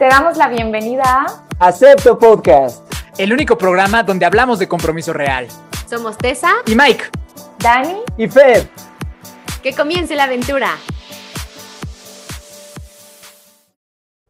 Te 0.00 0.06
damos 0.06 0.38
la 0.38 0.48
bienvenida 0.48 1.26
a 1.58 1.66
Acepto 1.68 2.18
Podcast, 2.18 2.90
el 3.18 3.34
único 3.34 3.58
programa 3.58 4.02
donde 4.02 4.24
hablamos 4.24 4.58
de 4.58 4.66
compromiso 4.66 5.12
real. 5.12 5.46
Somos 5.86 6.16
Tessa 6.16 6.52
y 6.66 6.74
Mike, 6.74 7.04
Dani 7.58 7.96
y 8.16 8.26
Fer. 8.26 8.66
Que 9.62 9.74
comience 9.74 10.16
la 10.16 10.24
aventura. 10.24 10.68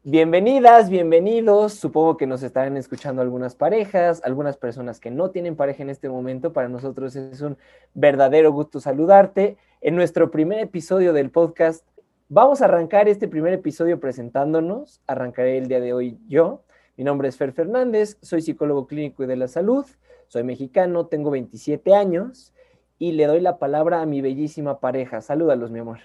Bienvenidas, 0.03 0.91
bienvenidos. 0.91 1.75
Supongo 1.75 2.17
que 2.17 2.27
nos 2.27 2.43
estarán 2.43 2.77
escuchando 2.77 3.23
algunas 3.23 3.55
parejas, 3.55 4.23
algunas 4.25 4.57
personas 4.57 4.99
que 4.99 5.13
no 5.13 5.31
tienen 5.31 5.55
pareja 5.55 5.85
en 5.85 5.91
este 5.91 6.09
momento. 6.09 6.53
Para 6.53 6.69
nosotros 6.69 7.15
es 7.15 7.43
un 7.43 7.57
verdadero 7.95 8.51
gusto 8.51 8.81
saludarte. 8.81 9.57
En 9.83 9.95
nuestro 9.95 10.33
primer 10.33 10.59
episodio 10.59 11.13
del 11.13 11.31
podcast, 11.31 11.85
vamos 12.31 12.63
a 12.63 12.67
arrancar 12.67 13.09
este 13.09 13.29
primer 13.29 13.53
episodio 13.53 14.01
presentándonos. 14.01 15.03
Arrancaré 15.07 15.59
el 15.59 15.67
día 15.67 15.81
de 15.81 15.93
hoy 15.93 16.19
yo. 16.29 16.63
Mi 16.97 17.05
nombre 17.05 17.29
es 17.29 17.37
Fer 17.37 17.53
Fernández, 17.53 18.19
soy 18.23 18.41
psicólogo 18.41 18.87
clínico 18.87 19.25
y 19.25 19.27
de 19.27 19.37
la 19.37 19.49
salud, 19.49 19.87
soy 20.29 20.45
mexicano, 20.45 21.07
tengo 21.07 21.31
27 21.31 21.95
años 21.95 22.55
y 22.99 23.13
le 23.13 23.27
doy 23.27 23.41
la 23.41 23.59
palabra 23.59 24.01
a 24.01 24.07
mi 24.07 24.21
bellísima 24.21 24.81
pareja. 24.81 25.23
Salúdalos, 25.23 25.71
mi 25.71 25.81
amor. 25.81 25.99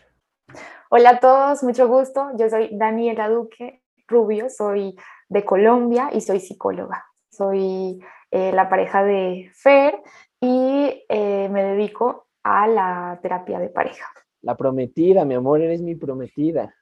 Hola 0.90 1.12
a 1.12 1.20
todos, 1.20 1.64
mucho 1.64 1.88
gusto. 1.88 2.32
Yo 2.38 2.50
soy 2.50 2.70
Daniela 2.72 3.30
Duque, 3.30 3.82
Rubio, 4.08 4.50
soy 4.50 4.96
de 5.30 5.44
Colombia 5.44 6.10
y 6.12 6.22
soy 6.22 6.40
psicóloga. 6.40 7.06
Soy 7.30 8.00
eh, 8.32 8.52
la 8.54 8.70
pareja 8.70 9.04
de 9.04 9.52
Fer 9.54 10.02
y 10.40 11.04
eh, 11.10 11.50
me 11.50 11.64
dedico 11.64 12.28
a 12.44 12.68
la 12.68 13.20
terapia 13.22 13.60
de 13.60 13.70
pareja. 13.70 14.06
La 14.46 14.56
prometida, 14.56 15.26
mi 15.26 15.34
amor, 15.34 15.62
eres 15.62 15.82
mi 15.82 15.96
prometida. 15.96 16.74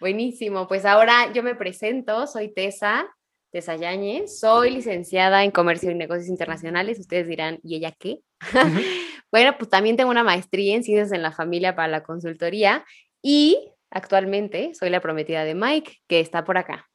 Buenísimo, 0.00 0.66
pues 0.66 0.86
ahora 0.86 1.30
yo 1.34 1.42
me 1.42 1.54
presento, 1.54 2.26
soy 2.26 2.54
Tessa, 2.54 3.06
Tessa 3.50 3.76
Yáñez, 3.76 4.38
soy 4.40 4.70
licenciada 4.70 5.44
en 5.44 5.50
Comercio 5.50 5.90
y 5.90 5.94
Negocios 5.94 6.28
Internacionales, 6.28 6.98
ustedes 6.98 7.28
dirán, 7.28 7.60
¿y 7.62 7.76
ella 7.76 7.92
qué? 7.98 8.20
bueno, 9.30 9.54
pues 9.58 9.68
también 9.68 9.98
tengo 9.98 10.10
una 10.10 10.24
maestría 10.24 10.74
en 10.74 10.84
Ciencias 10.84 11.12
en 11.12 11.22
la 11.22 11.32
Familia 11.32 11.76
para 11.76 11.88
la 11.88 12.02
consultoría 12.02 12.86
y 13.20 13.74
Actualmente 13.90 14.72
soy 14.74 14.88
la 14.88 15.00
prometida 15.00 15.44
de 15.44 15.54
Mike, 15.54 15.98
que 16.06 16.20
está 16.20 16.44
por 16.44 16.56
acá. 16.56 16.86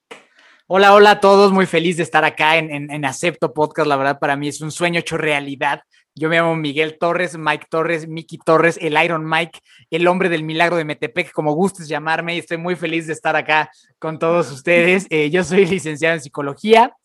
Hola, 0.67 0.93
hola 0.93 1.11
a 1.11 1.19
todos, 1.19 1.51
muy 1.51 1.65
feliz 1.65 1.97
de 1.97 2.03
estar 2.03 2.23
acá 2.23 2.57
en, 2.57 3.05
Acepto 3.05 3.53
Podcast. 3.53 3.87
La 3.87 3.97
verdad, 3.97 4.17
para 4.17 4.35
mí 4.35 4.47
es 4.47 4.61
un 4.61 4.71
sueño 4.71 4.99
hecho 5.01 5.17
realidad. 5.17 5.81
Yo 6.17 6.29
me 6.29 6.37
llamo 6.37 6.55
Miguel 6.55 6.97
Torres, 6.97 7.37
Mike 7.37 7.67
Torres, 7.69 8.07
Miki 8.07 8.37
Torres, 8.37 8.79
el 8.81 8.95
Iron 9.03 9.29
Mike, 9.29 9.59
el 9.89 10.07
hombre 10.07 10.29
del 10.29 10.43
milagro 10.43 10.77
de 10.77 10.85
Metepec, 10.85 11.33
como 11.33 11.51
gustes 11.51 11.89
llamarme, 11.89 12.35
y 12.35 12.39
estoy 12.39 12.55
muy 12.55 12.77
feliz 12.77 13.05
de 13.07 13.11
estar 13.11 13.35
acá 13.35 13.69
con 13.99 14.17
todos 14.17 14.49
ustedes. 14.53 15.07
Eh, 15.09 15.29
yo 15.29 15.43
soy 15.43 15.65
licenciado 15.65 16.15
en 16.15 16.21
psicología, 16.21 16.95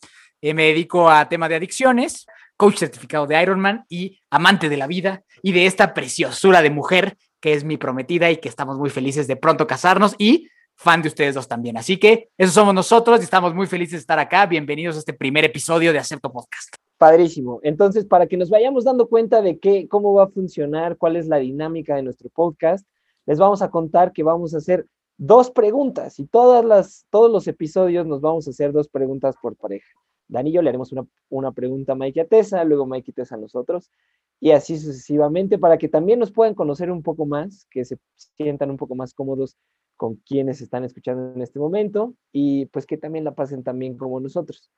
eh, 0.41 0.55
me 0.55 0.67
dedico 0.67 1.11
a 1.11 1.29
tema 1.29 1.49
de 1.49 1.57
adicciones, 1.57 2.25
coach 2.57 2.77
certificado 2.77 3.27
de 3.27 3.43
Ironman 3.43 3.85
y 3.89 4.21
amante 4.31 4.69
de 4.69 4.77
la 4.77 4.87
vida 4.87 5.25
y 5.43 5.51
de 5.51 5.67
esta 5.67 5.93
preciosura 5.93 6.63
de 6.63 6.71
mujer 6.71 7.17
que 7.41 7.55
es 7.55 7.65
mi 7.65 7.79
prometida 7.79 8.31
y 8.31 8.37
que 8.37 8.49
estamos 8.49 8.79
muy 8.79 8.91
felices 8.91 9.27
de 9.27 9.35
pronto 9.35 9.67
casarnos 9.67 10.15
y 10.19 10.49
fan 10.77 11.03
de 11.03 11.09
ustedes 11.09 11.35
dos 11.35 11.49
también. 11.49 11.77
Así 11.77 11.97
que 11.97 12.29
eso 12.39 12.53
somos 12.53 12.75
nosotros 12.75 13.19
y 13.19 13.25
estamos 13.25 13.55
muy 13.57 13.67
felices 13.67 13.93
de 13.93 13.99
estar 13.99 14.21
acá. 14.21 14.47
Bienvenidos 14.47 14.95
a 14.95 14.99
este 15.01 15.15
primer 15.15 15.45
episodio 15.45 15.93
de 15.93 15.99
Acepto 15.99 16.31
Podcast. 16.31 16.77
Padrísimo. 17.01 17.61
Entonces, 17.63 18.05
para 18.05 18.27
que 18.27 18.37
nos 18.37 18.51
vayamos 18.51 18.85
dando 18.85 19.09
cuenta 19.09 19.41
de 19.41 19.59
qué, 19.59 19.89
cómo 19.89 20.13
va 20.13 20.25
a 20.25 20.29
funcionar, 20.29 20.99
cuál 20.99 21.17
es 21.17 21.29
la 21.29 21.39
dinámica 21.39 21.97
de 21.97 22.03
nuestro 22.03 22.29
podcast, 22.29 22.87
les 23.25 23.39
vamos 23.39 23.63
a 23.63 23.71
contar 23.71 24.13
que 24.13 24.23
vamos 24.23 24.53
a 24.53 24.59
hacer 24.59 24.87
dos 25.17 25.51
preguntas 25.51 26.19
y 26.21 26.27
todas 26.27 26.63
las, 26.63 27.07
todos 27.09 27.33
los 27.33 27.49
episodios 27.49 28.07
nos 28.07 28.21
vamos 28.21 28.47
a 28.47 28.51
hacer 28.51 28.73
dos 28.73 28.87
preguntas 28.89 29.35
por 29.41 29.57
pareja. 29.57 29.89
Dani 30.29 30.51
y 30.51 30.53
yo 30.53 30.61
le 30.61 30.69
haremos 30.69 30.93
una, 30.93 31.07
una 31.31 31.53
pregunta 31.53 31.93
a 31.93 31.95
Mike 31.95 32.19
y 32.19 32.21
a 32.21 32.29
Tessa, 32.29 32.63
luego 32.65 32.85
Mike 32.85 33.13
y 33.13 33.15
Tessa 33.15 33.37
a 33.37 33.39
nosotros, 33.39 33.91
y 34.39 34.51
así 34.51 34.77
sucesivamente, 34.77 35.57
para 35.57 35.79
que 35.79 35.89
también 35.89 36.19
nos 36.19 36.31
puedan 36.31 36.55
conocer 36.55 36.91
un 36.91 37.03
poco 37.03 37.25
más, 37.25 37.67
que 37.71 37.87
se 37.87 37.97
sientan 38.37 38.71
un 38.71 38.77
poco 38.77 38.95
más 38.95 39.15
cómodos 39.15 39.57
con 39.97 40.17
quienes 40.17 40.61
están 40.61 40.85
escuchando 40.85 41.33
en 41.33 41.41
este 41.41 41.61
momento 41.61 42.13
y 42.31 42.67
pues 42.67 42.85
que 42.85 42.99
también 42.99 43.25
la 43.25 43.35
pasen 43.35 43.63
también 43.63 43.97
como 43.97 44.21
nosotros. 44.21 44.71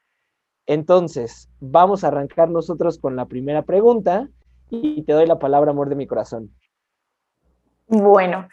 Entonces, 0.66 1.48
vamos 1.60 2.04
a 2.04 2.08
arrancar 2.08 2.48
nosotros 2.50 2.98
con 2.98 3.16
la 3.16 3.26
primera 3.26 3.62
pregunta 3.62 4.28
y 4.70 5.02
te 5.02 5.12
doy 5.12 5.26
la 5.26 5.38
palabra, 5.38 5.70
amor 5.70 5.88
de 5.88 5.96
mi 5.96 6.06
corazón. 6.06 6.50
Bueno, 7.88 8.48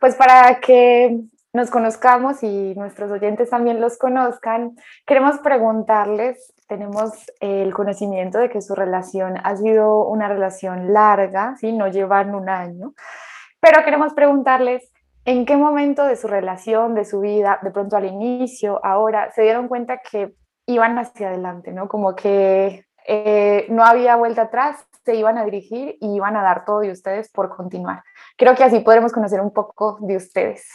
pues 0.00 0.16
para 0.16 0.60
que 0.60 1.20
nos 1.52 1.70
conozcamos 1.70 2.42
y 2.42 2.74
nuestros 2.74 3.10
oyentes 3.10 3.50
también 3.50 3.80
los 3.80 3.98
conozcan, 3.98 4.76
queremos 5.06 5.38
preguntarles, 5.40 6.54
tenemos 6.66 7.12
el 7.40 7.74
conocimiento 7.74 8.38
de 8.38 8.48
que 8.48 8.62
su 8.62 8.74
relación 8.74 9.34
ha 9.44 9.56
sido 9.56 10.06
una 10.06 10.28
relación 10.28 10.94
larga, 10.94 11.54
¿sí? 11.56 11.72
no 11.72 11.88
llevan 11.88 12.34
un 12.34 12.48
año, 12.48 12.94
pero 13.60 13.84
queremos 13.84 14.14
preguntarles 14.14 14.90
en 15.26 15.44
qué 15.44 15.56
momento 15.56 16.04
de 16.04 16.16
su 16.16 16.26
relación, 16.26 16.94
de 16.94 17.04
su 17.04 17.20
vida, 17.20 17.60
de 17.62 17.70
pronto 17.70 17.96
al 17.96 18.06
inicio, 18.06 18.84
ahora, 18.84 19.30
se 19.32 19.42
dieron 19.42 19.68
cuenta 19.68 19.98
que 19.98 20.34
iban 20.66 20.98
hacia 20.98 21.28
adelante, 21.28 21.72
¿no? 21.72 21.88
Como 21.88 22.14
que 22.14 22.84
eh, 23.06 23.66
no 23.68 23.84
había 23.84 24.16
vuelta 24.16 24.42
atrás, 24.42 24.76
se 25.04 25.16
iban 25.16 25.38
a 25.38 25.44
dirigir 25.44 25.96
y 26.00 26.14
iban 26.14 26.36
a 26.36 26.42
dar 26.42 26.64
todo 26.64 26.80
de 26.80 26.92
ustedes 26.92 27.30
por 27.30 27.54
continuar. 27.54 28.02
Creo 28.36 28.54
que 28.54 28.64
así 28.64 28.80
podremos 28.80 29.12
conocer 29.12 29.40
un 29.40 29.52
poco 29.52 29.98
de 30.00 30.16
ustedes. 30.16 30.66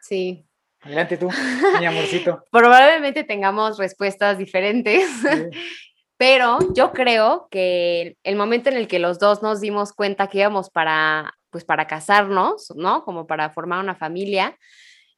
Sí. 0.00 0.46
Adelante 0.82 1.18
tú, 1.18 1.28
mi 1.80 1.86
amorcito. 1.86 2.44
Probablemente 2.50 3.24
tengamos 3.24 3.78
respuestas 3.78 4.38
diferentes, 4.38 5.06
pero 6.16 6.58
yo 6.72 6.92
creo 6.92 7.48
que 7.50 8.16
el 8.22 8.36
momento 8.36 8.70
en 8.70 8.76
el 8.76 8.88
que 8.88 8.98
los 8.98 9.18
dos 9.18 9.42
nos 9.42 9.60
dimos 9.60 9.92
cuenta 9.92 10.28
que 10.28 10.38
íbamos 10.38 10.70
para, 10.70 11.34
pues 11.50 11.64
para 11.64 11.86
casarnos, 11.86 12.72
¿no? 12.76 13.04
Como 13.04 13.26
para 13.26 13.50
formar 13.50 13.80
una 13.80 13.94
familia, 13.94 14.56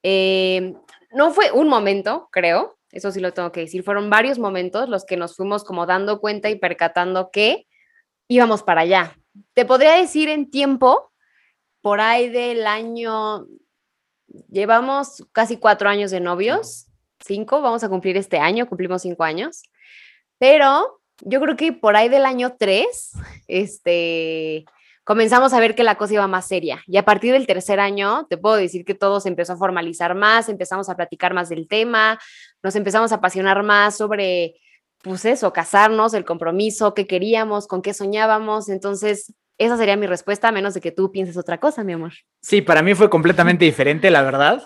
eh, 0.03 0.75
no 1.13 1.31
fue 1.31 1.53
un 1.53 1.69
momento, 1.69 2.29
creo, 2.33 2.77
eso 2.93 3.11
sí 3.11 3.21
lo 3.21 3.33
tengo 3.33 3.51
que 3.53 3.61
decir, 3.61 3.83
fueron 3.83 4.11
varios 4.11 4.39
momentos 4.39 4.89
los 4.89 5.05
que 5.05 5.17
nos 5.17 5.35
fuimos 5.35 5.65
como 5.65 5.87
dando 5.87 6.21
cuenta 6.21 6.51
y 6.51 6.57
percatando 6.57 7.31
que 7.33 7.67
íbamos 8.29 8.63
para 8.63 8.83
allá. 8.83 9.17
Te 9.55 9.65
podría 9.65 9.95
decir 9.95 10.29
en 10.29 10.51
tiempo, 10.51 11.11
por 11.81 12.01
ahí 12.01 12.29
del 12.29 12.67
año 12.67 13.47
llevamos 14.51 15.25
casi 15.33 15.57
cuatro 15.57 15.89
años 15.89 16.11
de 16.11 16.21
novios, 16.21 16.87
cinco, 17.19 17.61
vamos 17.63 17.83
a 17.83 17.89
cumplir 17.89 18.17
este 18.17 18.39
año, 18.39 18.69
cumplimos 18.69 19.03
cinco 19.03 19.25
años, 19.25 19.63
pero 20.39 21.01
yo 21.21 21.41
creo 21.41 21.57
que 21.57 21.73
por 21.73 21.97
ahí 21.97 22.09
del 22.09 22.27
año 22.27 22.57
tres, 22.59 23.13
este, 23.49 24.65
comenzamos 25.05 25.53
a 25.53 25.61
ver 25.61 25.75
que 25.75 25.85
la 25.85 25.97
cosa 25.97 26.15
iba 26.15 26.27
más 26.27 26.47
seria. 26.47 26.83
Y 26.87 26.97
a 26.97 27.05
partir 27.05 27.33
del 27.33 27.47
tercer 27.47 27.81
año, 27.81 28.27
te 28.29 28.39
puedo 28.39 28.57
decir 28.57 28.85
que 28.85 28.95
todo 28.95 29.21
se 29.21 29.29
empezó 29.29 29.55
a 29.55 29.57
formalizar 29.57 30.15
más, 30.15 30.49
empezamos 30.49 30.89
a 30.89 30.97
platicar 30.97 31.35
más 31.35 31.49
del 31.49 31.69
tema, 31.69 32.19
nos 32.63 32.77
empezamos 32.77 33.13
a 33.13 33.17
apasionar 33.17 33.63
más 33.63 33.97
sobre, 33.97 34.57
pues 35.03 35.25
eso, 35.25 35.53
casarnos, 35.53 36.15
el 36.15 36.25
compromiso, 36.25 36.95
qué 36.95 37.07
queríamos, 37.07 37.67
con 37.67 37.83
qué 37.83 37.95
soñábamos. 37.95 38.69
Entonces, 38.69 39.35
esa 39.59 39.77
sería 39.77 39.97
mi 39.97 40.07
respuesta, 40.07 40.49
a 40.49 40.53
menos 40.53 40.75
de 40.75 40.81
que 40.81 40.93
tú 40.93 41.11
pienses 41.11 41.37
otra 41.37 41.59
cosa, 41.59 41.85
mi 41.85 41.93
amor. 41.93 42.13
Sí, 42.41 42.63
para 42.63 42.83
mí 42.83 42.95
fue 42.95 43.11
completamente 43.11 43.65
diferente, 43.65 44.11
la 44.11 44.23
verdad. 44.23 44.63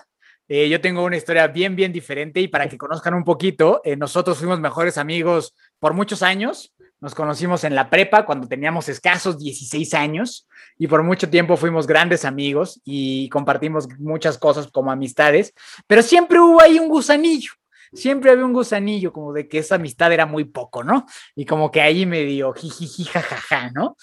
Eh, 0.48 0.68
yo 0.68 0.80
tengo 0.80 1.04
una 1.04 1.16
historia 1.16 1.48
bien, 1.48 1.74
bien 1.74 1.92
diferente 1.92 2.40
y 2.40 2.46
para 2.46 2.68
que 2.68 2.78
conozcan 2.78 3.14
un 3.14 3.24
poquito, 3.24 3.80
eh, 3.84 3.96
nosotros 3.96 4.38
fuimos 4.38 4.60
mejores 4.60 4.96
amigos 4.96 5.54
por 5.80 5.92
muchos 5.92 6.22
años. 6.22 6.72
Nos 7.00 7.14
conocimos 7.14 7.64
en 7.64 7.74
la 7.74 7.90
prepa 7.90 8.24
cuando 8.24 8.48
teníamos 8.48 8.88
escasos 8.88 9.38
16 9.38 9.94
años 9.94 10.48
y 10.78 10.86
por 10.86 11.02
mucho 11.02 11.28
tiempo 11.28 11.56
fuimos 11.56 11.86
grandes 11.86 12.24
amigos 12.24 12.80
y 12.84 13.28
compartimos 13.28 13.88
muchas 13.98 14.38
cosas 14.38 14.68
como 14.68 14.90
amistades, 14.90 15.52
pero 15.86 16.02
siempre 16.02 16.40
hubo 16.40 16.60
ahí 16.60 16.78
un 16.78 16.88
gusanillo 16.88 17.52
siempre 17.92 18.30
había 18.30 18.44
un 18.44 18.52
gusanillo 18.52 19.12
como 19.12 19.32
de 19.32 19.48
que 19.48 19.58
esa 19.58 19.76
amistad 19.76 20.12
era 20.12 20.26
muy 20.26 20.44
poco, 20.44 20.84
¿no? 20.84 21.06
Y 21.34 21.44
como 21.44 21.70
que 21.70 21.80
ahí 21.80 22.06
medio 22.06 22.52
jijiji, 22.52 23.04
jajaja, 23.04 23.70
¿no? 23.70 23.96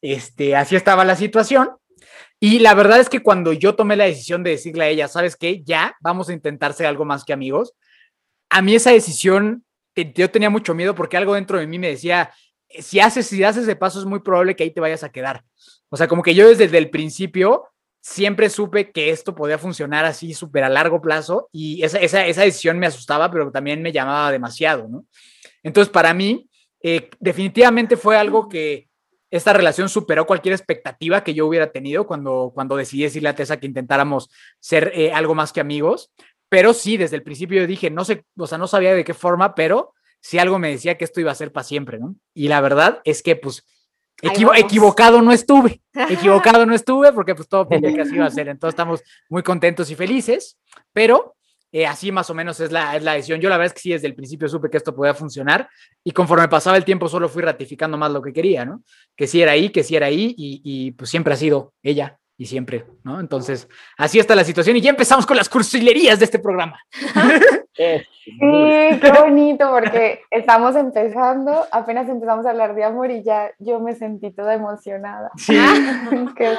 Este, 0.00 0.56
así 0.56 0.76
estaba 0.76 1.04
la 1.04 1.16
situación. 1.16 1.70
Y 2.40 2.60
la 2.60 2.74
verdad 2.74 3.00
es 3.00 3.08
que 3.08 3.20
cuando 3.20 3.52
yo 3.52 3.74
tomé 3.74 3.96
la 3.96 4.04
decisión 4.04 4.44
de 4.44 4.50
decirle 4.50 4.84
a 4.84 4.88
ella, 4.88 5.08
¿sabes 5.08 5.36
qué? 5.36 5.62
Ya, 5.64 5.96
vamos 6.00 6.28
a 6.28 6.32
intentar 6.32 6.72
ser 6.72 6.86
algo 6.86 7.04
más 7.04 7.24
que 7.24 7.32
amigos. 7.32 7.74
A 8.48 8.62
mí 8.62 8.74
esa 8.74 8.92
decisión, 8.92 9.64
yo 10.14 10.30
tenía 10.30 10.48
mucho 10.48 10.74
miedo 10.74 10.94
porque 10.94 11.16
algo 11.16 11.34
dentro 11.34 11.58
de 11.58 11.66
mí 11.66 11.78
me 11.78 11.88
decía, 11.88 12.30
si 12.68 13.00
haces, 13.00 13.26
si 13.26 13.42
haces 13.44 13.64
ese 13.64 13.76
paso 13.76 13.98
es 13.98 14.04
muy 14.04 14.20
probable 14.20 14.56
que 14.56 14.64
ahí 14.64 14.70
te 14.70 14.80
vayas 14.80 15.04
a 15.04 15.10
quedar. 15.10 15.44
O 15.88 15.96
sea, 15.96 16.08
como 16.08 16.22
que 16.22 16.34
yo 16.34 16.48
desde 16.48 16.78
el 16.78 16.90
principio 16.90 17.68
siempre 18.00 18.48
supe 18.50 18.90
que 18.92 19.10
esto 19.10 19.34
podía 19.34 19.58
funcionar 19.58 20.04
así 20.04 20.34
súper 20.34 20.64
a 20.64 20.68
largo 20.68 21.00
plazo 21.00 21.48
y 21.52 21.82
esa, 21.82 21.98
esa, 21.98 22.26
esa, 22.26 22.42
decisión 22.42 22.78
me 22.78 22.86
asustaba, 22.86 23.30
pero 23.30 23.50
también 23.50 23.82
me 23.82 23.92
llamaba 23.92 24.30
demasiado, 24.30 24.88
¿no? 24.88 25.04
Entonces, 25.62 25.92
para 25.92 26.14
mí, 26.14 26.48
eh, 26.82 27.10
definitivamente 27.18 27.96
fue 27.96 28.16
algo 28.16 28.48
que, 28.48 28.88
esta 29.30 29.52
relación 29.52 29.88
superó 29.88 30.26
cualquier 30.26 30.54
expectativa 30.54 31.22
que 31.22 31.34
yo 31.34 31.46
hubiera 31.46 31.70
tenido 31.70 32.06
cuando, 32.06 32.50
cuando 32.54 32.76
decidí 32.76 33.02
decirle 33.02 33.28
a 33.28 33.34
Tessa 33.34 33.58
que 33.58 33.66
intentáramos 33.66 34.30
ser 34.58 34.90
eh, 34.94 35.12
algo 35.12 35.34
más 35.34 35.52
que 35.52 35.60
amigos. 35.60 36.12
pero 36.48 36.72
sí, 36.72 36.96
desde 36.96 37.16
el 37.16 37.22
principio 37.22 37.60
yo 37.60 37.66
dije, 37.66 37.90
no 37.90 38.06
sé, 38.06 38.24
o 38.38 38.46
sea, 38.46 38.56
no 38.56 38.66
sabía 38.66 38.94
de 38.94 39.04
qué 39.04 39.12
forma, 39.12 39.54
pero 39.54 39.92
sí 40.28 40.38
algo 40.38 40.58
me 40.58 40.68
decía 40.68 40.98
que 40.98 41.06
esto 41.06 41.22
iba 41.22 41.32
a 41.32 41.34
ser 41.34 41.52
para 41.52 41.64
siempre, 41.64 41.98
¿no? 41.98 42.14
Y 42.34 42.48
la 42.48 42.60
verdad 42.60 43.00
es 43.04 43.22
que, 43.22 43.34
pues, 43.34 43.66
equivocado 44.20 45.22
no 45.22 45.32
estuve, 45.32 45.80
equivocado 46.10 46.66
no 46.66 46.74
estuve 46.74 47.14
porque 47.14 47.34
pues 47.34 47.48
todo 47.48 47.66
pinta 47.66 47.90
que 47.94 48.02
así 48.02 48.14
iba 48.14 48.26
a 48.26 48.30
ser, 48.30 48.48
entonces 48.48 48.74
estamos 48.74 49.02
muy 49.30 49.42
contentos 49.42 49.90
y 49.90 49.94
felices, 49.94 50.58
pero 50.92 51.34
eh, 51.72 51.86
así 51.86 52.12
más 52.12 52.28
o 52.28 52.34
menos 52.34 52.60
es 52.60 52.70
la, 52.70 52.94
es 52.94 53.02
la 53.02 53.14
decisión. 53.14 53.40
Yo 53.40 53.48
la 53.48 53.56
verdad 53.56 53.68
es 53.68 53.72
que 53.72 53.80
sí, 53.80 53.92
desde 53.92 54.06
el 54.06 54.14
principio 54.14 54.50
supe 54.50 54.68
que 54.68 54.76
esto 54.76 54.94
podía 54.94 55.14
funcionar 55.14 55.66
y 56.04 56.10
conforme 56.10 56.46
pasaba 56.46 56.76
el 56.76 56.84
tiempo 56.84 57.08
solo 57.08 57.30
fui 57.30 57.42
ratificando 57.42 57.96
más 57.96 58.12
lo 58.12 58.20
que 58.20 58.34
quería, 58.34 58.66
¿no? 58.66 58.82
Que 59.16 59.26
sí 59.26 59.40
era 59.40 59.52
ahí, 59.52 59.70
que 59.70 59.82
sí 59.82 59.96
era 59.96 60.08
ahí 60.08 60.34
y, 60.36 60.60
y 60.62 60.90
pues 60.90 61.08
siempre 61.08 61.32
ha 61.32 61.38
sido 61.38 61.72
ella 61.82 62.18
y 62.38 62.46
siempre, 62.46 62.86
¿no? 63.02 63.18
Entonces, 63.18 63.68
así 63.96 64.20
está 64.20 64.36
la 64.36 64.44
situación 64.44 64.76
y 64.76 64.80
ya 64.80 64.90
empezamos 64.90 65.26
con 65.26 65.36
las 65.36 65.48
cursilerías 65.48 66.18
de 66.18 66.24
este 66.24 66.38
programa. 66.38 66.80
Sí, 67.80 68.98
qué 69.00 69.12
bonito, 69.16 69.70
porque 69.70 70.22
estamos 70.32 70.74
empezando, 70.74 71.64
apenas 71.70 72.08
empezamos 72.08 72.44
a 72.44 72.50
hablar 72.50 72.74
de 72.74 72.82
amor 72.82 73.12
y 73.12 73.22
ya 73.22 73.52
yo 73.60 73.78
me 73.78 73.94
sentí 73.94 74.32
toda 74.32 74.54
emocionada. 74.54 75.30
Sí. 75.36 75.56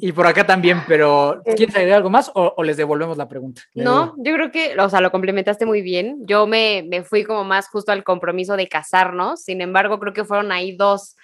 Y 0.00 0.12
por 0.12 0.26
acá 0.26 0.44
también, 0.44 0.82
pero 0.88 1.42
¿quieres 1.56 1.76
agregar 1.76 1.98
algo 1.98 2.10
más 2.10 2.30
o, 2.34 2.60
les 2.64 2.76
devolvemos 2.76 3.16
la 3.16 3.28
pregunta? 3.28 3.62
No, 3.74 4.14
yo 4.18 4.34
creo 4.34 4.50
que, 4.50 4.76
o 4.76 4.88
sea, 4.88 5.00
lo 5.00 5.12
complementaste 5.12 5.64
muy 5.64 5.80
bien. 5.80 6.18
Yo 6.26 6.46
me, 6.46 6.84
me 6.88 7.04
fui 7.04 7.22
como 7.22 7.44
más 7.44 7.68
justo 7.68 7.92
al 7.92 8.02
compromiso 8.02 8.56
de 8.56 8.68
casarnos, 8.68 9.44
sin 9.44 9.60
embargo, 9.60 10.00
creo 10.00 10.12
que 10.12 10.24
fueron 10.24 10.50
ahí 10.50 10.76
dos 10.76 11.16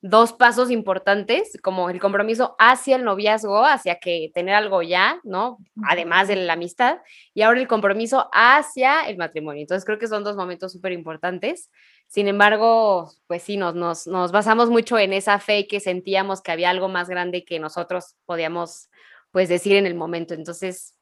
dos 0.00 0.32
pasos 0.32 0.70
importantes, 0.70 1.58
como 1.62 1.90
el 1.90 1.98
compromiso 1.98 2.54
hacia 2.58 2.96
el 2.96 3.04
noviazgo, 3.04 3.64
hacia 3.64 3.98
que 3.98 4.30
tener 4.32 4.54
algo 4.54 4.82
ya, 4.82 5.20
¿no? 5.24 5.58
Además 5.88 6.28
de 6.28 6.36
la 6.36 6.52
amistad, 6.52 6.98
y 7.34 7.42
ahora 7.42 7.60
el 7.60 7.66
compromiso 7.66 8.28
hacia 8.32 9.08
el 9.08 9.16
matrimonio. 9.16 9.62
Entonces 9.62 9.84
creo 9.84 9.98
que 9.98 10.06
son 10.06 10.22
dos 10.22 10.36
momentos 10.36 10.72
súper 10.72 10.92
importantes. 10.92 11.70
Sin 12.06 12.28
embargo, 12.28 13.10
pues 13.26 13.42
sí, 13.42 13.56
nos, 13.56 13.74
nos, 13.74 14.06
nos, 14.06 14.30
basamos 14.32 14.70
mucho 14.70 14.98
en 14.98 15.12
esa 15.12 15.38
fe 15.40 15.66
que 15.66 15.80
sentíamos 15.80 16.42
que 16.42 16.52
había 16.52 16.70
algo 16.70 16.88
más 16.88 17.08
grande 17.08 17.44
que 17.44 17.58
nosotros 17.58 18.16
podíamos, 18.24 18.88
pues, 19.32 19.48
decir 19.48 19.76
en 19.76 19.86
el 19.86 19.94
momento. 19.94 20.32
Entonces, 20.34 20.94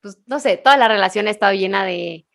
pues, 0.00 0.18
no 0.26 0.38
sé, 0.38 0.56
toda 0.56 0.76
la 0.76 0.88
relación 0.88 1.26
ha 1.26 1.30
estado 1.30 1.52
llena 1.54 1.84
de, 1.84 2.26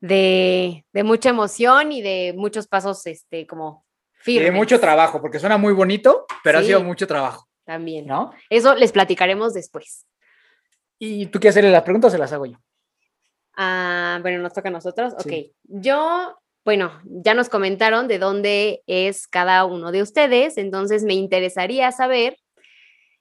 de, 0.00 0.86
de 0.92 1.02
mucha 1.02 1.30
emoción 1.30 1.92
y 1.92 2.02
de 2.02 2.34
muchos 2.36 2.68
pasos, 2.68 3.04
este, 3.06 3.46
como 3.46 3.87
de 4.36 4.50
mucho 4.50 4.78
trabajo, 4.80 5.20
porque 5.20 5.38
suena 5.38 5.56
muy 5.56 5.72
bonito, 5.72 6.26
pero 6.42 6.58
ha 6.58 6.62
sido 6.62 6.82
mucho 6.82 7.06
trabajo. 7.06 7.48
También. 7.64 8.06
¿No? 8.06 8.32
Eso 8.50 8.74
les 8.74 8.92
platicaremos 8.92 9.54
después. 9.54 10.06
¿Y 10.98 11.26
tú 11.26 11.38
quieres 11.38 11.54
hacerle 11.54 11.70
las 11.70 11.82
preguntas 11.82 12.08
o 12.08 12.12
se 12.12 12.18
las 12.18 12.32
hago 12.32 12.46
yo? 12.46 12.58
Ah, 13.56 14.18
bueno, 14.22 14.38
nos 14.40 14.52
toca 14.52 14.68
a 14.68 14.72
nosotros. 14.72 15.14
Ok. 15.14 15.32
Yo, 15.64 16.38
bueno, 16.64 16.92
ya 17.04 17.34
nos 17.34 17.48
comentaron 17.48 18.08
de 18.08 18.18
dónde 18.18 18.82
es 18.86 19.26
cada 19.26 19.64
uno 19.64 19.92
de 19.92 20.02
ustedes, 20.02 20.58
entonces 20.58 21.04
me 21.04 21.14
interesaría 21.14 21.90
saber, 21.92 22.36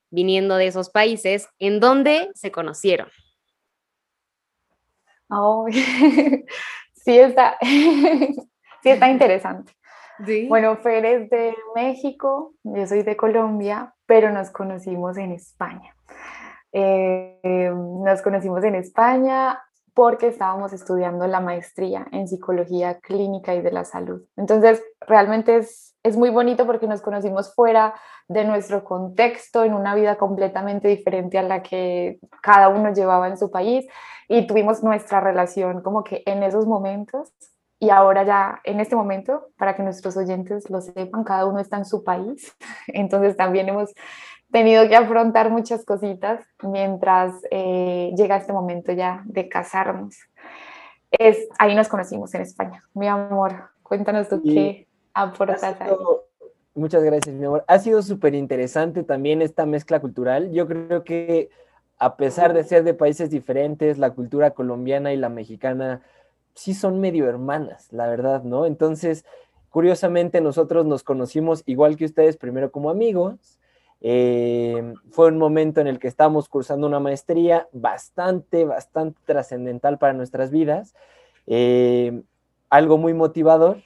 viniendo 0.09 0.55
de 0.55 0.67
esos 0.67 0.89
países, 0.89 1.49
en 1.59 1.79
dónde 1.79 2.29
se 2.33 2.51
conocieron. 2.51 3.09
Oh, 5.29 5.67
sí 6.93 7.17
está, 7.17 7.57
sí 7.61 8.89
está 8.89 9.09
interesante. 9.09 9.73
Bueno, 10.47 10.75
Fer 10.77 11.05
es 11.05 11.29
de 11.29 11.55
México, 11.75 12.53
yo 12.63 12.87
soy 12.87 13.03
de 13.03 13.15
Colombia, 13.15 13.93
pero 14.05 14.31
nos 14.31 14.49
conocimos 14.49 15.17
en 15.17 15.31
España. 15.31 15.95
Eh, 16.71 17.71
nos 17.73 18.21
conocimos 18.21 18.63
en 18.63 18.75
España 18.75 19.59
porque 19.93 20.27
estábamos 20.27 20.73
estudiando 20.73 21.25
la 21.27 21.39
maestría 21.39 22.05
en 22.11 22.27
psicología 22.27 22.99
clínica 22.99 23.55
y 23.55 23.61
de 23.61 23.71
la 23.71 23.83
salud. 23.83 24.21
Entonces, 24.35 24.83
realmente 25.01 25.57
es, 25.57 25.95
es 26.03 26.17
muy 26.17 26.29
bonito 26.29 26.65
porque 26.65 26.87
nos 26.87 27.01
conocimos 27.01 27.53
fuera 27.55 27.95
de 28.27 28.43
nuestro 28.43 28.83
contexto, 28.83 29.63
en 29.63 29.73
una 29.73 29.95
vida 29.95 30.17
completamente 30.17 30.87
diferente 30.87 31.37
a 31.37 31.43
la 31.43 31.63
que 31.63 32.19
cada 32.41 32.69
uno 32.69 32.93
llevaba 32.93 33.27
en 33.27 33.37
su 33.37 33.49
país 33.49 33.87
y 34.27 34.45
tuvimos 34.45 34.83
nuestra 34.83 35.19
relación 35.19 35.81
como 35.81 36.03
que 36.03 36.23
en 36.25 36.43
esos 36.43 36.67
momentos 36.67 37.33
y 37.79 37.89
ahora 37.89 38.23
ya 38.23 38.61
en 38.63 38.79
este 38.79 38.95
momento, 38.95 39.49
para 39.57 39.75
que 39.75 39.83
nuestros 39.83 40.17
oyentes 40.17 40.69
lo 40.69 40.81
sepan, 40.81 41.23
cada 41.23 41.45
uno 41.45 41.59
está 41.59 41.77
en 41.77 41.85
su 41.85 42.03
país, 42.03 42.55
entonces 42.87 43.37
también 43.37 43.69
hemos 43.69 43.93
tenido 44.51 44.87
que 44.87 44.95
afrontar 44.95 45.51
muchas 45.51 45.85
cositas 45.85 46.45
mientras 46.63 47.33
eh, 47.51 48.13
llega 48.15 48.37
este 48.37 48.53
momento 48.53 48.93
ya 48.93 49.23
de 49.25 49.49
casarnos. 49.49 50.17
Es, 51.11 51.47
ahí 51.59 51.75
nos 51.75 51.87
conocimos 51.87 52.33
en 52.33 52.41
España. 52.41 52.83
Mi 52.93 53.07
amor, 53.07 53.69
cuéntanos 53.83 54.27
tú 54.27 54.41
qué 54.43 54.87
aportas 55.13 55.63
ahí. 55.79 55.91
Muchas 56.75 57.03
gracias, 57.03 57.33
mi 57.35 57.45
amor. 57.45 57.63
Ha 57.67 57.79
sido 57.79 58.01
súper 58.01 58.35
interesante 58.35 59.03
también 59.03 59.41
esta 59.41 59.65
mezcla 59.65 59.99
cultural. 59.99 60.51
Yo 60.51 60.67
creo 60.67 61.03
que 61.03 61.49
a 61.97 62.17
pesar 62.17 62.53
de 62.53 62.63
ser 62.63 62.83
de 62.83 62.93
países 62.93 63.29
diferentes, 63.29 63.97
la 63.97 64.11
cultura 64.11 64.51
colombiana 64.51 65.11
y 65.13 65.17
la 65.17 65.29
mexicana 65.29 66.03
sí 66.57 66.73
son 66.73 66.99
medio 66.99 67.29
hermanas, 67.29 67.87
la 67.91 68.07
verdad, 68.07 68.43
¿no? 68.43 68.65
Entonces, 68.65 69.25
curiosamente 69.69 70.41
nosotros 70.41 70.85
nos 70.85 71.03
conocimos 71.03 71.61
igual 71.67 71.97
que 71.97 72.05
ustedes, 72.05 72.35
primero 72.35 72.71
como 72.71 72.89
amigos. 72.89 73.59
Eh, 74.01 74.93
fue 75.11 75.27
un 75.27 75.37
momento 75.37 75.81
en 75.81 75.87
el 75.87 75.99
que 75.99 76.07
estábamos 76.07 76.49
cursando 76.49 76.87
una 76.87 76.99
maestría 76.99 77.67
bastante, 77.71 78.65
bastante 78.65 79.19
trascendental 79.25 79.97
para 79.97 80.13
nuestras 80.13 80.51
vidas, 80.51 80.93
eh, 81.45 82.23
algo 82.69 82.97
muy 82.97 83.13
motivador. 83.13 83.83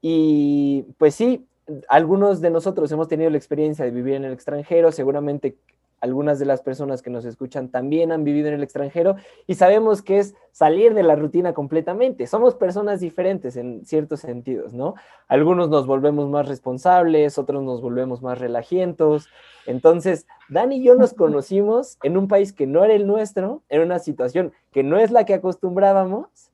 Y 0.00 0.86
pues 0.98 1.14
sí, 1.14 1.46
algunos 1.88 2.40
de 2.40 2.50
nosotros 2.50 2.90
hemos 2.92 3.08
tenido 3.08 3.30
la 3.30 3.36
experiencia 3.36 3.84
de 3.84 3.90
vivir 3.90 4.14
en 4.14 4.24
el 4.24 4.32
extranjero, 4.32 4.92
seguramente 4.92 5.56
algunas 6.04 6.38
de 6.38 6.44
las 6.44 6.60
personas 6.60 7.00
que 7.00 7.08
nos 7.08 7.24
escuchan 7.24 7.70
también 7.70 8.12
han 8.12 8.24
vivido 8.24 8.48
en 8.48 8.54
el 8.54 8.62
extranjero 8.62 9.16
y 9.46 9.54
sabemos 9.54 10.02
que 10.02 10.18
es 10.18 10.34
salir 10.52 10.92
de 10.92 11.02
la 11.02 11.16
rutina 11.16 11.54
completamente. 11.54 12.26
Somos 12.26 12.54
personas 12.56 13.00
diferentes 13.00 13.56
en 13.56 13.86
ciertos 13.86 14.20
sentidos, 14.20 14.74
¿no? 14.74 14.96
Algunos 15.28 15.70
nos 15.70 15.86
volvemos 15.86 16.28
más 16.28 16.46
responsables, 16.46 17.38
otros 17.38 17.62
nos 17.62 17.80
volvemos 17.80 18.20
más 18.20 18.38
relajientos. 18.38 19.28
Entonces, 19.64 20.26
Dani 20.50 20.76
y 20.76 20.84
yo 20.84 20.94
nos 20.94 21.14
conocimos 21.24 21.96
en 22.02 22.18
un 22.18 22.28
país 22.28 22.52
que 22.52 22.66
no 22.66 22.84
era 22.84 22.92
el 22.92 23.06
nuestro, 23.06 23.62
en 23.70 23.80
una 23.80 23.98
situación 23.98 24.52
que 24.72 24.82
no 24.82 24.98
es 24.98 25.10
la 25.10 25.24
que 25.24 25.32
acostumbrábamos 25.32 26.50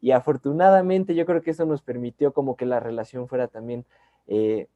y 0.00 0.12
afortunadamente 0.12 1.14
yo 1.14 1.26
creo 1.26 1.42
que 1.42 1.50
eso 1.50 1.66
nos 1.66 1.82
permitió 1.82 2.32
como 2.32 2.56
que 2.56 2.64
la 2.64 2.80
relación 2.80 3.28
fuera 3.28 3.46
también 3.46 3.84
eh, 4.26 4.68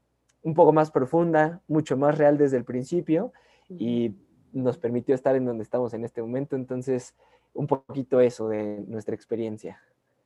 un 0.43 0.53
poco 0.53 0.75
más 0.75 0.91
profunda, 0.91 1.63
mucho 1.69 1.97
más 1.97 2.19
real 2.19 2.37
desde 2.37 2.59
el 2.59 2.65
principio 2.65 3.33
y 3.79 4.15
nos 4.53 4.79
permitió 4.79 5.15
estar 5.15 5.37
en 5.37 5.45
donde 5.45 5.63
estamos 5.63 5.95
en 5.95 6.05
este 6.05 6.23
momento. 6.23 6.57
Entonces, 6.57 7.15
un 7.55 7.67
poquito 7.67 8.21
eso 8.21 8.49
de 8.49 8.85
nuestra 8.87 9.15
experiencia. 9.15 9.81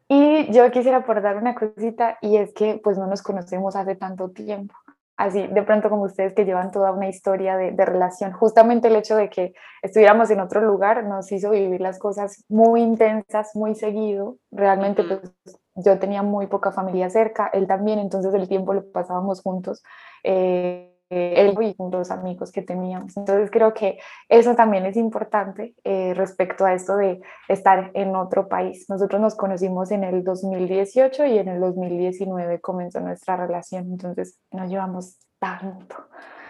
Y 0.08 0.52
yo 0.52 0.70
quisiera 0.70 0.98
aportar 0.98 1.36
una 1.36 1.54
cosita 1.54 2.18
y 2.20 2.36
es 2.36 2.52
que 2.52 2.80
pues 2.82 2.98
no 2.98 3.06
nos 3.06 3.22
conocemos 3.22 3.74
hace 3.76 3.94
tanto 3.96 4.30
tiempo. 4.30 4.74
Así, 5.16 5.46
de 5.46 5.62
pronto 5.62 5.88
como 5.90 6.02
ustedes 6.02 6.34
que 6.34 6.44
llevan 6.44 6.72
toda 6.72 6.90
una 6.90 7.08
historia 7.08 7.56
de, 7.56 7.70
de, 7.70 7.84
relación, 7.84 8.32
justamente 8.32 8.88
el 8.88 8.96
hecho 8.96 9.14
de 9.14 9.30
que 9.30 9.54
estuviéramos 9.80 10.28
en 10.30 10.40
otro 10.40 10.60
lugar 10.60 11.04
nos 11.04 11.30
hizo 11.30 11.50
vivir 11.50 11.80
las 11.80 12.00
cosas 12.00 12.44
muy 12.48 12.82
intensas, 12.82 13.54
muy 13.54 13.76
seguido. 13.76 14.38
Realmente 14.50 15.04
pues 15.04 15.20
yo 15.76 15.98
tenía 16.00 16.22
muy 16.22 16.48
poca 16.48 16.72
familia 16.72 17.10
cerca, 17.10 17.48
él 17.52 17.68
también, 17.68 18.00
entonces 18.00 18.34
el 18.34 18.48
tiempo 18.48 18.74
lo 18.74 18.90
pasábamos 18.90 19.40
juntos. 19.40 19.84
Eh, 20.24 20.93
él 21.14 21.54
y 21.60 21.74
con 21.74 21.90
los 21.90 22.10
amigos 22.10 22.52
que 22.52 22.62
teníamos. 22.62 23.16
Entonces 23.16 23.50
creo 23.50 23.72
que 23.74 23.98
eso 24.28 24.54
también 24.54 24.86
es 24.86 24.96
importante 24.96 25.74
eh, 25.84 26.14
respecto 26.14 26.64
a 26.64 26.74
esto 26.74 26.96
de 26.96 27.20
estar 27.48 27.90
en 27.94 28.16
otro 28.16 28.48
país. 28.48 28.86
Nosotros 28.88 29.20
nos 29.20 29.34
conocimos 29.34 29.90
en 29.90 30.04
el 30.04 30.24
2018 30.24 31.26
y 31.26 31.38
en 31.38 31.48
el 31.48 31.60
2019 31.60 32.60
comenzó 32.60 33.00
nuestra 33.00 33.36
relación, 33.36 33.84
entonces 33.84 34.38
nos 34.50 34.68
llevamos 34.68 35.18
tanto. 35.38 35.96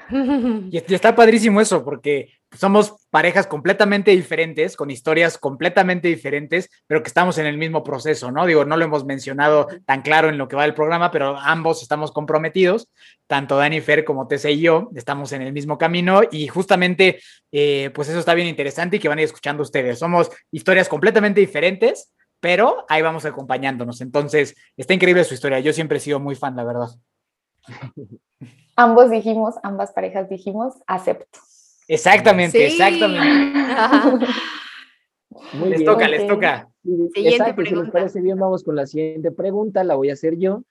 Y, 0.70 0.76
está 0.94 1.14
padrísimo 1.14 1.60
eso, 1.60 1.84
porque 1.84 2.32
somos 2.56 2.94
parejas 3.10 3.46
completamente 3.46 4.10
diferentes, 4.10 4.76
con 4.76 4.90
historias 4.90 5.38
completamente 5.38 6.08
diferentes, 6.08 6.70
pero 6.86 7.02
que 7.02 7.08
estamos 7.08 7.38
en 7.38 7.46
el 7.46 7.58
mismo 7.58 7.82
proceso, 7.82 8.30
¿no? 8.30 8.46
Digo, 8.46 8.64
no 8.64 8.76
lo 8.76 8.84
hemos 8.84 9.04
mencionado 9.04 9.66
tan 9.86 10.02
claro 10.02 10.28
en 10.28 10.38
lo 10.38 10.48
que 10.48 10.56
va 10.56 10.62
del 10.62 10.74
programa, 10.74 11.10
pero 11.10 11.36
ambos 11.38 11.82
estamos 11.82 12.12
comprometidos, 12.12 12.88
tanto 13.26 13.56
Dani 13.56 13.80
Fer 13.80 14.04
como 14.04 14.28
Tese 14.28 14.52
y 14.52 14.60
yo, 14.60 14.90
estamos 14.94 15.32
en 15.32 15.42
el 15.42 15.52
mismo 15.52 15.78
camino 15.78 16.22
y 16.30 16.46
justamente, 16.46 17.20
eh, 17.50 17.90
pues 17.94 18.08
eso 18.08 18.18
está 18.18 18.34
bien 18.34 18.48
interesante 18.48 18.96
y 18.96 19.00
que 19.00 19.08
van 19.08 19.18
a 19.18 19.22
ir 19.22 19.26
escuchando 19.26 19.62
ustedes. 19.62 19.98
Somos 19.98 20.30
historias 20.52 20.88
completamente 20.88 21.40
diferentes, 21.40 22.12
pero 22.40 22.84
ahí 22.88 23.02
vamos 23.02 23.24
acompañándonos. 23.24 24.00
Entonces, 24.00 24.54
está 24.76 24.94
increíble 24.94 25.24
su 25.24 25.34
historia. 25.34 25.60
Yo 25.60 25.72
siempre 25.72 25.98
he 25.98 26.00
sido 26.00 26.20
muy 26.20 26.34
fan, 26.34 26.54
la 26.56 26.64
verdad. 26.64 26.88
Ambos 28.76 29.10
dijimos, 29.10 29.54
ambas 29.62 29.92
parejas 29.92 30.28
dijimos, 30.28 30.74
acepto. 30.86 31.38
Exactamente, 31.88 32.66
exactamente. 32.66 34.26
Muy 35.52 35.70
les 35.70 35.78
bien. 35.80 35.90
toca, 35.90 36.08
les 36.08 36.26
toca. 36.26 36.68
Siguiente 36.82 37.20
Exacto, 37.28 37.54
si 37.54 37.60
les 37.62 37.68
pregunta. 37.70 37.92
parece 37.92 38.20
bien, 38.20 38.38
vamos 38.38 38.62
con 38.64 38.76
la 38.76 38.86
siguiente 38.86 39.30
pregunta, 39.32 39.84
la 39.84 39.94
voy 39.94 40.10
a 40.10 40.14
hacer 40.14 40.36
yo. 40.38 40.62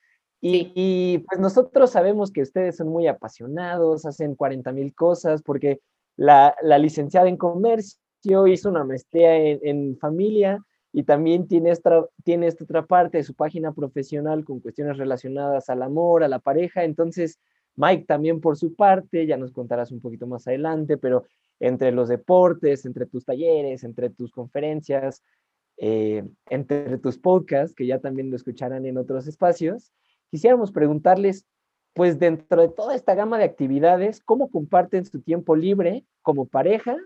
Y, 0.41 0.51
Sí. 0.51 0.71
y, 0.75 1.17
pues 1.19 1.39
nosotros 1.39 1.91
sabemos 1.91 2.31
que 2.31 2.41
ustedes 2.41 2.75
son 2.77 2.89
muy 2.89 3.07
apasionados, 3.07 4.05
hacen 4.05 4.35
40 4.35 4.71
mil 4.73 4.93
cosas, 4.93 5.41
porque 5.41 5.79
la, 6.17 6.55
la 6.61 6.77
licenciada 6.77 7.29
en 7.29 7.37
comercio 7.37 8.47
hizo 8.47 8.69
una 8.69 8.83
maestría 8.83 9.35
en, 9.37 9.59
en 9.63 9.97
familia 9.97 10.59
y 10.91 11.03
también 11.03 11.47
tiene 11.47 11.71
esta, 11.71 12.05
tiene 12.23 12.47
esta 12.47 12.63
otra 12.65 12.85
parte 12.85 13.17
de 13.17 13.23
su 13.23 13.33
página 13.33 13.71
profesional 13.73 14.43
con 14.45 14.59
cuestiones 14.59 14.97
relacionadas 14.97 15.69
al 15.69 15.81
amor, 15.81 16.23
a 16.23 16.27
la 16.27 16.39
pareja. 16.39 16.83
Entonces, 16.83 17.39
Mike 17.75 18.05
también 18.05 18.39
por 18.39 18.57
su 18.57 18.75
parte, 18.75 19.25
ya 19.25 19.37
nos 19.37 19.51
contarás 19.51 19.91
un 19.91 19.99
poquito 19.99 20.27
más 20.27 20.47
adelante, 20.47 20.97
pero 20.97 21.25
entre 21.59 21.91
los 21.91 22.09
deportes, 22.09 22.85
entre 22.85 23.05
tus 23.05 23.25
talleres, 23.25 23.83
entre 23.83 24.09
tus 24.09 24.31
conferencias, 24.31 25.23
eh, 25.77 26.23
entre 26.49 26.97
tus 26.97 27.17
podcasts, 27.17 27.75
que 27.75 27.87
ya 27.87 27.99
también 27.99 28.29
lo 28.29 28.35
escucharán 28.35 28.85
en 28.85 28.97
otros 28.97 29.27
espacios, 29.27 29.91
quisiéramos 30.29 30.71
preguntarles, 30.71 31.45
pues 31.93 32.19
dentro 32.19 32.61
de 32.61 32.69
toda 32.69 32.95
esta 32.95 33.15
gama 33.15 33.37
de 33.37 33.43
actividades, 33.43 34.19
¿cómo 34.19 34.49
comparten 34.49 35.05
su 35.05 35.21
tiempo 35.21 35.55
libre 35.55 36.05
como 36.21 36.45
pareja 36.45 36.97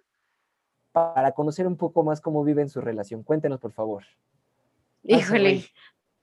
para 0.92 1.34
conocer 1.34 1.68
un 1.68 1.78
poco 1.78 2.04
más 2.04 2.22
cómo 2.22 2.44
viven 2.44 2.70
su 2.70 2.82
relación? 2.82 3.24
Cuéntenos, 3.24 3.60
por 3.60 3.74
favor. 3.74 4.04
Híjole, 5.04 5.66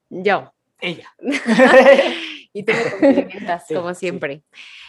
yo. 0.09 0.51
Ella. 0.81 1.07
y 2.55 2.63
tú 2.63 2.71
me 2.71 2.91
complementas, 2.91 3.65
como 3.67 3.93
siempre. 3.93 4.41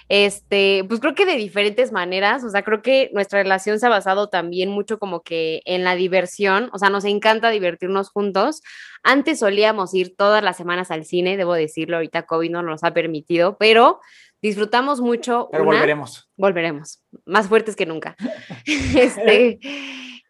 Este, 0.09 0.85
pues 0.87 1.01
creo 1.01 1.17
que 1.17 1.27
de 1.27 1.35
diferentes 1.35 1.91
maneras, 1.91 2.45
o 2.45 2.49
sea, 2.49 2.63
creo 2.63 2.81
que 2.81 3.11
nuestra 3.13 3.43
relación 3.43 3.81
se 3.81 3.87
ha 3.87 3.89
basado 3.89 4.29
también 4.29 4.71
mucho 4.71 5.01
como 5.01 5.23
que 5.23 5.63
en 5.65 5.83
la 5.83 5.97
diversión, 5.97 6.71
o 6.73 6.79
sea, 6.79 6.91
nos 6.91 7.05
encanta 7.05 7.51
divertirnos 7.51 8.11
juntos. 8.11 8.63
Antes 9.03 9.41
solíamos 9.41 9.95
ir 9.95 10.15
todas 10.17 10.45
las 10.45 10.57
semanas 10.57 10.93
al 10.93 11.05
cine, 11.05 11.37
debo 11.37 11.55
decirlo, 11.55 11.97
ahorita 11.97 12.23
COVID 12.23 12.51
no 12.53 12.63
nos 12.63 12.85
ha 12.85 12.95
permitido, 12.95 13.57
pero 13.59 13.99
disfrutamos 14.41 15.01
mucho. 15.01 15.49
Pero 15.51 15.65
una- 15.65 15.73
volveremos. 15.73 16.31
volveremos, 16.37 17.03
más 17.25 17.49
fuertes 17.49 17.75
que 17.75 17.87
nunca. 17.87 18.15
este, 18.67 19.59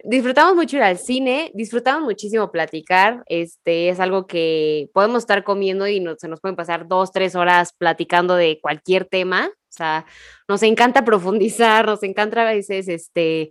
disfrutamos 0.09 0.55
mucho 0.55 0.77
ir 0.77 0.83
al 0.83 0.99
cine, 0.99 1.51
disfrutamos 1.55 2.05
muchísimo 2.05 2.51
platicar, 2.53 3.23
este, 3.27 3.89
es 3.89 3.99
algo 4.01 4.27
que 4.27 4.89
podemos 4.95 5.25
estar 5.25 5.43
comiendo 5.43 5.87
y 5.89 6.03
se 6.19 6.29
nos 6.29 6.41
pueden 6.41 6.57
pasar 6.57 6.87
dos, 6.87 7.11
tres 7.13 7.35
horas 7.35 7.73
platicando 7.77 8.37
de 8.37 8.61
cualquier 8.61 9.05
tema, 9.05 9.49
o 9.49 9.73
sea, 9.77 10.07
nos 10.49 10.63
encanta 10.63 11.05
profundizar, 11.05 11.87
nos 11.87 12.03
encanta 12.05 12.43
a 12.43 12.53
veces, 12.53 12.89
este, 12.89 13.51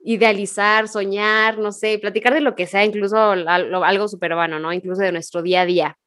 idealizar, 0.00 0.86
soñar, 0.88 1.58
no 1.58 1.72
sé, 1.72 1.98
platicar 1.98 2.32
de 2.32 2.40
lo 2.40 2.54
que 2.54 2.66
sea, 2.66 2.84
incluso 2.84 3.16
al- 3.18 3.70
lo- 3.70 3.84
algo 3.84 4.06
súper 4.06 4.34
vano, 4.36 4.60
¿no? 4.60 4.72
Incluso 4.72 5.02
de 5.02 5.10
nuestro 5.12 5.42
día 5.42 5.62
a 5.62 5.66
día. 5.66 5.98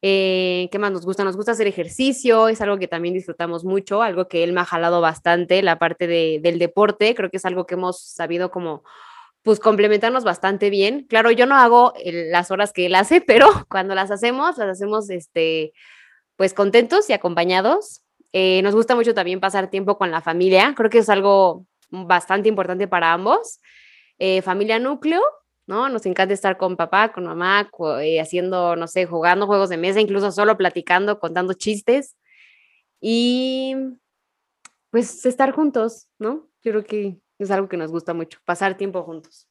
Eh, 0.00 0.68
¿Qué 0.72 0.78
más 0.78 0.92
nos 0.92 1.04
gusta? 1.04 1.24
Nos 1.24 1.36
gusta 1.36 1.52
hacer 1.52 1.66
ejercicio, 1.66 2.48
es 2.48 2.60
algo 2.60 2.78
que 2.78 2.88
también 2.88 3.14
disfrutamos 3.14 3.64
mucho, 3.64 4.02
algo 4.02 4.28
que 4.28 4.44
él 4.44 4.52
me 4.52 4.60
ha 4.60 4.64
jalado 4.64 5.00
bastante, 5.00 5.62
la 5.62 5.78
parte 5.78 6.06
de- 6.06 6.40
del 6.42 6.58
deporte, 6.58 7.14
creo 7.14 7.30
que 7.30 7.36
es 7.38 7.44
algo 7.44 7.66
que 7.66 7.74
hemos 7.74 8.00
sabido 8.02 8.50
como, 8.50 8.82
pues, 9.42 9.60
complementarnos 9.60 10.24
bastante 10.24 10.70
bien. 10.70 11.06
Claro, 11.08 11.30
yo 11.30 11.46
no 11.46 11.56
hago 11.56 11.92
las 12.04 12.50
horas 12.50 12.72
que 12.72 12.86
él 12.86 12.94
hace, 12.94 13.20
pero 13.26 13.48
cuando 13.68 13.94
las 13.94 14.10
hacemos, 14.10 14.58
las 14.58 14.68
hacemos, 14.68 15.10
este, 15.10 15.72
pues, 16.36 16.54
contentos 16.54 17.08
y 17.10 17.12
acompañados. 17.12 18.02
Eh, 18.32 18.62
nos 18.62 18.74
gusta 18.74 18.94
mucho 18.94 19.14
también 19.14 19.40
pasar 19.40 19.68
tiempo 19.68 19.98
con 19.98 20.10
la 20.10 20.22
familia, 20.22 20.72
creo 20.74 20.88
que 20.88 20.98
es 20.98 21.10
algo 21.10 21.66
bastante 21.90 22.48
importante 22.48 22.88
para 22.88 23.12
ambos. 23.12 23.60
Eh, 24.18 24.40
familia 24.40 24.78
núcleo, 24.78 25.20
¿no? 25.66 25.88
Nos 25.88 26.06
encanta 26.06 26.32
estar 26.32 26.56
con 26.56 26.76
papá, 26.76 27.12
con 27.12 27.24
mamá, 27.24 27.68
eh, 28.00 28.20
haciendo, 28.20 28.76
no 28.76 28.86
sé, 28.86 29.06
jugando 29.06 29.46
juegos 29.46 29.68
de 29.68 29.76
mesa, 29.76 30.00
incluso 30.00 30.32
solo 30.32 30.56
platicando, 30.56 31.18
contando 31.18 31.52
chistes. 31.54 32.16
Y 33.00 33.74
pues 34.90 35.26
estar 35.26 35.52
juntos, 35.52 36.08
¿no? 36.18 36.48
Creo 36.60 36.84
que 36.84 37.18
es 37.44 37.50
algo 37.50 37.68
que 37.68 37.76
nos 37.76 37.90
gusta 37.90 38.14
mucho, 38.14 38.38
pasar 38.44 38.76
tiempo 38.76 39.02
juntos. 39.02 39.48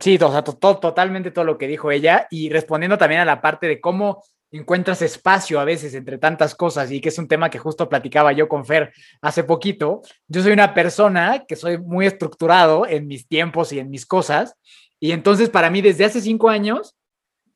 Sí, 0.00 0.18
o 0.20 0.30
sea, 0.30 0.42
to- 0.42 0.56
to- 0.56 0.78
totalmente 0.78 1.30
todo 1.30 1.44
lo 1.44 1.56
que 1.58 1.68
dijo 1.68 1.90
ella 1.90 2.26
y 2.30 2.48
respondiendo 2.48 2.98
también 2.98 3.20
a 3.20 3.24
la 3.24 3.40
parte 3.40 3.68
de 3.68 3.80
cómo 3.80 4.24
encuentras 4.50 5.00
espacio 5.02 5.60
a 5.60 5.64
veces 5.64 5.94
entre 5.94 6.18
tantas 6.18 6.54
cosas 6.54 6.90
y 6.90 7.00
que 7.00 7.08
es 7.08 7.18
un 7.18 7.26
tema 7.28 7.48
que 7.48 7.58
justo 7.58 7.88
platicaba 7.88 8.32
yo 8.32 8.48
con 8.48 8.66
Fer 8.66 8.92
hace 9.22 9.44
poquito. 9.44 10.02
Yo 10.28 10.42
soy 10.42 10.52
una 10.52 10.74
persona 10.74 11.44
que 11.46 11.56
soy 11.56 11.78
muy 11.78 12.06
estructurado 12.06 12.86
en 12.86 13.06
mis 13.06 13.26
tiempos 13.26 13.72
y 13.72 13.78
en 13.78 13.88
mis 13.88 14.04
cosas 14.04 14.54
y 15.00 15.12
entonces 15.12 15.48
para 15.48 15.70
mí 15.70 15.80
desde 15.80 16.04
hace 16.04 16.20
cinco 16.20 16.48
años 16.50 16.94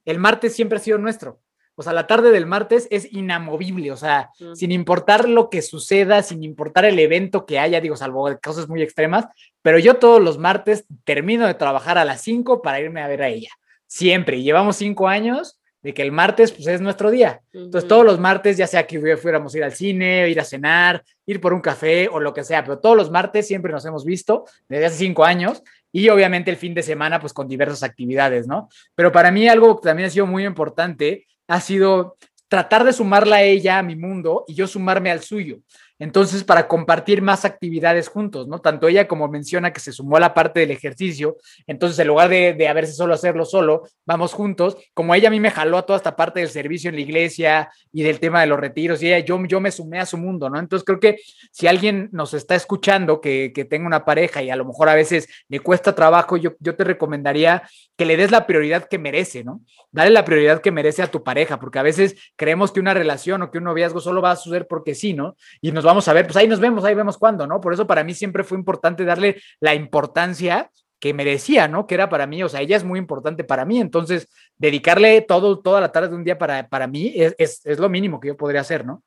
el 0.05 0.19
martes 0.19 0.55
siempre 0.55 0.79
ha 0.79 0.81
sido 0.81 0.97
nuestro. 0.99 1.41
O 1.77 1.83
sea, 1.83 1.93
la 1.93 2.07
tarde 2.07 2.31
del 2.33 2.47
martes 2.47 2.89
es 2.91 3.13
inamovible, 3.13 3.93
o 3.93 3.97
sea, 3.97 4.31
Mm. 4.41 4.55
sin 4.55 4.73
importar 4.73 5.29
lo 5.29 5.51
que 5.51 5.63
suceda, 5.63 6.23
sin 6.23 6.43
importar 6.43 6.85
el 6.87 6.99
evento 6.99 7.47
que 7.47 7.59
haya, 7.59 7.81
digo, 7.81 7.97
salvo 7.97 8.29
cosas 8.43 8.69
muy 8.69 8.83
extremas, 8.83 9.27
pero 9.63 9.79
yo 9.79 9.95
todos 9.95 10.23
los 10.23 10.39
martes 10.39 10.87
termino 11.05 11.47
de 11.47 11.55
trabajar 11.55 11.99
a 11.99 12.05
las 12.05 12.21
5 12.23 12.63
para 12.63 12.81
irme 12.81 13.03
a 13.03 13.09
ver 13.09 13.23
a 13.23 13.29
ella. 13.29 13.51
Siempre. 13.87 14.37
Y 14.39 14.43
llevamos 14.43 14.77
cinco 14.77 15.07
años 15.07 15.61
de 15.83 15.95
que 15.95 16.03
el 16.03 16.11
martes 16.11 16.51
pues, 16.51 16.67
es 16.67 16.81
nuestro 16.81 17.13
día. 17.13 17.41
Entonces, 17.53 17.87
todos 17.87 18.05
los 18.05 18.19
martes, 18.19 18.57
ya 18.57 18.67
sea 18.67 18.87
que 18.87 18.99
fu- 18.99 19.21
fuéramos 19.23 19.55
a 19.55 19.59
ir 19.59 19.65
al 19.65 19.73
cine, 19.73 20.29
ir 20.29 20.41
a 20.41 20.45
cenar, 20.45 21.05
ir 21.27 21.41
por 21.41 21.53
un 21.53 21.61
café 21.61 22.09
o 22.11 22.19
lo 22.19 22.35
que 22.35 22.43
sea, 22.43 22.65
pero 22.65 22.79
todos 22.81 22.97
los 22.97 23.11
martes 23.13 23.47
siempre 23.47 23.71
nos 23.71 23.85
hemos 23.87 24.05
visto 24.05 24.45
desde 24.69 24.87
hace 24.87 24.97
cinco 24.97 25.25
años 25.25 25.63
y 25.93 26.09
obviamente 26.09 26.51
el 26.51 26.57
fin 26.57 26.75
de 26.75 26.83
semana, 26.83 27.21
pues 27.21 27.33
con 27.33 27.47
diversas 27.47 27.85
actividades, 27.85 28.49
¿no? 28.49 28.69
Pero 28.97 29.13
para 29.13 29.31
mí 29.31 29.47
algo 29.49 29.81
que 29.81 29.87
también 29.89 30.09
ha 30.09 30.11
sido 30.11 30.27
muy 30.27 30.45
importante 30.45 31.27
ha 31.49 31.61
sido 31.61 32.17
tratar 32.49 32.85
de 32.85 32.93
sumarla 32.93 33.37
a 33.37 33.43
ella 33.43 33.79
a 33.79 33.83
mi 33.83 33.97
mundo 33.97 34.45
y 34.47 34.55
yo 34.55 34.67
sumarme 34.67 35.11
al 35.11 35.23
suyo. 35.23 35.59
Entonces, 35.99 36.45
para 36.45 36.69
compartir 36.69 37.23
más 37.23 37.45
actividades 37.45 38.09
juntos, 38.09 38.47
¿no? 38.49 38.59
Tanto 38.59 38.89
ella 38.89 39.09
como 39.09 39.29
menciona 39.29 39.73
que 39.73 39.81
se 39.81 39.93
sumó 39.93 40.17
a 40.17 40.21
la 40.21 40.35
parte 40.35 40.61
del 40.61 40.71
ejercicio, 40.71 41.37
entonces 41.67 41.99
en 41.99 42.09
lugar 42.09 42.29
de, 42.29 42.53
de 42.53 42.69
haberse 42.69 42.93
solo 42.93 43.15
hacerlo 43.15 43.45
solo, 43.45 43.85
vamos 44.05 44.35
juntos, 44.35 44.77
como 44.93 45.15
ella 45.15 45.29
a 45.29 45.31
mí 45.31 45.41
me 45.41 45.51
jaló 45.51 45.79
a 45.79 45.87
toda 45.87 45.97
esta 45.97 46.15
parte 46.15 46.41
del 46.41 46.51
servicio 46.51 46.91
en 46.91 46.97
la 46.97 47.01
iglesia 47.01 47.71
y 47.93 48.03
del 48.03 48.21
tema 48.21 48.43
de 48.43 48.47
los 48.47 48.61
retiros, 48.61 49.03
y 49.03 49.09
ella, 49.09 49.25
yo, 49.25 49.43
yo 49.47 49.61
me 49.61 49.71
sumé 49.71 49.99
a 49.99 50.07
su 50.07 50.19
mundo, 50.19 50.51
¿no? 50.51 50.59
Entonces 50.59 50.85
creo 50.85 51.01
que 51.01 51.17
si 51.51 51.67
alguien 51.67 52.11
nos 52.13 52.35
está 52.35 52.55
escuchando 52.55 53.21
que, 53.21 53.53
que 53.55 53.65
tenga 53.65 53.87
una 53.87 54.05
pareja 54.05 54.43
y 54.43 54.51
a 54.51 54.57
lo 54.57 54.67
mejor 54.67 54.91
a 54.91 54.95
veces 54.95 55.29
le 55.49 55.61
cuesta 55.61 55.95
trabajo, 55.95 56.37
yo, 56.37 56.53
yo 56.61 56.77
te 56.77 56.85
recomendaría 56.85 57.63
que 57.97 58.05
le 58.05 58.17
des 58.17 58.31
la 58.31 58.47
prioridad 58.47 58.87
que 58.89 58.99
merece, 58.99 59.45
¿no? 59.45 59.63
Dale 59.91 60.11
la 60.11 60.27
prioridad 60.27 60.61
que 60.61 60.71
merece 60.71 61.03
a 61.03 61.11
tu 61.11 61.23
pareja, 61.23 61.59
porque 61.59 61.79
a 61.79 61.83
veces 61.83 62.17
creemos 62.37 62.71
que 62.71 62.81
una 62.81 62.93
relación 62.93 63.41
o 63.41 63.51
que 63.51 63.59
un 63.59 63.65
noviazgo 63.65 64.01
solo 64.01 64.21
va 64.21 64.33
a 64.33 64.37
suceder 64.37 64.67
porque 64.67 64.95
sí, 64.95 65.15
¿no? 65.15 65.37
Y 65.63 65.73
nos 65.73 65.86
vamos 65.87 66.07
a 66.09 66.13
ver, 66.13 66.27
pues 66.27 66.37
ahí 66.37 66.49
nos 66.49 66.61
vemos, 66.61 66.85
ahí 66.85 66.95
vemos 66.95 67.17
cuándo, 67.17 67.47
¿no? 67.47 67.61
Por 67.61 67.73
eso 67.73 67.87
para 67.87 68.05
mí 68.05 68.15
siempre 68.15 68.45
fue 68.45 68.59
importante 68.59 69.05
darle 69.05 69.41
la 69.61 69.75
importancia 69.75 70.71
que 70.99 71.15
merecía, 71.15 71.69
¿no? 71.69 71.87
Que 71.87 71.95
era 71.95 72.09
para 72.09 72.27
mí, 72.27 72.43
o 72.43 72.49
sea, 72.49 72.61
ella 72.61 72.77
es 72.77 72.85
muy 72.85 72.99
importante 72.99 73.45
para 73.45 73.65
mí, 73.65 73.81
entonces 73.81 74.29
dedicarle 74.57 75.21
todo, 75.23 75.59
toda 75.61 75.81
la 75.81 75.93
tarde 75.93 76.09
de 76.09 76.15
un 76.15 76.25
día 76.25 76.39
para, 76.39 76.69
para 76.69 76.87
mí 76.87 77.13
es, 77.15 77.35
es, 77.39 77.65
es 77.65 77.79
lo 77.79 77.89
mínimo 77.89 78.21
que 78.21 78.29
yo 78.29 78.37
podría 78.37 78.63
hacer, 78.63 78.85
¿no? 78.85 79.03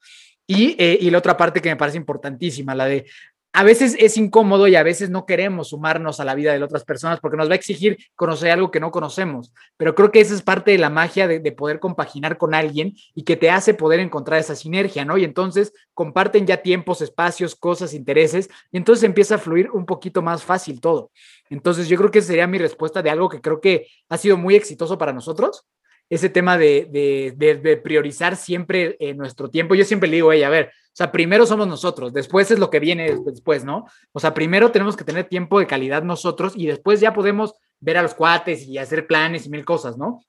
Y, 0.46 0.76
eh, 0.80 0.98
y 1.00 1.12
la 1.12 1.20
otra 1.20 1.38
parte 1.38 1.62
que 1.62 1.70
me 1.70 1.76
parece 1.76 1.98
importantísima, 1.98 2.74
la 2.74 2.86
de 2.86 3.06
a 3.52 3.64
veces 3.64 3.96
es 4.00 4.16
incómodo 4.18 4.68
y 4.68 4.76
a 4.76 4.84
veces 4.84 5.10
no 5.10 5.26
queremos 5.26 5.70
sumarnos 5.70 6.20
a 6.20 6.26
la 6.26 6.36
vida 6.36 6.54
de 6.54 6.64
otras 6.64 6.84
personas 6.84 7.20
porque 7.20 7.38
nos 7.38 7.50
va 7.50 7.54
a 7.54 7.56
exigir 7.56 7.98
conocer 8.16 8.52
algo 8.52 8.70
que 8.70 8.80
no 8.80 8.92
conocemos. 8.92 9.52
Pero 9.76 9.96
creo 9.96 10.12
que 10.12 10.22
esa 10.22 10.36
es 10.36 10.42
parte 10.44 10.72
de 10.72 10.78
la 10.78 10.90
magia 10.90 11.28
de, 11.28 11.40
de, 11.40 11.52
poder 11.52 11.80
compaginar 11.80 12.38
con 12.38 12.54
alguien 12.54 12.94
y 13.16 13.24
que 13.24 13.38
te 13.38 13.50
hace 13.50 13.74
poder 13.74 14.00
encontrar 14.00 14.40
esa 14.40 14.56
sinergia, 14.56 15.04
¿no? 15.04 15.18
Y 15.18 15.24
entonces 15.24 15.74
comparten 15.96 16.46
ya 16.46 16.58
tiempos, 16.58 17.02
espacios, 17.02 17.56
cosas, 17.56 17.94
intereses, 17.94 18.50
y 18.72 18.78
entonces 18.78 19.04
empieza 19.04 19.36
a 19.36 19.40
fluir 19.40 19.72
un 19.72 19.86
poquito 19.86 20.22
más 20.22 20.44
fácil 20.44 20.80
todo. 20.80 21.12
Entonces 21.50 21.88
yo 21.88 21.98
creo 21.98 22.12
que 22.12 22.22
sería 22.22 22.46
mi 22.46 22.60
respuesta 22.60 23.02
de 23.02 23.10
algo 23.10 23.30
que 23.30 23.42
creo 23.42 23.60
que 23.60 23.88
ha 24.10 24.18
sido 24.18 24.38
muy 24.38 24.56
exitoso 24.56 24.98
para 24.98 25.12
nosotros 25.12 25.66
ese 26.10 26.30
tema 26.30 26.58
de, 26.58 27.34
de, 27.36 27.78
priorizar 27.78 28.36
siempre 28.36 28.98
eh, 29.00 29.14
nuestro 29.14 29.50
tiempo. 29.50 29.76
Yo 29.76 29.86
siempre 29.86 30.10
le 30.10 30.18
digo 30.18 30.32
ella, 30.32 30.48
a 30.48 30.52
ver, 30.52 30.66
o 30.68 30.96
sea, 31.00 31.12
primero 31.12 31.46
somos 31.46 31.68
nosotros, 31.68 32.12
después 32.14 32.50
es 32.52 32.60
lo 32.60 32.70
que 32.70 32.80
viene 32.80 33.16
después, 33.26 33.64
¿no? 33.64 33.86
O 34.12 34.20
sea, 34.20 34.34
primero 34.34 34.72
tenemos 34.72 34.98
que 34.98 35.04
tener 35.04 35.26
tiempo 35.26 35.60
de 35.60 35.68
calidad 35.68 36.04
nosotros 36.04 36.54
y 36.56 36.66
después 36.66 37.00
ya 37.00 37.14
podemos 37.14 37.54
ver 37.80 37.98
a 37.98 38.02
los 38.02 38.16
cuates 38.16 38.64
y 38.64 38.78
hacer 38.78 39.08
planes 39.08 39.46
y 39.46 39.50
mil 39.50 39.64
cosas, 39.64 39.98
¿no? 39.98 40.24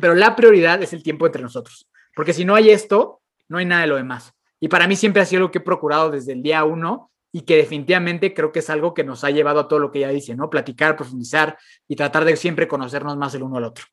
Pero 0.00 0.14
la 0.14 0.36
prioridad 0.36 0.82
es 0.82 0.92
el 0.92 1.02
tiempo 1.02 1.26
entre 1.26 1.42
nosotros, 1.42 1.88
porque 2.14 2.34
si 2.34 2.44
no 2.44 2.54
hay 2.54 2.70
esto, 2.70 3.20
no 3.48 3.58
hay 3.58 3.64
nada 3.64 3.82
de 3.82 3.88
lo 3.88 3.96
demás. 3.96 4.32
Y 4.60 4.68
para 4.68 4.86
mí 4.86 4.94
siempre 4.94 5.22
ha 5.22 5.26
sido 5.26 5.40
lo 5.40 5.50
que 5.50 5.58
he 5.58 5.62
procurado 5.62 6.10
desde 6.10 6.32
el 6.32 6.42
día 6.42 6.62
uno 6.64 7.10
y 7.32 7.40
que 7.40 7.56
definitivamente 7.56 8.34
creo 8.34 8.52
que 8.52 8.60
es 8.60 8.70
algo 8.70 8.94
que 8.94 9.02
nos 9.02 9.24
ha 9.24 9.30
llevado 9.30 9.60
a 9.60 9.68
todo 9.68 9.78
lo 9.78 9.90
que 9.90 9.98
ella 9.98 10.10
dice, 10.10 10.36
¿no? 10.36 10.50
Platicar, 10.50 10.96
profundizar 10.96 11.58
y 11.88 11.96
tratar 11.96 12.24
de 12.24 12.36
siempre 12.36 12.68
conocernos 12.68 13.16
más 13.16 13.34
el 13.34 13.42
uno 13.42 13.56
al 13.56 13.64
otro. 13.64 13.86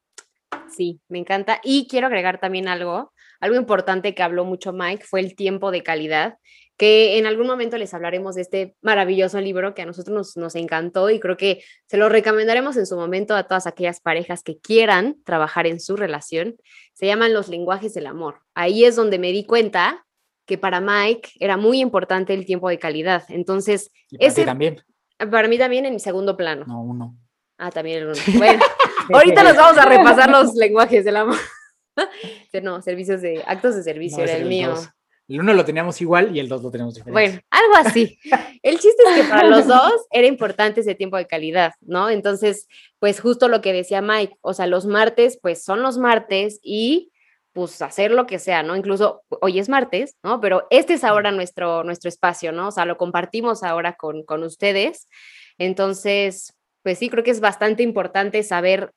Sí, 0.69 0.99
me 1.07 1.19
encanta. 1.19 1.59
Y 1.63 1.87
quiero 1.87 2.07
agregar 2.07 2.39
también 2.39 2.67
algo, 2.67 3.13
algo 3.39 3.55
importante 3.55 4.13
que 4.13 4.23
habló 4.23 4.45
mucho 4.45 4.73
Mike 4.73 5.05
fue 5.05 5.19
el 5.19 5.35
tiempo 5.35 5.71
de 5.71 5.83
calidad, 5.83 6.37
que 6.77 7.17
en 7.17 7.25
algún 7.25 7.47
momento 7.47 7.77
les 7.77 7.93
hablaremos 7.93 8.35
de 8.35 8.41
este 8.41 8.75
maravilloso 8.81 9.41
libro 9.41 9.73
que 9.73 9.81
a 9.81 9.85
nosotros 9.85 10.15
nos, 10.15 10.37
nos 10.37 10.55
encantó 10.55 11.09
y 11.09 11.19
creo 11.19 11.35
que 11.35 11.61
se 11.87 11.97
lo 11.97 12.07
recomendaremos 12.07 12.77
en 12.77 12.85
su 12.85 12.95
momento 12.95 13.35
a 13.35 13.43
todas 13.47 13.67
aquellas 13.67 13.99
parejas 13.99 14.43
que 14.43 14.59
quieran 14.59 15.17
trabajar 15.25 15.67
en 15.67 15.79
su 15.81 15.97
relación. 15.97 16.55
Se 16.93 17.05
llaman 17.05 17.33
Los 17.33 17.49
lenguajes 17.49 17.93
del 17.93 18.07
amor. 18.07 18.39
Ahí 18.53 18.85
es 18.85 18.95
donde 18.95 19.19
me 19.19 19.31
di 19.31 19.45
cuenta 19.45 20.05
que 20.45 20.57
para 20.57 20.79
Mike 20.79 21.31
era 21.39 21.57
muy 21.57 21.79
importante 21.81 22.33
el 22.33 22.45
tiempo 22.45 22.69
de 22.69 22.79
calidad. 22.79 23.23
Entonces, 23.27 23.91
Y 24.09 24.17
para 24.17 24.33
ti 24.33 24.39
ese 24.39 24.45
también. 24.45 24.81
para 25.17 25.47
mí 25.47 25.57
también 25.57 25.85
en 25.85 25.93
mi 25.93 25.99
segundo 25.99 26.35
plano. 26.37 26.65
No, 26.65 26.81
uno. 26.81 27.15
Ah, 27.57 27.71
también 27.71 27.99
el 27.99 28.05
uno. 28.05 28.15
Bueno, 28.37 28.63
ahorita 29.13 29.43
nos 29.43 29.55
vamos 29.55 29.77
a 29.77 29.85
repasar 29.89 30.29
los 30.29 30.55
lenguajes 30.55 31.05
del 31.05 31.17
amor. 31.17 31.37
No, 32.63 32.81
servicios 32.81 33.21
de 33.21 33.43
actos 33.45 33.75
de 33.75 33.83
servicio 33.83 34.19
No, 34.19 34.23
era 34.23 34.37
el 34.37 34.45
mío. 34.45 34.69
dos. 34.69 34.89
El 35.27 35.41
uno 35.41 35.53
lo 35.53 35.63
teníamos 35.65 36.01
igual 36.01 36.35
y 36.35 36.39
el 36.39 36.47
dos 36.47 36.63
lo 36.63 36.71
tenemos 36.71 36.95
diferente. 36.95 37.11
Bueno, 37.11 37.41
algo 37.51 37.87
así. 37.87 38.17
El 38.63 38.79
chiste 38.79 39.03
es 39.09 39.21
que 39.21 39.29
para 39.29 39.47
los 39.47 39.67
dos 39.67 39.93
era 40.09 40.25
importante 40.25 40.79
ese 40.79 40.95
tiempo 40.95 41.17
de 41.17 41.27
calidad, 41.27 41.73
¿no? 41.81 42.09
Entonces, 42.09 42.67
pues 42.99 43.19
justo 43.19 43.47
lo 43.49 43.61
que 43.61 43.73
decía 43.73 44.01
Mike, 44.01 44.37
o 44.41 44.53
sea, 44.53 44.65
los 44.65 44.85
martes, 44.85 45.37
pues 45.41 45.63
son 45.63 45.81
los 45.83 45.97
martes 45.97 46.59
y 46.63 47.11
pues 47.51 47.81
hacer 47.81 48.11
lo 48.11 48.25
que 48.25 48.39
sea, 48.39 48.63
¿no? 48.63 48.75
Incluso 48.75 49.21
hoy 49.41 49.59
es 49.59 49.69
martes, 49.69 50.15
¿no? 50.23 50.39
Pero 50.39 50.65
este 50.69 50.93
es 50.93 51.03
ahora 51.03 51.31
nuestro, 51.31 51.83
nuestro 51.83 52.07
espacio, 52.07 52.51
¿no? 52.51 52.69
O 52.69 52.71
sea, 52.71 52.85
lo 52.85 52.97
compartimos 52.97 53.61
ahora 53.63 53.93
con, 53.93 54.23
con 54.23 54.41
ustedes. 54.43 55.07
Entonces, 55.57 56.55
pues 56.81 56.97
sí, 56.97 57.09
creo 57.09 57.23
que 57.23 57.31
es 57.31 57.41
bastante 57.41 57.83
importante 57.83 58.41
saber 58.41 58.93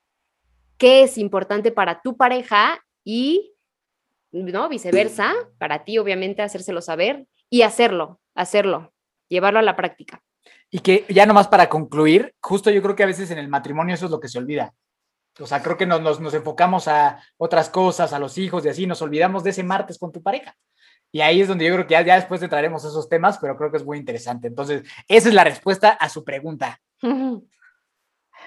qué 0.79 1.03
es 1.03 1.19
importante 1.19 1.71
para 1.71 2.03
tu 2.03 2.17
pareja 2.17 2.85
y, 3.05 3.55
¿no? 4.31 4.69
Viceversa, 4.69 5.33
para 5.59 5.85
ti, 5.85 5.99
obviamente, 5.99 6.43
hacérselo 6.43 6.81
saber 6.81 7.27
y 7.51 7.63
hacerlo, 7.63 8.21
hacerlo, 8.35 8.93
llevarlo 9.29 9.59
a 9.59 9.63
la 9.63 9.77
práctica. 9.77 10.23
Y 10.71 10.81
que 10.81 11.05
ya 11.09 11.27
nomás 11.27 11.49
para 11.49 11.69
concluir, 11.69 12.35
justo 12.41 12.71
yo 12.71 12.83
creo 12.83 12.97
que 12.97 13.03
a 13.03 13.07
veces 13.07 13.31
en 13.31 13.39
el 13.39 13.49
matrimonio 13.49 13.95
eso 13.95 14.07
es 14.07 14.11
lo 14.11 14.21
que 14.21 14.29
se 14.29 14.39
olvida. 14.39 14.75
O 15.39 15.47
sea, 15.47 15.63
creo 15.63 15.77
que 15.77 15.87
nos, 15.87 16.01
nos, 16.01 16.21
nos 16.21 16.35
enfocamos 16.35 16.89
a 16.89 17.23
otras 17.37 17.69
cosas, 17.69 18.13
a 18.13 18.19
los 18.19 18.37
hijos 18.39 18.65
y 18.65 18.69
así, 18.69 18.87
nos 18.87 19.03
olvidamos 19.03 19.45
de 19.45 19.51
ese 19.51 19.63
martes 19.63 19.99
con 19.99 20.13
tu 20.13 20.23
pareja. 20.23 20.57
Y 21.11 21.21
ahí 21.21 21.43
es 21.43 21.49
donde 21.49 21.67
yo 21.67 21.75
creo 21.75 21.87
que 21.87 21.93
ya, 21.93 22.03
ya 22.03 22.17
después 22.17 22.43
entraremos 22.43 22.85
a 22.85 22.89
esos 22.89 23.09
temas, 23.09 23.39
pero 23.39 23.57
creo 23.57 23.71
que 23.71 23.77
es 23.77 23.85
muy 23.85 23.99
interesante. 23.99 24.49
Entonces, 24.49 24.83
esa 25.09 25.29
es 25.29 25.35
la 25.35 25.45
respuesta 25.45 25.91
a 25.91 26.09
su 26.09 26.25
pregunta. 26.25 26.81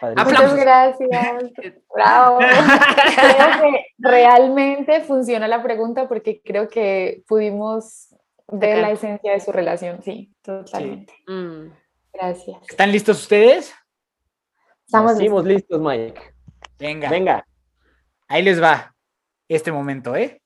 Muchas 0.01 0.55
gracias. 0.55 1.09
Bravo. 1.93 2.39
creo 3.15 3.61
que 3.61 3.85
realmente 3.97 5.01
funciona 5.01 5.47
la 5.47 5.63
pregunta 5.63 6.07
porque 6.07 6.41
creo 6.43 6.67
que 6.67 7.23
pudimos 7.27 8.15
ver 8.47 8.79
la 8.79 8.91
esencia 8.91 9.31
de 9.31 9.39
su 9.39 9.51
relación. 9.51 10.01
Sí, 10.03 10.33
totalmente. 10.41 11.13
Mm. 11.27 11.71
Gracias. 12.13 12.57
¿Están 12.69 12.91
listos 12.91 13.21
ustedes? 13.21 13.73
Estamos 14.85 15.13
Estamos 15.13 15.45
listos, 15.45 15.81
Mike. 15.81 16.21
Venga, 16.77 17.09
Venga. 17.09 17.47
ahí 18.27 18.43
les 18.43 18.61
va 18.61 18.95
este 19.47 19.71
momento, 19.71 20.15
¿eh? 20.15 20.41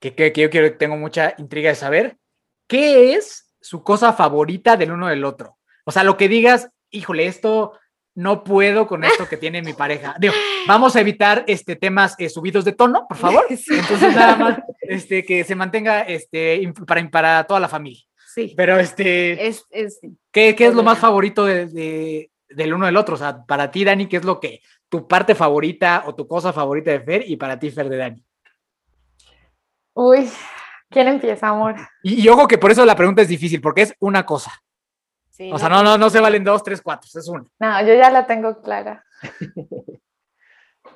Que, 0.00 0.14
que, 0.14 0.32
que 0.32 0.42
yo 0.42 0.50
quiero, 0.50 0.76
tengo 0.76 0.96
mucha 0.96 1.34
intriga 1.38 1.70
de 1.70 1.74
saber. 1.74 2.18
¿Qué 2.66 3.14
es 3.14 3.54
su 3.60 3.82
cosa 3.82 4.12
favorita 4.12 4.76
del 4.76 4.92
uno 4.92 5.08
del 5.08 5.24
otro? 5.24 5.58
O 5.84 5.90
sea, 5.90 6.04
lo 6.04 6.16
que 6.16 6.28
digas, 6.28 6.70
híjole, 6.90 7.26
esto 7.26 7.72
no 8.18 8.42
puedo 8.42 8.88
con 8.88 9.04
esto 9.04 9.28
que 9.28 9.36
tiene 9.36 9.62
mi 9.62 9.74
pareja. 9.74 10.16
Digo, 10.18 10.34
vamos 10.66 10.96
a 10.96 11.00
evitar 11.00 11.44
este 11.46 11.76
temas 11.76 12.16
eh, 12.18 12.28
subidos 12.28 12.64
de 12.64 12.72
tono, 12.72 13.06
por 13.08 13.16
favor. 13.16 13.46
Entonces, 13.48 14.12
nada 14.12 14.34
más 14.36 14.58
este, 14.80 15.24
que 15.24 15.44
se 15.44 15.54
mantenga 15.54 16.00
este, 16.00 16.72
para, 16.84 17.08
para 17.10 17.44
toda 17.44 17.60
la 17.60 17.68
familia. 17.68 18.02
Sí, 18.34 18.54
Pero, 18.56 18.76
este, 18.80 19.46
es, 19.46 19.64
es, 19.70 20.00
¿qué, 20.32 20.56
qué 20.56 20.66
es 20.66 20.74
lo 20.74 20.82
más 20.82 20.98
favorito 20.98 21.44
de, 21.44 21.66
de- 21.66 22.30
del 22.48 22.74
uno 22.74 22.86
del 22.86 22.96
otro? 22.96 23.14
O 23.14 23.18
sea, 23.18 23.44
para 23.46 23.70
ti, 23.70 23.84
Dani, 23.84 24.08
¿qué 24.08 24.16
es 24.16 24.24
lo 24.24 24.40
que 24.40 24.62
tu 24.88 25.06
parte 25.06 25.36
favorita 25.36 26.02
o 26.06 26.14
tu 26.16 26.26
cosa 26.26 26.52
favorita 26.52 26.90
de 26.90 27.00
Fer 27.00 27.24
y 27.24 27.36
para 27.36 27.56
ti, 27.58 27.70
Fer 27.70 27.88
de 27.88 27.96
Dani? 27.98 28.24
Uy, 29.94 30.28
¿quién 30.90 31.06
empieza, 31.06 31.48
amor? 31.48 31.76
Y, 32.02 32.20
y 32.22 32.28
ojo 32.28 32.48
que 32.48 32.58
por 32.58 32.72
eso 32.72 32.84
la 32.84 32.96
pregunta 32.96 33.22
es 33.22 33.28
difícil, 33.28 33.60
porque 33.60 33.82
es 33.82 33.94
una 34.00 34.26
cosa. 34.26 34.52
Sí, 35.38 35.50
O 35.52 35.58
sea, 35.58 35.70
no, 35.70 35.82
no, 35.82 35.96
no 35.96 36.10
se 36.10 36.20
valen 36.20 36.44
dos, 36.44 36.62
tres, 36.62 36.82
cuatro, 36.82 37.08
es 37.14 37.28
una. 37.28 37.44
No, 37.58 37.80
yo 37.86 37.94
ya 37.94 38.10
la 38.10 38.26
tengo 38.26 38.60
clara. 38.60 39.04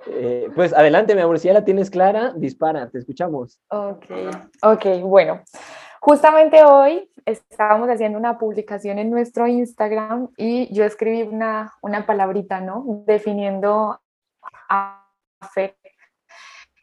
Eh, 0.07 0.49
pues 0.57 0.73
adelante, 0.73 1.15
mi 1.15 1.21
amor. 1.21 1.39
Si 1.39 1.47
ya 1.47 1.55
la 1.55 1.65
tienes 1.65 1.91
clara, 1.91 2.33
dispara. 2.35 2.91
Te 2.91 2.99
escuchamos. 2.99 3.61
Ok, 3.69 4.07
ok, 4.63 4.85
bueno. 5.03 5.43
Justamente 6.01 6.65
hoy 6.65 7.09
estábamos 7.25 7.89
haciendo 7.89 8.19
una 8.19 8.37
publicación 8.37 8.99
en 8.99 9.11
nuestro 9.11 9.47
Instagram 9.47 10.31
y 10.37 10.73
yo 10.75 10.85
escribí 10.85 11.23
una, 11.23 11.73
una 11.81 12.07
palabrita, 12.07 12.61
¿no? 12.61 13.05
Definiendo 13.07 14.01
a 14.69 15.07
Fer. 15.55 15.77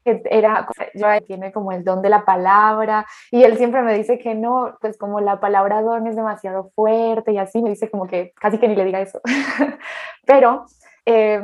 Que 0.09 0.29
Era, 0.29 0.67
yo 0.93 1.07
tiene 1.25 1.51
como 1.51 1.71
el 1.71 1.83
don 1.83 2.01
de 2.01 2.09
la 2.09 2.25
palabra 2.25 3.05
y 3.31 3.43
él 3.43 3.57
siempre 3.57 3.81
me 3.81 3.97
dice 3.97 4.19
que 4.19 4.35
no, 4.35 4.77
pues 4.81 4.97
como 4.97 5.19
la 5.19 5.39
palabra 5.39 5.81
don 5.81 6.07
es 6.07 6.15
demasiado 6.15 6.71
fuerte 6.75 7.31
y 7.31 7.37
así, 7.37 7.61
me 7.61 7.69
dice 7.69 7.89
como 7.89 8.07
que 8.07 8.33
casi 8.39 8.57
que 8.57 8.67
ni 8.67 8.75
le 8.75 8.85
diga 8.85 9.01
eso. 9.01 9.21
Pero 10.25 10.65
eh, 11.05 11.41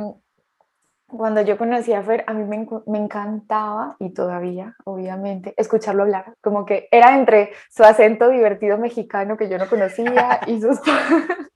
cuando 1.06 1.40
yo 1.42 1.56
conocí 1.56 1.92
a 1.92 2.02
Fer, 2.02 2.24
a 2.26 2.34
mí 2.34 2.44
me, 2.44 2.66
me 2.86 2.98
encantaba, 2.98 3.96
y 4.00 4.12
todavía, 4.12 4.74
obviamente, 4.84 5.54
escucharlo 5.56 6.02
hablar. 6.02 6.34
Como 6.40 6.66
que 6.66 6.88
era 6.90 7.16
entre 7.16 7.52
su 7.70 7.84
acento 7.84 8.28
divertido 8.28 8.76
mexicano 8.76 9.36
que 9.36 9.48
yo 9.48 9.56
no 9.56 9.68
conocía 9.68 10.40
y 10.46 10.60
sus, 10.60 10.80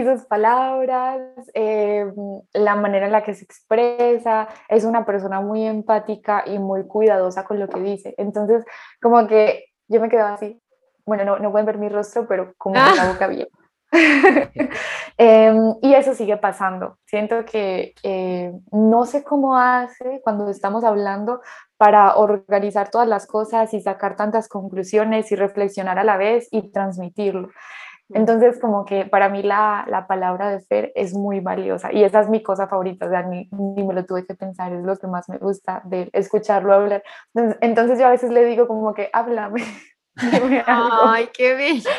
y 0.00 0.04
sus 0.04 0.26
palabras, 0.26 1.20
eh, 1.54 2.06
la 2.52 2.74
manera 2.76 3.06
en 3.06 3.12
la 3.12 3.22
que 3.22 3.34
se 3.34 3.44
expresa. 3.44 4.48
Es 4.68 4.84
una 4.84 5.04
persona 5.04 5.40
muy 5.40 5.64
empática 5.64 6.44
y 6.46 6.58
muy 6.58 6.86
cuidadosa 6.86 7.44
con 7.44 7.58
lo 7.58 7.68
que 7.68 7.80
dice. 7.80 8.14
Entonces, 8.18 8.64
como 9.00 9.26
que 9.26 9.66
yo 9.88 10.00
me 10.00 10.08
quedaba 10.08 10.34
así. 10.34 10.60
Bueno, 11.06 11.24
no, 11.24 11.38
no 11.38 11.50
pueden 11.50 11.66
ver 11.66 11.78
mi 11.78 11.88
rostro, 11.88 12.26
pero 12.26 12.54
como 12.56 12.76
con 12.76 12.96
la 12.96 13.12
boca 13.12 13.26
bien. 13.26 13.48
Em, 15.18 15.74
y 15.82 15.94
eso 15.94 16.14
sigue 16.14 16.38
pasando. 16.38 16.96
Siento 17.04 17.44
que 17.44 17.94
eh, 18.02 18.52
no 18.72 19.04
sé 19.04 19.22
cómo 19.22 19.58
hace 19.58 20.20
cuando 20.24 20.48
estamos 20.48 20.82
hablando 20.82 21.42
para 21.76 22.16
organizar 22.16 22.90
todas 22.90 23.06
las 23.06 23.26
cosas 23.26 23.74
y 23.74 23.80
sacar 23.80 24.16
tantas 24.16 24.48
conclusiones 24.48 25.30
y 25.30 25.36
reflexionar 25.36 25.98
a 25.98 26.04
la 26.04 26.16
vez 26.16 26.48
y 26.50 26.70
transmitirlo. 26.70 27.50
Entonces, 28.12 28.58
como 28.58 28.84
que 28.84 29.04
para 29.06 29.28
mí 29.28 29.42
la, 29.42 29.84
la 29.88 30.06
palabra 30.06 30.50
de 30.50 30.60
Fer 30.60 30.92
es 30.94 31.14
muy 31.14 31.40
valiosa 31.40 31.92
y 31.92 32.02
esa 32.02 32.20
es 32.20 32.28
mi 32.28 32.42
cosa 32.42 32.66
favorita, 32.66 33.06
o 33.06 33.10
sea, 33.10 33.22
ni, 33.22 33.48
ni 33.52 33.82
me 33.84 33.94
lo 33.94 34.04
tuve 34.04 34.26
que 34.26 34.34
pensar, 34.34 34.72
es 34.72 34.82
lo 34.82 34.96
que 34.96 35.06
más 35.06 35.28
me 35.28 35.38
gusta 35.38 35.82
de 35.84 36.10
escucharlo 36.12 36.72
hablar. 36.72 37.02
Entonces, 37.34 37.58
entonces 37.60 37.98
yo 37.98 38.06
a 38.06 38.10
veces 38.10 38.30
le 38.30 38.44
digo 38.44 38.66
como 38.66 38.94
que, 38.94 39.10
háblame, 39.12 39.62
dime 40.32 40.62
algo. 40.66 40.96
Ay, 41.06 41.28
qué 41.32 41.54
bello. 41.54 41.90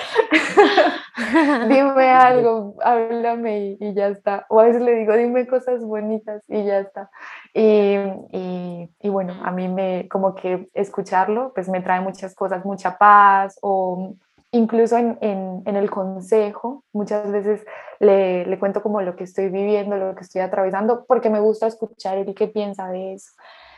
dime 1.70 2.10
algo, 2.10 2.76
háblame 2.84 3.60
y, 3.60 3.78
y 3.80 3.94
ya 3.94 4.08
está. 4.08 4.46
O 4.50 4.60
a 4.60 4.66
veces 4.66 4.82
le 4.82 4.96
digo, 4.96 5.16
dime 5.16 5.48
cosas 5.48 5.84
bonitas 5.84 6.44
y 6.48 6.64
ya 6.66 6.80
está. 6.80 7.10
Y, 7.54 7.96
y, 8.32 8.90
y 9.00 9.10
bueno, 9.10 9.36
a 9.44 9.52
mí 9.52 9.68
me, 9.68 10.08
como 10.10 10.36
que 10.36 10.70
escucharlo, 10.74 11.54
pues 11.54 11.70
me 11.70 11.82
trae 11.82 12.02
muchas 12.02 12.36
cosas, 12.36 12.66
mucha 12.66 12.98
paz 12.98 13.58
o 13.62 14.16
incluso 14.52 14.98
en, 14.98 15.18
en, 15.22 15.64
en 15.66 15.76
el 15.76 15.90
consejo, 15.90 16.84
muchas 16.94 17.32
veces 17.32 17.66
le, 18.00 18.46
le, 18.46 18.60
cuento 18.60 18.82
como 18.82 19.02
lo 19.02 19.16
que 19.16 19.24
estoy 19.24 19.50
viviendo, 19.50 19.96
lo 19.98 20.16
que 20.16 20.22
estoy 20.22 20.42
atravesando, 20.42 21.06
porque 21.06 21.30
me 21.30 21.40
gusta 21.40 21.68
escuchar 21.68 22.18
él 22.18 22.34
qué 22.36 22.48
piensa 22.48 22.90
de 22.90 23.14
eso. 23.14 23.32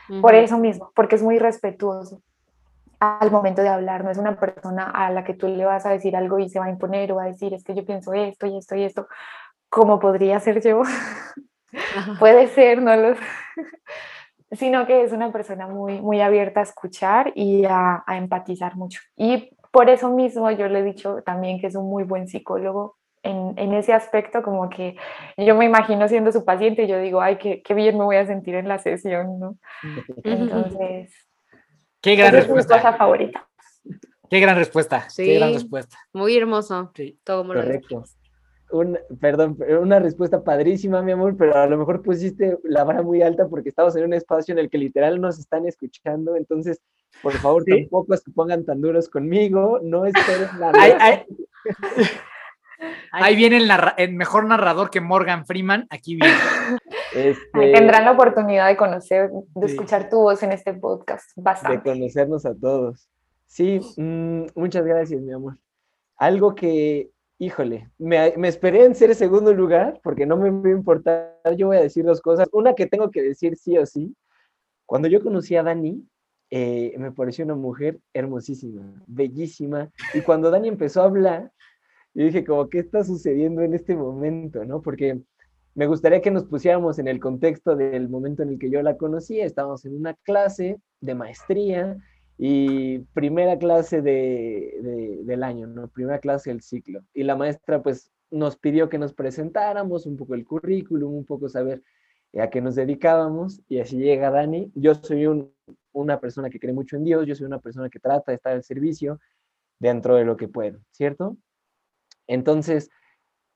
Uh 0.08 0.14
-huh. 0.14 0.20
Por 0.20 0.34
eso 0.34 0.58
mismo, 0.58 0.90
porque 0.94 1.16
es 1.16 1.22
muy 1.22 1.38
respetuoso 1.38 2.20
al 3.00 3.30
momento 3.30 3.62
de 3.62 3.68
hablar, 3.68 4.04
no 4.04 4.10
es 4.10 4.18
una 4.18 4.36
persona 4.38 4.90
a 4.90 5.10
la 5.10 5.24
que 5.24 5.34
tú 5.34 5.46
le 5.46 5.64
vas 5.64 5.84
a 5.84 5.90
decir 5.90 6.16
algo 6.16 6.38
y 6.38 6.48
se 6.48 6.58
va 6.58 6.66
a 6.66 6.70
imponer 6.70 7.12
o 7.12 7.16
va 7.16 7.24
a 7.24 7.26
decir, 7.26 7.52
es 7.52 7.62
que 7.62 7.74
yo 7.74 7.84
pienso 7.84 8.14
esto 8.14 8.46
y 8.46 8.56
esto 8.56 8.76
y 8.76 8.84
esto, 8.84 9.08
como 9.68 9.98
podría 9.98 10.40
ser 10.40 10.62
yo. 10.62 10.82
Puede 12.18 12.46
ser, 12.48 12.80
no 12.80 12.94
lo 12.96 13.14
sino 14.52 14.86
que 14.86 15.02
es 15.02 15.12
una 15.12 15.32
persona 15.32 15.66
muy, 15.66 16.00
muy 16.00 16.20
abierta 16.20 16.60
a 16.60 16.62
escuchar 16.62 17.32
y 17.34 17.64
a, 17.64 18.04
a 18.06 18.16
empatizar 18.16 18.76
mucho. 18.76 19.00
Y 19.16 19.50
por 19.74 19.90
eso 19.90 20.08
mismo 20.08 20.48
yo 20.52 20.68
le 20.68 20.78
he 20.78 20.82
dicho 20.84 21.20
también 21.26 21.60
que 21.60 21.66
es 21.66 21.74
un 21.74 21.90
muy 21.90 22.04
buen 22.04 22.28
psicólogo 22.28 22.96
en, 23.24 23.54
en, 23.56 23.74
ese 23.74 23.92
aspecto, 23.92 24.40
como 24.40 24.70
que 24.70 24.96
yo 25.36 25.56
me 25.56 25.64
imagino 25.64 26.06
siendo 26.06 26.30
su 26.30 26.44
paciente 26.44 26.84
y 26.84 26.86
yo 26.86 27.00
digo, 27.00 27.20
ay, 27.20 27.38
qué, 27.38 27.60
qué 27.60 27.74
bien 27.74 27.98
me 27.98 28.04
voy 28.04 28.14
a 28.14 28.24
sentir 28.24 28.54
en 28.54 28.68
la 28.68 28.78
sesión, 28.78 29.40
¿no? 29.40 29.58
Entonces, 30.22 31.12
qué 32.00 32.14
gran 32.14 32.28
esa 32.28 32.36
respuesta. 32.36 32.76
es 32.76 32.80
mi 32.80 32.86
cosa 32.86 32.96
favorita. 32.96 33.48
Qué 34.30 34.38
gran 34.38 34.56
respuesta, 34.56 35.10
sí, 35.10 35.24
qué 35.24 35.34
gran 35.38 35.52
respuesta. 35.52 35.98
Muy 36.12 36.36
hermoso. 36.36 36.92
Sí. 36.94 37.18
Todo 37.24 37.42
como 37.42 37.54
Correcto. 37.54 38.04
Un, 38.70 38.96
perdón, 39.20 39.58
una 39.80 39.98
respuesta 39.98 40.44
padrísima, 40.44 41.02
mi 41.02 41.10
amor, 41.10 41.36
pero 41.36 41.56
a 41.56 41.66
lo 41.66 41.78
mejor 41.78 42.00
pusiste 42.00 42.58
la 42.62 42.84
vara 42.84 43.02
muy 43.02 43.22
alta 43.22 43.48
porque 43.48 43.70
estamos 43.70 43.96
en 43.96 44.04
un 44.04 44.14
espacio 44.14 44.52
en 44.52 44.60
el 44.60 44.70
que 44.70 44.78
literal 44.78 45.20
nos 45.20 45.40
están 45.40 45.66
escuchando, 45.66 46.36
entonces 46.36 46.80
Por 47.22 47.32
favor, 47.34 47.64
tampoco 47.64 48.16
se 48.16 48.30
pongan 48.30 48.64
tan 48.64 48.80
duros 48.80 49.08
conmigo, 49.08 49.80
no 49.82 50.04
esperen 50.04 50.48
nada. 50.58 50.72
Ahí 53.12 53.36
viene 53.36 53.58
el, 53.96 54.12
mejor 54.14 54.44
narrador 54.46 54.90
que 54.90 55.00
Morgan 55.00 55.46
Freeman, 55.46 55.86
aquí 55.90 56.16
viene. 56.16 56.34
Este, 57.14 57.72
tendrán 57.72 58.04
la 58.04 58.12
oportunidad 58.12 58.66
de 58.66 58.76
conocer, 58.76 59.30
de 59.54 59.66
escuchar 59.66 60.08
tu 60.10 60.16
voz 60.16 60.42
en 60.42 60.52
este 60.52 60.74
podcast, 60.74 61.30
bastante. 61.36 61.88
De 61.90 61.96
conocernos 61.96 62.44
a 62.44 62.54
todos. 62.54 63.08
Sí, 63.46 63.80
mm, 63.96 64.46
muchas 64.56 64.84
gracias, 64.84 65.22
mi 65.22 65.32
amor. 65.32 65.56
Algo 66.16 66.54
que, 66.54 67.10
híjole, 67.38 67.88
me, 67.98 68.34
me, 68.36 68.48
esperé 68.48 68.84
en 68.84 68.94
ser 68.94 69.14
segundo 69.14 69.54
lugar 69.54 70.00
porque 70.02 70.26
no 70.26 70.36
me 70.36 70.50
va 70.50 70.68
a 70.68 70.72
importar. 70.72 71.38
Yo 71.56 71.68
voy 71.68 71.76
a 71.76 71.82
decir 71.82 72.04
dos 72.04 72.20
cosas. 72.20 72.48
Una 72.52 72.74
que 72.74 72.86
tengo 72.86 73.10
que 73.10 73.22
decir 73.22 73.56
sí 73.56 73.78
o 73.78 73.86
sí. 73.86 74.14
Cuando 74.86 75.08
yo 75.08 75.22
conocí 75.22 75.54
a 75.56 75.62
Dani, 75.62 76.04
eh, 76.56 76.94
me 76.98 77.10
pareció 77.10 77.44
una 77.44 77.56
mujer 77.56 77.98
hermosísima, 78.12 79.02
bellísima. 79.08 79.90
Y 80.14 80.20
cuando 80.20 80.52
Dani 80.52 80.68
empezó 80.68 81.02
a 81.02 81.06
hablar, 81.06 81.50
yo 82.14 82.26
dije 82.26 82.44
como, 82.44 82.68
¿qué 82.68 82.78
está 82.78 83.02
sucediendo 83.02 83.62
en 83.62 83.74
este 83.74 83.96
momento? 83.96 84.64
¿no? 84.64 84.80
Porque 84.80 85.20
me 85.74 85.88
gustaría 85.88 86.22
que 86.22 86.30
nos 86.30 86.44
pusiéramos 86.44 87.00
en 87.00 87.08
el 87.08 87.18
contexto 87.18 87.74
del 87.74 88.08
momento 88.08 88.44
en 88.44 88.50
el 88.50 88.60
que 88.60 88.70
yo 88.70 88.80
la 88.82 88.96
conocí. 88.96 89.40
Estábamos 89.40 89.84
en 89.84 89.96
una 89.96 90.14
clase 90.14 90.78
de 91.00 91.14
maestría 91.16 91.96
y 92.38 93.00
primera 93.14 93.58
clase 93.58 94.00
de, 94.00 95.22
del 95.24 95.42
año, 95.42 95.66
¿no? 95.66 95.88
Primera 95.88 96.20
clase 96.20 96.50
del 96.50 96.62
ciclo. 96.62 97.00
Y 97.12 97.24
la 97.24 97.34
maestra 97.34 97.82
pues 97.82 98.12
nos 98.30 98.56
pidió 98.56 98.88
que 98.88 98.98
nos 98.98 99.12
presentáramos 99.12 100.06
un 100.06 100.16
poco 100.16 100.36
el 100.36 100.44
currículum, 100.44 101.12
un 101.12 101.24
poco 101.24 101.48
saber 101.48 101.82
a 102.40 102.50
qué 102.50 102.60
nos 102.60 102.74
dedicábamos 102.74 103.60
y 103.68 103.80
así 103.80 103.98
llega 103.98 104.30
Dani. 104.30 104.70
Yo 104.74 104.94
soy 104.94 105.26
una 105.92 106.20
persona 106.20 106.50
que 106.50 106.58
cree 106.58 106.72
mucho 106.72 106.96
en 106.96 107.04
Dios, 107.04 107.26
yo 107.26 107.34
soy 107.34 107.46
una 107.46 107.60
persona 107.60 107.88
que 107.88 108.00
trata 108.00 108.32
de 108.32 108.36
estar 108.36 108.52
al 108.52 108.62
servicio 108.62 109.20
dentro 109.78 110.16
de 110.16 110.24
lo 110.24 110.36
que 110.36 110.48
puedo, 110.48 110.80
¿cierto? 110.90 111.36
Entonces, 112.26 112.90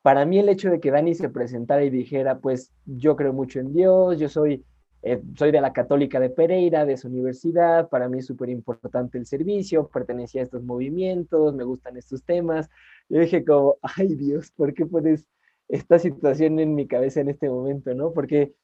para 0.03 0.25
mí 0.25 0.39
el 0.39 0.49
hecho 0.49 0.71
de 0.71 0.81
que 0.81 0.91
Dani 0.91 1.15
se 1.15 1.29
presentara 1.29 1.85
y 1.85 1.91
dijera, 1.91 2.39
pues 2.39 2.73
yo 2.85 3.17
creo 3.17 3.33
mucho 3.33 3.61
en 3.61 3.73
Dios, 3.73 4.19
yo 4.19 4.29
soy, 4.29 4.65
eh, 5.03 5.21
soy 5.37 5.51
de 5.51 5.61
la 5.61 5.73
Católica 5.73 6.21
de 6.21 6.31
Pereira, 6.31 6.87
de 6.87 6.97
su 6.97 7.09
universidad, 7.09 7.89
para 7.89 8.09
mí 8.09 8.19
es 8.19 8.27
súper 8.27 8.49
importante 8.51 9.19
el 9.19 9.27
servicio, 9.27 9.89
pertenecía 9.89 10.43
a 10.43 10.45
estos 10.45 10.63
movimientos, 10.63 11.55
me 11.55 11.65
gustan 11.65 11.97
estos 11.97 12.23
temas. 12.25 12.69
Yo 13.09 13.21
dije 13.21 13.45
como, 13.45 13.77
ay 13.83 14.15
Dios, 14.15 14.53
¿por 14.53 14.73
qué 14.75 14.87
pones 14.87 15.27
esta 15.69 15.99
situación 15.99 16.59
en 16.59 16.75
mi 16.75 16.87
cabeza 16.87 17.21
en 17.21 17.29
este 17.29 17.49
momento, 17.49 17.93
no? 17.95 18.13
Porque 18.13 18.55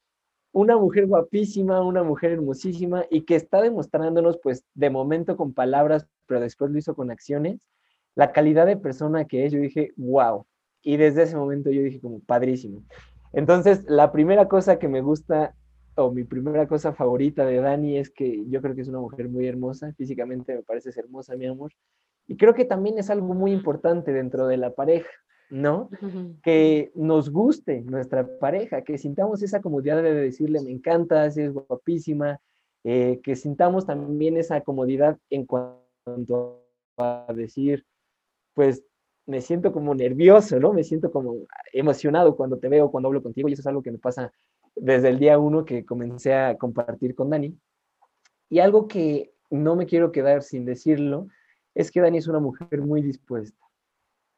una 0.55 0.77
mujer 0.77 1.05
guapísima, 1.05 1.81
una 1.81 2.01
mujer 2.01 2.31
hermosísima 2.31 3.05
y 3.09 3.23
que 3.23 3.35
está 3.35 3.61
demostrándonos, 3.61 4.39
pues 4.41 4.63
de 4.73 4.89
momento 4.89 5.35
con 5.35 5.53
palabras, 5.53 6.07
pero 6.27 6.39
después 6.39 6.71
lo 6.71 6.77
hizo 6.77 6.95
con 6.95 7.11
acciones, 7.11 7.67
la 8.15 8.31
calidad 8.31 8.65
de 8.65 8.77
persona 8.77 9.25
que 9.25 9.45
es, 9.45 9.51
yo 9.51 9.59
dije, 9.59 9.91
wow. 9.97 10.45
Y 10.81 10.95
desde 10.95 11.23
ese 11.23 11.35
momento 11.35 11.71
yo 11.71 11.81
dije 11.81 11.99
como, 11.99 12.21
padrísimo. 12.21 12.83
Entonces, 13.33 13.83
la 13.89 14.13
primera 14.13 14.47
cosa 14.47 14.79
que 14.79 14.87
me 14.87 15.01
gusta, 15.01 15.53
o 15.95 16.11
mi 16.11 16.23
primera 16.23 16.69
cosa 16.69 16.93
favorita 16.93 17.45
de 17.45 17.59
Dani 17.59 17.97
es 17.97 18.09
que 18.09 18.45
yo 18.47 18.61
creo 18.61 18.75
que 18.75 18.81
es 18.81 18.87
una 18.87 19.01
mujer 19.01 19.27
muy 19.27 19.47
hermosa, 19.47 19.91
físicamente 19.97 20.55
me 20.55 20.63
parece 20.63 20.89
hermosa, 20.97 21.35
mi 21.35 21.47
amor. 21.47 21.73
Y 22.27 22.37
creo 22.37 22.53
que 22.53 22.63
también 22.63 22.97
es 22.97 23.09
algo 23.09 23.33
muy 23.33 23.51
importante 23.51 24.13
dentro 24.13 24.47
de 24.47 24.55
la 24.55 24.73
pareja, 24.73 25.09
¿no? 25.49 25.89
Que 26.43 26.91
nos 26.95 27.29
guste 27.29 27.81
nuestra 27.81 28.27
pareja, 28.39 28.83
que 28.83 28.97
sintamos 28.97 29.41
esa 29.43 29.61
comodidad 29.61 30.01
de 30.01 30.13
decirle, 30.13 30.61
me 30.61 30.71
encanta, 30.71 31.25
es 31.25 31.51
guapísima, 31.51 32.39
eh, 32.83 33.19
que 33.23 33.35
sintamos 33.35 33.85
también 33.85 34.37
esa 34.37 34.61
comodidad 34.61 35.17
en 35.29 35.45
cuanto 35.45 36.65
a 36.97 37.27
decir, 37.35 37.85
pues 38.53 38.83
me 39.25 39.41
siento 39.41 39.71
como 39.71 39.95
nervioso, 39.95 40.59
¿no? 40.59 40.73
Me 40.73 40.83
siento 40.83 41.11
como 41.11 41.35
emocionado 41.73 42.35
cuando 42.35 42.57
te 42.57 42.69
veo, 42.69 42.91
cuando 42.91 43.07
hablo 43.07 43.23
contigo, 43.23 43.49
y 43.49 43.53
eso 43.53 43.61
es 43.61 43.67
algo 43.67 43.81
que 43.81 43.91
me 43.91 43.97
pasa 43.97 44.31
desde 44.75 45.09
el 45.09 45.19
día 45.19 45.39
uno 45.39 45.65
que 45.65 45.85
comencé 45.85 46.33
a 46.33 46.57
compartir 46.57 47.15
con 47.15 47.29
Dani. 47.29 47.57
Y 48.49 48.59
algo 48.59 48.87
que 48.87 49.33
no 49.49 49.75
me 49.75 49.85
quiero 49.85 50.11
quedar 50.11 50.43
sin 50.43 50.65
decirlo 50.65 51.27
es 51.73 51.91
que 51.91 52.01
Dani 52.01 52.17
es 52.17 52.27
una 52.27 52.39
mujer 52.39 52.81
muy 52.81 53.01
dispuesta. 53.01 53.64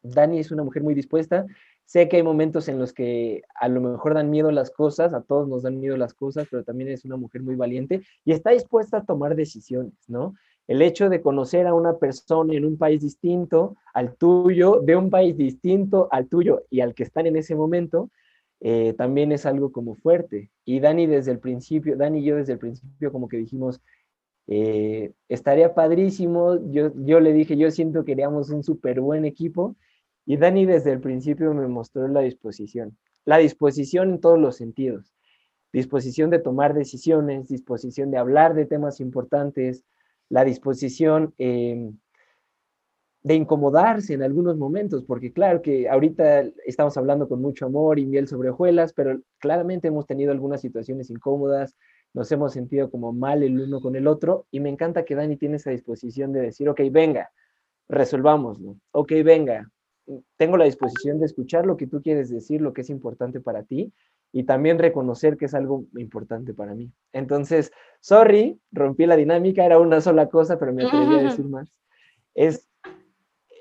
Dani 0.01 0.39
es 0.39 0.51
una 0.51 0.63
mujer 0.63 0.83
muy 0.83 0.93
dispuesta. 0.93 1.45
Sé 1.85 2.09
que 2.09 2.17
hay 2.17 2.23
momentos 2.23 2.67
en 2.67 2.79
los 2.79 2.93
que 2.93 3.43
a 3.55 3.69
lo 3.69 3.81
mejor 3.81 4.13
dan 4.13 4.29
miedo 4.29 4.51
las 4.51 4.71
cosas, 4.71 5.13
a 5.13 5.21
todos 5.21 5.47
nos 5.47 5.63
dan 5.63 5.79
miedo 5.79 5.95
las 5.95 6.13
cosas, 6.13 6.47
pero 6.51 6.63
también 6.63 6.89
es 6.89 7.05
una 7.05 7.15
mujer 7.15 7.41
muy 7.41 7.55
valiente 7.55 8.01
y 8.25 8.33
está 8.33 8.51
dispuesta 8.51 8.97
a 8.97 9.05
tomar 9.05 9.35
decisiones, 9.35 9.93
¿no? 10.07 10.33
el 10.67 10.81
hecho 10.81 11.09
de 11.09 11.21
conocer 11.21 11.65
a 11.65 11.73
una 11.73 11.97
persona 11.97 12.53
en 12.53 12.65
un 12.65 12.77
país 12.77 13.01
distinto 13.01 13.77
al 13.93 14.15
tuyo, 14.15 14.81
de 14.81 14.95
un 14.95 15.09
país 15.09 15.37
distinto 15.37 16.09
al 16.11 16.27
tuyo 16.27 16.63
y 16.69 16.81
al 16.81 16.93
que 16.93 17.03
están 17.03 17.25
en 17.25 17.37
ese 17.37 17.55
momento, 17.55 18.09
eh, 18.59 18.93
también 18.97 19.31
es 19.31 19.45
algo 19.45 19.71
como 19.71 19.95
fuerte. 19.95 20.51
Y 20.65 20.79
Dani 20.79 21.07
desde 21.07 21.31
el 21.31 21.39
principio, 21.39 21.95
Dani 21.95 22.19
y 22.19 22.23
yo 22.23 22.35
desde 22.35 22.53
el 22.53 22.59
principio 22.59 23.11
como 23.11 23.29
que 23.29 23.37
dijimos, 23.37 23.81
eh, 24.47 25.13
estaría 25.29 25.73
padrísimo, 25.73 26.57
yo, 26.69 26.91
yo 26.95 27.19
le 27.21 27.33
dije, 27.33 27.55
yo 27.55 27.71
siento 27.71 28.03
que 28.03 28.11
queríamos 28.11 28.49
un 28.49 28.63
súper 28.63 28.99
buen 28.99 29.23
equipo, 29.25 29.75
y 30.27 30.35
Dani 30.35 30.65
desde 30.65 30.91
el 30.91 30.99
principio 30.99 31.53
me 31.53 31.67
mostró 31.69 32.05
la 32.09 32.19
disposición, 32.19 32.97
la 33.23 33.37
disposición 33.37 34.11
en 34.11 34.19
todos 34.19 34.37
los 34.37 34.57
sentidos, 34.57 35.15
disposición 35.71 36.29
de 36.29 36.39
tomar 36.39 36.73
decisiones, 36.73 37.47
disposición 37.47 38.11
de 38.11 38.17
hablar 38.17 38.53
de 38.53 38.65
temas 38.65 38.99
importantes, 38.99 39.85
la 40.27 40.43
disposición 40.43 41.33
em, 41.37 41.97
de 43.23 43.35
incomodarse 43.35 44.15
en 44.15 44.21
algunos 44.21 44.57
momentos, 44.57 45.05
porque 45.05 45.31
claro 45.31 45.61
que 45.61 45.87
ahorita 45.87 46.41
estamos 46.65 46.97
hablando 46.97 47.29
con 47.29 47.41
mucho 47.41 47.65
amor 47.65 47.97
y 47.97 48.05
miel 48.05 48.27
sobre 48.27 48.49
hojuelas, 48.49 48.91
pero 48.91 49.21
claramente 49.39 49.87
hemos 49.87 50.05
tenido 50.05 50.33
algunas 50.33 50.59
situaciones 50.59 51.09
incómodas, 51.09 51.77
nos 52.13 52.29
hemos 52.33 52.51
sentido 52.51 52.91
como 52.91 53.13
mal 53.13 53.43
el 53.43 53.57
uno 53.61 53.79
con 53.79 53.95
el 53.95 54.07
otro, 54.07 54.45
y 54.51 54.59
me 54.59 54.69
encanta 54.69 55.05
que 55.05 55.15
Dani 55.15 55.37
tiene 55.37 55.55
esa 55.55 55.71
disposición 55.71 56.33
de 56.33 56.41
decir, 56.41 56.67
ok, 56.67 56.81
venga, 56.91 57.31
resolvámoslo, 57.87 58.75
ok, 58.91 59.13
venga, 59.23 59.71
tengo 60.37 60.57
la 60.57 60.65
disposición 60.65 61.19
de 61.19 61.25
escuchar 61.25 61.65
lo 61.65 61.77
que 61.77 61.87
tú 61.87 62.01
quieres 62.01 62.29
decir, 62.29 62.61
lo 62.61 62.73
que 62.73 62.81
es 62.81 62.89
importante 62.89 63.39
para 63.39 63.63
ti, 63.63 63.93
y 64.31 64.43
también 64.43 64.77
reconocer 64.77 65.37
que 65.37 65.45
es 65.45 65.53
algo 65.53 65.85
importante 65.97 66.53
para 66.53 66.75
mí. 66.75 66.91
Entonces, 67.13 67.71
sorry, 68.01 68.59
rompí 68.71 69.05
la 69.05 69.15
dinámica, 69.15 69.65
era 69.65 69.79
una 69.79 70.01
sola 70.01 70.29
cosa, 70.29 70.59
pero 70.59 70.73
me 70.73 70.85
atreví 70.85 71.15
a 71.15 71.23
decir 71.23 71.45
más. 71.45 71.71
Es, 72.33 72.67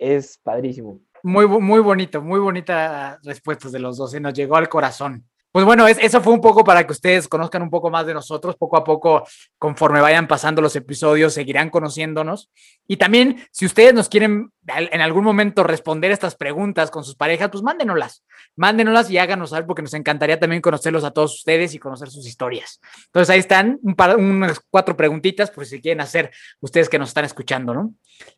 es 0.00 0.38
padrísimo. 0.38 1.00
Muy, 1.22 1.46
muy 1.46 1.80
bonito, 1.80 2.20
muy 2.20 2.40
bonita 2.40 3.18
respuestas 3.22 3.72
de 3.72 3.78
los 3.78 3.96
dos, 3.96 4.14
y 4.14 4.20
nos 4.20 4.34
llegó 4.34 4.56
al 4.56 4.68
corazón. 4.68 5.24
Pues 5.56 5.64
bueno, 5.64 5.88
eso 5.88 6.20
fue 6.20 6.34
un 6.34 6.42
poco 6.42 6.64
para 6.64 6.86
que 6.86 6.92
ustedes 6.92 7.28
conozcan 7.28 7.62
un 7.62 7.70
poco 7.70 7.88
más 7.88 8.04
de 8.04 8.12
nosotros. 8.12 8.56
Poco 8.56 8.76
a 8.76 8.84
poco, 8.84 9.26
conforme 9.58 10.02
vayan 10.02 10.28
pasando 10.28 10.60
los 10.60 10.76
episodios, 10.76 11.32
seguirán 11.32 11.70
conociéndonos. 11.70 12.50
Y 12.86 12.98
también, 12.98 13.42
si 13.52 13.64
ustedes 13.64 13.94
nos 13.94 14.10
quieren 14.10 14.52
en 14.66 15.00
algún 15.00 15.24
momento 15.24 15.64
responder 15.64 16.10
estas 16.10 16.34
preguntas 16.34 16.90
con 16.90 17.04
sus 17.04 17.14
parejas, 17.14 17.48
pues 17.50 17.62
mándenoslas. 17.62 18.22
Mándenoslas 18.56 19.10
y 19.10 19.18
háganos 19.18 19.50
saber 19.50 19.66
porque 19.66 19.82
nos 19.82 19.94
encantaría 19.94 20.40
también 20.40 20.62
conocerlos 20.62 21.04
a 21.04 21.10
todos 21.10 21.34
ustedes 21.34 21.74
y 21.74 21.78
conocer 21.78 22.10
sus 22.10 22.26
historias. 22.26 22.80
Entonces 23.06 23.30
ahí 23.30 23.38
están 23.38 23.78
un 23.82 23.96
unas 24.18 24.60
cuatro 24.70 24.96
preguntitas 24.96 25.50
por 25.50 25.66
si 25.66 25.80
quieren 25.80 26.00
hacer 26.00 26.30
ustedes 26.60 26.88
que 26.88 26.98
nos 26.98 27.08
están 27.08 27.24
escuchando, 27.24 27.74
¿no? 27.74 27.94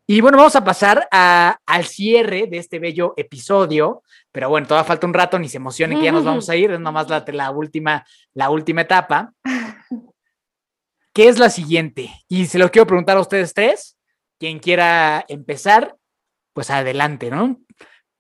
Y 0.07 0.21
bueno, 0.21 0.39
vamos 0.39 0.57
a 0.57 0.65
pasar 0.65 1.09
al 1.11 1.85
cierre 1.85 2.49
de 2.51 2.59
este 2.59 2.79
bello 2.79 3.15
episodio 3.17 4.03
pero 4.39 4.51
bueno, 4.51 4.67
todavía 4.67 4.87
falta 4.87 5.07
un 5.07 5.15
rato, 5.15 5.39
ni 5.39 5.49
se 5.49 5.57
emocionen 5.57 5.99
que 5.99 6.05
ya 6.05 6.13
nos 6.13 6.25
vamos 6.25 6.49
a 6.49 6.57
ir, 6.57 6.71
es 6.71 6.81
nomás 6.81 7.09
la, 7.09 7.25
la, 7.27 7.51
última, 7.51 8.07
la 8.35 8.51
última 8.51 8.83
etapa. 8.83 9.33
¿Qué 11.13 11.29
es 11.29 11.39
la 11.39 11.51
siguiente? 11.51 12.11
Y 12.29 12.47
se 12.47 12.59
lo 12.59 12.71
quiero 12.71 12.87
preguntar 12.87 13.17
a 13.17 13.21
ustedes 13.21 13.53
tres. 13.53 13.99
Quien 14.39 14.61
quiera 14.61 15.25
empezar, 15.29 15.97
pues 16.53 16.71
adelante, 16.71 17.31
¿no? 17.31 17.59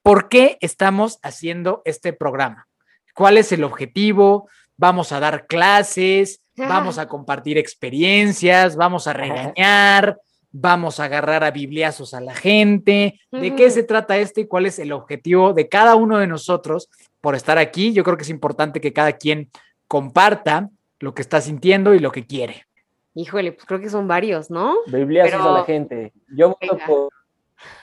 ¿Por 0.03 0.29
qué 0.29 0.59
estamos 0.61 1.19
haciendo 1.23 1.83
este 1.85 2.13
programa? 2.13 2.67
¿Cuál 3.15 3.39
es 3.39 3.53
el 3.53 3.65
objetivo? 3.65 4.49
¿Vamos 4.77 5.13
a 5.13 5.21
dar 5.21 5.47
clases? 5.47 6.41
¿Vamos 6.57 6.99
a 6.99 7.09
compartir 7.09 7.59
experiencias? 7.59 8.77
¿Vamos 8.77 9.07
a 9.07 9.13
regañar? 9.13 10.19
vamos 10.51 11.01
a 11.01 11.05
agarrar 11.05 11.45
a 11.45 11.51
bibliazos 11.51 12.15
a 12.15 12.21
la 12.21 12.35
gente, 12.35 13.21
de 13.31 13.55
qué 13.55 13.71
se 13.71 13.83
trata 13.83 14.17
este 14.19 14.43
y 14.43 14.47
cuál 14.47 14.67
es 14.67 14.79
el 14.79 14.93
objetivo 14.93 15.53
de 15.53 15.69
cada 15.69 15.95
uno 15.95 16.19
de 16.19 16.27
nosotros 16.27 16.89
por 17.21 17.35
estar 17.35 17.59
aquí. 17.59 17.93
Yo 17.93 18.05
creo 18.05 18.17
que 18.17 18.23
es 18.23 18.31
importante 18.31 18.81
que 18.81 18.93
cada 18.93 19.13
quien 19.13 19.51
comparta 19.87 20.71
lo 21.01 21.15
que 21.15 21.23
está 21.23 21.41
sintiendo 21.41 21.95
y 21.95 21.99
lo 21.99 22.13
que 22.13 22.27
quiere. 22.27 22.67
Híjole, 23.15 23.53
pues 23.53 23.67
creo 23.67 23.81
que 23.81 23.91
son 23.91 24.07
varios, 24.07 24.51
¿no? 24.51 24.77
Bibliazos 24.87 25.41
a 25.41 25.51
la 25.51 25.65
gente. 25.65 26.13
Yo 26.29 26.51
voto, 26.51 26.79
por, 26.87 27.09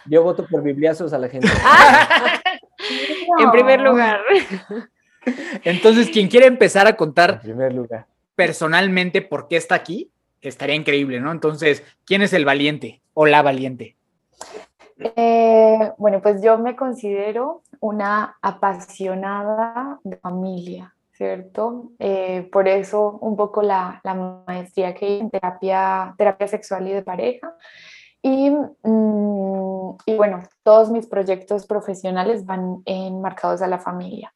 yo 0.05 0.23
voto 0.23 0.45
por 0.47 0.63
bibliazos 0.63 1.13
a 1.13 1.17
la 1.17 1.29
gente. 1.29 1.47
en 3.39 3.51
primer 3.51 3.81
lugar. 3.81 4.19
Entonces, 5.63 6.09
quien 6.09 6.27
quiere 6.27 6.47
empezar 6.47 6.87
a 6.87 6.95
contar 6.95 7.31
en 7.31 7.39
primer 7.39 7.73
lugar. 7.73 8.07
personalmente 8.35 9.21
por 9.21 9.47
qué 9.47 9.57
está 9.57 9.75
aquí, 9.75 10.11
estaría 10.41 10.75
increíble, 10.75 11.19
¿no? 11.19 11.31
Entonces, 11.31 11.83
¿quién 12.05 12.21
es 12.21 12.33
el 12.33 12.45
valiente 12.45 13.01
o 13.13 13.25
la 13.25 13.41
valiente? 13.41 13.95
Eh, 14.97 15.91
bueno, 15.97 16.21
pues 16.21 16.41
yo 16.41 16.57
me 16.57 16.75
considero 16.75 17.63
una 17.79 18.37
apasionada 18.41 19.99
de 20.03 20.17
familia, 20.17 20.95
¿cierto? 21.11 21.91
Eh, 21.99 22.47
por 22.51 22.67
eso 22.67 23.17
un 23.21 23.35
poco 23.35 23.61
la, 23.61 23.99
la 24.03 24.13
maestría 24.13 24.93
que 24.93 25.05
hay 25.05 25.19
en 25.19 25.29
terapia, 25.29 26.13
terapia 26.17 26.47
sexual 26.47 26.87
y 26.87 26.93
de 26.93 27.01
pareja. 27.01 27.55
Y, 28.27 28.49
mm, 28.49 29.97
y, 30.07 30.15
bueno, 30.15 30.41
todos 30.63 30.89
mis 30.89 31.05
proyectos 31.05 31.67
profesionales 31.67 32.43
van 32.43 32.81
enmarcados 32.85 33.61
a 33.61 33.67
la 33.67 33.77
familia, 33.77 34.33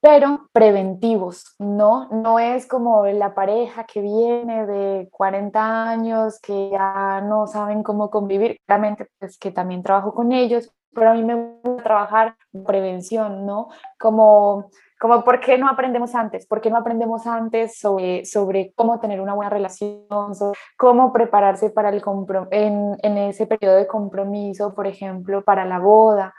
pero 0.00 0.48
preventivos, 0.50 1.54
¿no? 1.58 2.08
No 2.08 2.38
es 2.38 2.66
como 2.66 3.04
la 3.04 3.34
pareja 3.34 3.84
que 3.84 4.00
viene 4.00 4.64
de 4.64 5.10
40 5.12 5.90
años, 5.90 6.40
que 6.40 6.70
ya 6.70 7.20
no 7.20 7.46
saben 7.46 7.82
cómo 7.82 8.08
convivir, 8.08 8.56
claramente 8.66 9.10
pues 9.18 9.38
que 9.38 9.50
también 9.50 9.82
trabajo 9.82 10.14
con 10.14 10.32
ellos, 10.32 10.72
pero 10.94 11.10
a 11.10 11.14
mí 11.14 11.22
me 11.22 11.34
gusta 11.62 11.82
trabajar 11.82 12.34
prevención, 12.64 13.44
¿no? 13.44 13.68
Como 13.98 14.70
como 14.98 15.22
por 15.24 15.40
qué 15.40 15.58
no 15.58 15.68
aprendemos 15.68 16.14
antes, 16.14 16.46
por 16.46 16.60
qué 16.60 16.70
no 16.70 16.78
aprendemos 16.78 17.26
antes 17.26 17.78
sobre, 17.78 18.24
sobre 18.24 18.72
cómo 18.74 18.98
tener 18.98 19.20
una 19.20 19.34
buena 19.34 19.50
relación, 19.50 20.32
cómo 20.76 21.12
prepararse 21.12 21.70
para 21.70 21.90
el 21.90 22.02
en, 22.50 22.96
en, 23.02 23.18
ese 23.18 23.46
periodo 23.46 23.76
de 23.76 23.86
compromiso, 23.86 24.74
por 24.74 24.86
ejemplo, 24.86 25.42
para 25.44 25.64
la 25.64 25.78
boda. 25.78 26.34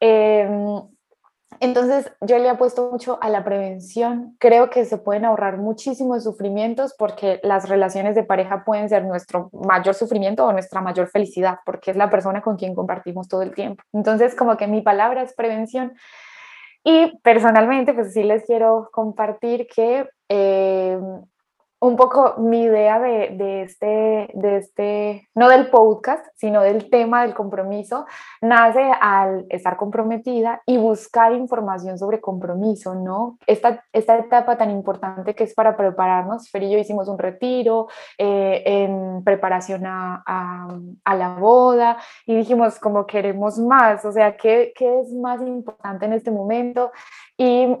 Em, 0.00 0.80
entonces, 1.58 2.10
yo 2.22 2.38
le 2.38 2.48
apuesto 2.48 2.90
mucho 2.90 3.18
a 3.20 3.28
la 3.28 3.44
prevención. 3.44 4.36
Creo 4.38 4.70
que 4.70 4.84
se 4.84 4.96
pueden 4.96 5.24
ahorrar 5.24 5.58
muchísimos 5.58 6.24
sufrimientos 6.24 6.94
porque 6.98 7.38
las 7.42 7.68
relaciones 7.68 8.14
de 8.14 8.22
pareja 8.22 8.64
pueden 8.64 8.88
ser 8.88 9.04
nuestro 9.04 9.50
mayor 9.52 9.94
sufrimiento 9.94 10.46
o 10.46 10.52
nuestra 10.52 10.80
mayor 10.80 11.08
felicidad, 11.08 11.58
porque 11.66 11.90
es 11.90 11.96
la 11.96 12.08
persona 12.08 12.40
con 12.40 12.56
quien 12.56 12.74
compartimos 12.74 13.28
todo 13.28 13.42
el 13.42 13.54
tiempo. 13.54 13.82
Entonces, 13.92 14.34
como 14.34 14.56
que 14.56 14.68
mi 14.68 14.80
palabra 14.80 15.22
es 15.22 15.34
prevención. 15.34 15.92
Y 16.86 17.18
personalmente, 17.22 17.92
pues 17.92 18.12
sí 18.14 18.22
les 18.22 18.44
quiero 18.44 18.88
compartir 18.92 19.66
que 19.74 20.08
eh, 20.30 20.98
un 21.80 21.96
poco 21.96 22.34
mi 22.38 22.64
idea 22.64 23.00
de, 23.00 23.30
de, 23.36 23.62
este, 23.62 24.30
de 24.34 24.56
este, 24.58 25.28
no 25.34 25.48
del 25.48 25.70
podcast, 25.70 26.24
sino 26.36 26.60
del 26.60 26.90
tema 26.90 27.22
del 27.22 27.34
compromiso, 27.34 28.04
nace 28.42 28.82
al 29.00 29.46
estar 29.48 29.78
comprometida 29.78 30.60
y 30.66 30.76
buscar 30.76 31.32
información 31.32 31.98
sobre 31.98 32.20
compromiso, 32.20 32.94
¿no? 32.94 33.38
Esta, 33.46 33.82
esta 33.94 34.18
etapa 34.18 34.58
tan 34.58 34.70
importante 34.70 35.34
que 35.34 35.44
es 35.44 35.54
para 35.54 35.74
prepararnos, 35.74 36.50
Fer 36.50 36.64
y 36.64 36.70
yo 36.70 36.78
hicimos 36.78 37.08
un 37.08 37.18
retiro 37.18 37.88
eh, 38.18 38.62
en 38.66 39.24
preparación 39.24 39.86
a, 39.86 40.22
a, 40.26 40.68
a, 41.04 41.14
la 41.14 41.30
boda 41.36 41.96
y 42.26 42.36
dijimos 42.36 42.78
como 42.78 43.06
queremos 43.06 43.58
más, 43.58 44.04
o 44.04 44.12
sea, 44.12 44.36
¿qué, 44.36 44.72
¿qué 44.76 45.00
es 45.00 45.12
más 45.14 45.40
importante 45.40 46.04
en 46.04 46.12
este 46.12 46.30
momento? 46.30 46.92
Y 47.38 47.74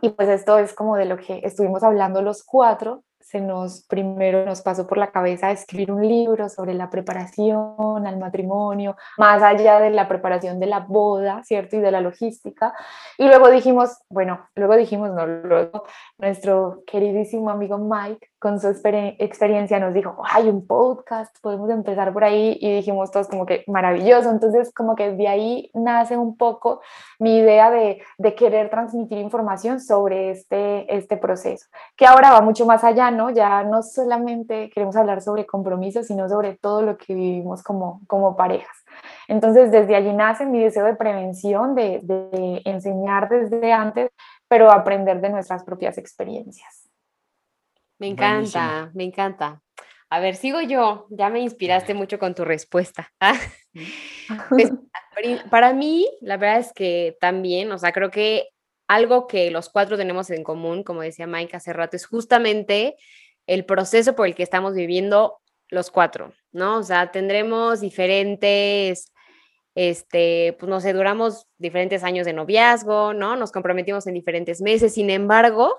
y 0.00 0.08
pues 0.10 0.28
esto 0.28 0.58
es 0.58 0.72
como 0.72 0.96
de 0.96 1.04
lo 1.04 1.16
que 1.16 1.40
estuvimos 1.44 1.82
hablando 1.82 2.22
los 2.22 2.42
cuatro 2.42 3.04
se 3.32 3.40
nos 3.40 3.86
primero 3.86 4.44
nos 4.44 4.60
pasó 4.60 4.86
por 4.86 4.98
la 4.98 5.10
cabeza 5.10 5.50
escribir 5.50 5.90
un 5.90 6.06
libro 6.06 6.50
sobre 6.50 6.74
la 6.74 6.90
preparación 6.90 8.06
al 8.06 8.18
matrimonio, 8.18 8.94
más 9.16 9.42
allá 9.42 9.80
de 9.80 9.88
la 9.88 10.06
preparación 10.06 10.60
de 10.60 10.66
la 10.66 10.80
boda, 10.80 11.42
¿cierto? 11.42 11.76
Y 11.76 11.80
de 11.80 11.90
la 11.90 12.02
logística. 12.02 12.74
Y 13.16 13.26
luego 13.26 13.48
dijimos, 13.48 14.02
bueno, 14.10 14.46
luego 14.54 14.76
dijimos, 14.76 15.12
no, 15.12 15.26
luego 15.26 15.84
nuestro 16.18 16.82
queridísimo 16.86 17.48
amigo 17.48 17.78
Mike 17.78 18.28
con 18.38 18.60
su 18.60 18.68
experiencia 18.68 19.78
nos 19.78 19.94
dijo, 19.94 20.20
hay 20.28 20.48
un 20.48 20.66
podcast, 20.66 21.34
podemos 21.40 21.70
empezar 21.70 22.12
por 22.12 22.24
ahí 22.24 22.58
y 22.60 22.74
dijimos 22.74 23.10
todos 23.12 23.28
como 23.28 23.46
que 23.46 23.64
maravilloso. 23.66 24.30
Entonces 24.30 24.74
como 24.74 24.94
que 24.94 25.12
de 25.12 25.28
ahí 25.28 25.70
nace 25.74 26.18
un 26.18 26.36
poco 26.36 26.82
mi 27.18 27.38
idea 27.38 27.70
de, 27.70 28.02
de 28.18 28.34
querer 28.34 28.68
transmitir 28.68 29.18
información 29.18 29.80
sobre 29.80 30.30
este, 30.30 30.94
este 30.94 31.16
proceso, 31.16 31.66
que 31.96 32.04
ahora 32.04 32.32
va 32.32 32.40
mucho 32.42 32.66
más 32.66 32.84
allá, 32.84 33.10
¿no? 33.10 33.21
Ya 33.30 33.62
no 33.64 33.82
solamente 33.82 34.70
queremos 34.70 34.96
hablar 34.96 35.22
sobre 35.22 35.46
compromiso, 35.46 36.02
sino 36.02 36.28
sobre 36.28 36.56
todo 36.56 36.82
lo 36.82 36.96
que 36.96 37.14
vivimos 37.14 37.62
como, 37.62 38.00
como 38.06 38.36
parejas. 38.36 38.76
Entonces 39.28 39.70
desde 39.70 39.96
allí 39.96 40.12
nace 40.12 40.46
mi 40.46 40.60
deseo 40.60 40.84
de 40.84 40.94
prevención, 40.94 41.74
de, 41.74 42.00
de 42.02 42.62
enseñar 42.64 43.28
desde 43.28 43.72
antes, 43.72 44.10
pero 44.48 44.70
aprender 44.70 45.20
de 45.20 45.30
nuestras 45.30 45.64
propias 45.64 45.98
experiencias. 45.98 46.88
Me 47.98 48.08
encanta, 48.08 48.90
me 48.94 49.04
encanta. 49.04 49.62
A 50.10 50.20
ver, 50.20 50.36
sigo 50.36 50.60
yo. 50.60 51.06
Ya 51.08 51.30
me 51.30 51.40
inspiraste 51.40 51.94
mucho 51.94 52.18
con 52.18 52.34
tu 52.34 52.44
respuesta. 52.44 53.10
¿ah? 53.20 53.38
Pues, 54.48 54.72
para 55.50 55.72
mí, 55.72 56.08
la 56.20 56.36
verdad 56.36 56.58
es 56.58 56.72
que 56.72 57.16
también, 57.20 57.70
o 57.70 57.78
sea, 57.78 57.92
creo 57.92 58.10
que 58.10 58.48
algo 58.94 59.26
que 59.26 59.50
los 59.50 59.68
cuatro 59.68 59.96
tenemos 59.96 60.30
en 60.30 60.44
común, 60.44 60.82
como 60.82 61.02
decía 61.02 61.26
Mike 61.26 61.56
hace 61.56 61.72
rato, 61.72 61.96
es 61.96 62.06
justamente 62.06 62.96
el 63.46 63.64
proceso 63.64 64.14
por 64.14 64.26
el 64.26 64.34
que 64.34 64.42
estamos 64.42 64.74
viviendo 64.74 65.38
los 65.68 65.90
cuatro, 65.90 66.32
¿no? 66.52 66.78
O 66.78 66.82
sea, 66.82 67.10
tendremos 67.10 67.80
diferentes, 67.80 69.12
este, 69.74 70.54
pues 70.58 70.68
no 70.68 70.80
sé, 70.80 70.92
duramos 70.92 71.46
diferentes 71.58 72.04
años 72.04 72.26
de 72.26 72.34
noviazgo, 72.34 73.14
¿no? 73.14 73.36
Nos 73.36 73.52
comprometimos 73.52 74.06
en 74.06 74.14
diferentes 74.14 74.60
meses, 74.60 74.94
sin 74.94 75.10
embargo, 75.10 75.78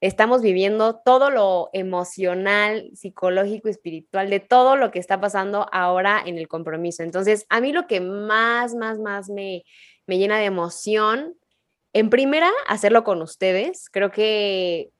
estamos 0.00 0.42
viviendo 0.42 1.00
todo 1.04 1.30
lo 1.30 1.70
emocional, 1.72 2.90
psicológico, 2.94 3.68
espiritual, 3.68 4.30
de 4.30 4.40
todo 4.40 4.76
lo 4.76 4.90
que 4.90 4.98
está 4.98 5.20
pasando 5.20 5.66
ahora 5.72 6.22
en 6.24 6.38
el 6.38 6.48
compromiso. 6.48 7.02
Entonces, 7.02 7.46
a 7.48 7.60
mí 7.60 7.72
lo 7.72 7.86
que 7.86 8.00
más, 8.00 8.74
más, 8.74 8.98
más 8.98 9.28
me, 9.28 9.64
me 10.06 10.18
llena 10.18 10.38
de 10.38 10.46
emoción, 10.46 11.34
en 11.92 12.10
primera, 12.10 12.50
hacerlo 12.66 13.04
con 13.04 13.22
ustedes. 13.22 13.88
Creo 13.90 14.10
que 14.10 14.90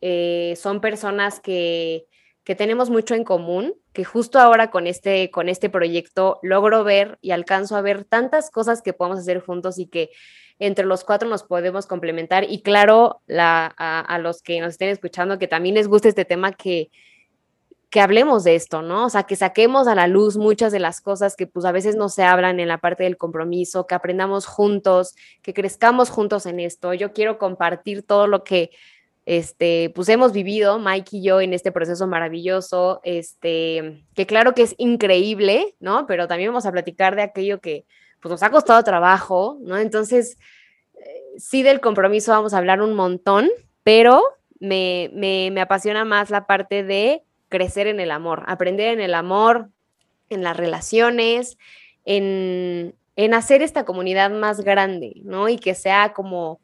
eh, 0.00 0.54
son 0.56 0.80
personas 0.80 1.40
que, 1.40 2.06
que 2.44 2.54
tenemos 2.54 2.90
mucho 2.90 3.14
en 3.14 3.24
común, 3.24 3.74
que 3.92 4.04
justo 4.04 4.38
ahora 4.38 4.70
con 4.70 4.86
este, 4.86 5.30
con 5.30 5.48
este 5.48 5.68
proyecto 5.68 6.38
logro 6.42 6.84
ver 6.84 7.18
y 7.20 7.32
alcanzo 7.32 7.76
a 7.76 7.82
ver 7.82 8.04
tantas 8.04 8.50
cosas 8.50 8.82
que 8.82 8.92
podemos 8.92 9.20
hacer 9.20 9.40
juntos 9.40 9.78
y 9.78 9.86
que 9.86 10.10
entre 10.58 10.84
los 10.84 11.04
cuatro 11.04 11.28
nos 11.28 11.42
podemos 11.42 11.86
complementar 11.86 12.44
y 12.48 12.62
claro, 12.62 13.22
a, 13.28 14.18
los 14.22 14.42
que 14.42 14.60
nos 14.60 14.70
estén 14.70 14.90
escuchando 14.90 15.38
que 15.38 15.48
también 15.48 15.74
les 15.74 15.88
guste 15.88 16.08
este 16.08 16.24
tema 16.24 16.52
que, 16.52 16.90
que 17.90 18.00
hablemos 18.00 18.44
de 18.44 18.54
esto, 18.54 18.82
¿no? 18.82 19.06
O 19.06 19.10
sea, 19.10 19.24
que 19.24 19.34
saquemos 19.34 19.88
a 19.88 19.96
la 19.96 20.06
luz 20.06 20.36
muchas 20.36 20.70
de 20.70 20.78
las 20.78 21.00
cosas 21.00 21.34
que 21.34 21.48
pues 21.48 21.66
a 21.66 21.72
veces 21.72 21.96
no 21.96 22.08
se 22.08 22.22
hablan 22.22 22.60
en 22.60 22.68
la 22.68 22.78
parte 22.78 23.02
del 23.02 23.16
compromiso, 23.16 23.86
que 23.86 23.96
aprendamos 23.96 24.46
juntos, 24.46 25.16
que 25.42 25.52
crezcamos 25.52 26.08
juntos 26.08 26.46
en 26.46 26.60
esto. 26.60 26.94
Yo 26.94 27.12
quiero 27.12 27.38
compartir 27.38 28.04
todo 28.04 28.28
lo 28.28 28.44
que 28.44 28.70
este, 29.26 29.92
pues 29.94 30.08
hemos 30.08 30.32
vivido, 30.32 30.78
Mike 30.78 31.16
y 31.16 31.22
yo, 31.22 31.40
en 31.40 31.52
este 31.52 31.72
proceso 31.72 32.06
maravilloso, 32.06 33.00
este, 33.02 34.04
que 34.14 34.26
claro 34.26 34.54
que 34.54 34.62
es 34.62 34.74
increíble, 34.78 35.74
¿no? 35.80 36.06
Pero 36.06 36.28
también 36.28 36.50
vamos 36.50 36.66
a 36.66 36.72
platicar 36.72 37.16
de 37.16 37.22
aquello 37.22 37.60
que, 37.60 37.86
pues 38.20 38.30
nos 38.30 38.42
ha 38.42 38.50
costado 38.50 38.82
trabajo, 38.84 39.58
¿no? 39.62 39.76
Entonces, 39.76 40.38
eh, 40.94 41.22
sí 41.38 41.62
del 41.62 41.80
compromiso 41.80 42.30
vamos 42.30 42.54
a 42.54 42.58
hablar 42.58 42.82
un 42.82 42.94
montón, 42.94 43.48
pero 43.82 44.22
me, 44.60 45.10
me, 45.12 45.50
me 45.52 45.60
apasiona 45.60 46.04
más 46.04 46.30
la 46.30 46.46
parte 46.46 46.84
de 46.84 47.24
crecer 47.50 47.86
en 47.86 48.00
el 48.00 48.10
amor, 48.10 48.44
aprender 48.46 48.88
en 48.94 49.00
el 49.00 49.12
amor, 49.12 49.68
en 50.30 50.42
las 50.42 50.56
relaciones, 50.56 51.58
en, 52.06 52.94
en 53.16 53.34
hacer 53.34 53.60
esta 53.60 53.84
comunidad 53.84 54.30
más 54.30 54.62
grande, 54.62 55.20
¿no? 55.24 55.50
Y 55.50 55.58
que 55.58 55.74
sea 55.74 56.14
como 56.14 56.60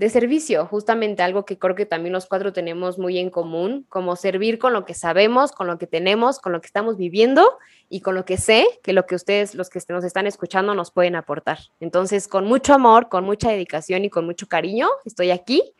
de 0.00 0.08
servicio, 0.08 0.64
justamente 0.64 1.22
algo 1.22 1.44
que 1.44 1.58
creo 1.58 1.74
que 1.74 1.84
también 1.84 2.14
los 2.14 2.24
cuatro 2.24 2.54
tenemos 2.54 2.98
muy 2.98 3.18
en 3.18 3.28
común, 3.28 3.84
como 3.90 4.16
servir 4.16 4.58
con 4.58 4.72
lo 4.72 4.86
que 4.86 4.94
sabemos, 4.94 5.52
con 5.52 5.66
lo 5.66 5.76
que 5.76 5.86
tenemos, 5.86 6.38
con 6.38 6.52
lo 6.52 6.62
que 6.62 6.68
estamos 6.68 6.96
viviendo 6.96 7.58
y 7.90 8.00
con 8.00 8.14
lo 8.14 8.24
que 8.24 8.38
sé 8.38 8.64
que 8.82 8.94
lo 8.94 9.04
que 9.04 9.14
ustedes, 9.14 9.54
los 9.54 9.68
que 9.68 9.78
nos 9.90 10.02
están 10.02 10.26
escuchando, 10.26 10.74
nos 10.74 10.90
pueden 10.90 11.16
aportar. 11.16 11.58
Entonces, 11.80 12.28
con 12.28 12.46
mucho 12.46 12.72
amor, 12.72 13.10
con 13.10 13.24
mucha 13.24 13.50
dedicación 13.50 14.06
y 14.06 14.08
con 14.08 14.24
mucho 14.24 14.48
cariño, 14.48 14.88
estoy 15.04 15.32
aquí 15.32 15.74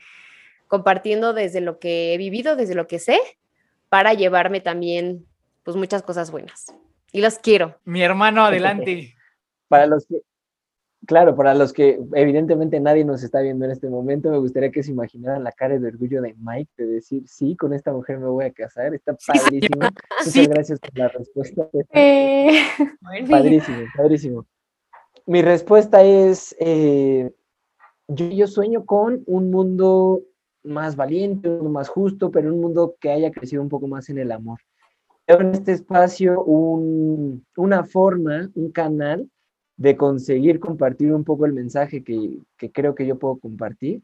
compartiendo 0.68 1.32
desde 1.32 1.62
lo 1.62 1.78
que 1.78 2.12
he 2.12 2.18
vivido, 2.18 2.56
desde 2.56 2.74
lo 2.74 2.86
que 2.86 2.98
sé, 2.98 3.18
para 3.90 4.14
llevarme 4.14 4.62
también 4.62 5.26
pues 5.62 5.76
muchas 5.76 6.02
cosas 6.02 6.30
buenas. 6.30 6.74
Y 7.12 7.20
los 7.20 7.38
quiero. 7.38 7.76
Mi 7.84 8.00
hermano, 8.02 8.44
adelante. 8.44 9.14
Para 9.68 9.86
los 9.86 10.06
que, 10.06 10.22
Claro, 11.06 11.34
para 11.34 11.54
los 11.54 11.72
que 11.72 11.98
evidentemente 12.14 12.78
nadie 12.78 13.04
nos 13.04 13.22
está 13.22 13.40
viendo 13.40 13.64
en 13.64 13.70
este 13.70 13.88
momento, 13.88 14.30
me 14.30 14.38
gustaría 14.38 14.70
que 14.70 14.82
se 14.82 14.90
imaginaran 14.90 15.42
la 15.42 15.52
cara 15.52 15.78
de 15.78 15.88
orgullo 15.88 16.20
de 16.20 16.34
Mike 16.38 16.70
de 16.76 16.86
decir, 16.86 17.22
sí, 17.26 17.56
con 17.56 17.72
esta 17.72 17.90
mujer 17.90 18.18
me 18.18 18.26
voy 18.26 18.44
a 18.44 18.52
casar, 18.52 18.94
está 18.94 19.16
padrísimo. 19.26 19.80
Muchas 20.24 20.48
gracias 20.48 20.78
por 20.78 20.98
la 20.98 21.08
respuesta. 21.08 21.68
Padrísimo, 23.30 23.78
padrísimo. 23.96 24.46
Mi 25.24 25.40
respuesta 25.40 26.02
es, 26.02 26.54
eh, 26.60 27.32
yo, 28.08 28.28
yo 28.28 28.46
sueño 28.46 28.84
con 28.84 29.22
un 29.26 29.50
mundo 29.50 30.20
más 30.62 30.96
valiente, 30.96 31.48
un 31.48 31.56
mundo 31.56 31.70
más 31.70 31.88
justo, 31.88 32.30
pero 32.30 32.52
un 32.52 32.60
mundo 32.60 32.96
que 33.00 33.10
haya 33.10 33.30
crecido 33.30 33.62
un 33.62 33.68
poco 33.68 33.86
más 33.86 34.08
en 34.10 34.18
el 34.18 34.32
amor. 34.32 34.60
en 35.26 35.52
este 35.52 35.72
espacio 35.72 36.42
una 36.42 37.84
forma, 37.84 38.50
un 38.54 38.70
canal 38.72 39.28
de 39.76 39.96
conseguir 39.96 40.60
compartir 40.60 41.12
un 41.12 41.24
poco 41.24 41.46
el 41.46 41.52
mensaje 41.52 42.02
que, 42.04 42.38
creo 42.72 42.94
que 42.94 43.06
yo 43.06 43.18
puedo 43.18 43.38
compartir, 43.38 44.02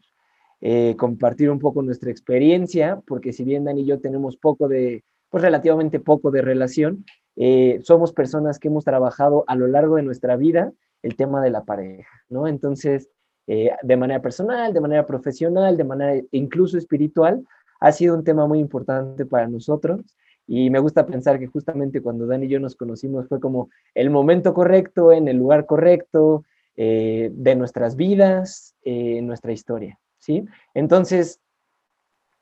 eh, 0.61 0.95
compartir 0.97 1.51
un 1.51 1.59
poco 1.59 1.83
nuestra 1.83 2.11
experiencia, 2.11 3.03
porque 3.07 3.33
si 3.33 3.45
bien 3.45 3.65
Dani 3.65 3.83
y 3.83 3.85
yo 3.85 4.01
tenemos 4.01 4.39
poco 4.39 4.69
de, 4.69 5.05
pues 5.29 5.43
relativamente 5.43 6.01
poco 6.01 6.31
de 6.31 6.41
relación, 6.41 7.05
eh, 7.37 7.81
somos 7.83 8.15
personas 8.15 8.59
que 8.59 8.69
hemos 8.69 8.85
trabajado 8.85 9.45
a 9.49 9.55
lo 9.55 9.67
largo 9.67 9.97
de 9.97 10.03
nuestra 10.03 10.37
vida 10.37 10.73
el 11.03 11.15
tema 11.15 11.43
de 11.43 11.51
la 11.51 11.65
pareja, 11.65 12.23
¿no? 12.31 12.49
Entonces, 12.49 13.11
eh, 13.47 13.71
de 13.83 13.97
manera 13.97 14.21
personal, 14.21 14.73
de 14.73 14.81
manera 14.81 15.07
profesional, 15.07 15.77
de 15.77 15.85
manera 15.85 16.23
incluso 16.33 16.79
espiritual, 16.79 17.45
ha 17.81 17.93
sido 17.93 18.15
un 18.15 18.25
tema 18.25 18.47
muy 18.47 18.59
importante 18.59 19.27
para 19.27 19.47
nosotros 19.47 20.01
y 20.47 20.71
me 20.71 20.79
gusta 20.79 21.07
pensar 21.07 21.39
que 21.39 21.47
justamente 21.47 22.01
cuando 22.01 22.27
Dani 22.27 22.47
y 22.47 22.49
yo 22.49 22.61
nos 22.61 22.77
conocimos 22.77 23.29
fue 23.29 23.41
como 23.41 23.69
el 23.95 24.11
momento 24.11 24.55
correcto, 24.55 25.13
en 25.13 25.29
el 25.29 25.37
lugar 25.37 25.67
correcto 25.67 26.45
eh, 26.77 27.31
de 27.33 27.57
nuestras 27.57 27.97
vidas, 27.97 28.75
eh, 28.83 29.21
nuestra 29.23 29.53
historia, 29.53 29.99
¿sí? 30.19 30.45
Entonces, 30.75 31.41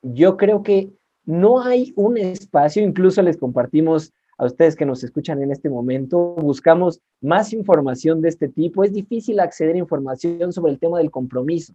yo 0.02 0.36
creo 0.36 0.62
que 0.62 0.90
no 1.24 1.62
hay 1.62 1.94
un 1.96 2.18
espacio, 2.18 2.82
incluso 2.82 3.22
les 3.22 3.38
compartimos 3.38 4.12
a 4.38 4.46
ustedes 4.46 4.76
que 4.76 4.86
nos 4.86 5.04
escuchan 5.04 5.42
en 5.42 5.50
este 5.50 5.68
momento, 5.68 6.34
buscamos 6.36 7.00
más 7.20 7.52
información 7.52 8.20
de 8.20 8.28
este 8.28 8.48
tipo. 8.48 8.84
Es 8.84 8.92
difícil 8.92 9.40
acceder 9.40 9.74
a 9.74 9.78
información 9.78 10.52
sobre 10.52 10.72
el 10.72 10.78
tema 10.78 10.98
del 10.98 11.10
compromiso. 11.10 11.74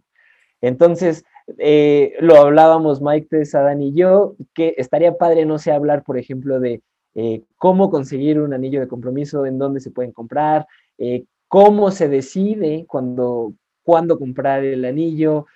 Entonces, 0.60 1.24
eh, 1.58 2.12
lo 2.20 2.36
hablábamos 2.36 3.00
Mike, 3.00 3.28
Tessa, 3.30 3.62
Dan 3.62 3.82
y 3.82 3.92
yo, 3.94 4.36
que 4.54 4.74
estaría 4.76 5.16
padre, 5.16 5.46
no 5.46 5.58
sé, 5.58 5.72
hablar, 5.72 6.02
por 6.04 6.18
ejemplo, 6.18 6.60
de 6.60 6.82
eh, 7.14 7.42
cómo 7.56 7.90
conseguir 7.90 8.40
un 8.40 8.52
anillo 8.52 8.80
de 8.80 8.88
compromiso, 8.88 9.46
en 9.46 9.58
dónde 9.58 9.80
se 9.80 9.90
pueden 9.90 10.12
comprar, 10.12 10.66
eh, 10.98 11.24
cómo 11.48 11.90
se 11.90 12.08
decide 12.08 12.84
cuando, 12.86 13.54
cuándo 13.82 14.18
comprar 14.18 14.64
el 14.64 14.84
anillo, 14.84 15.46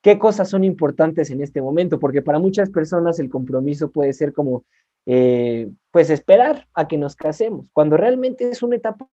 qué 0.00 0.18
cosas 0.18 0.48
son 0.48 0.64
importantes 0.64 1.30
en 1.30 1.42
este 1.42 1.60
momento, 1.60 1.98
porque 1.98 2.22
para 2.22 2.38
muchas 2.38 2.70
personas 2.70 3.18
el 3.18 3.28
compromiso 3.28 3.90
puede 3.90 4.12
ser 4.12 4.32
como, 4.32 4.64
pues, 5.04 6.10
esperar 6.10 6.68
a 6.74 6.88
que 6.88 6.98
nos 6.98 7.16
casemos, 7.16 7.66
cuando 7.72 7.96
realmente 7.96 8.48
es 8.48 8.62
una 8.62 8.76
etapa 8.76 9.08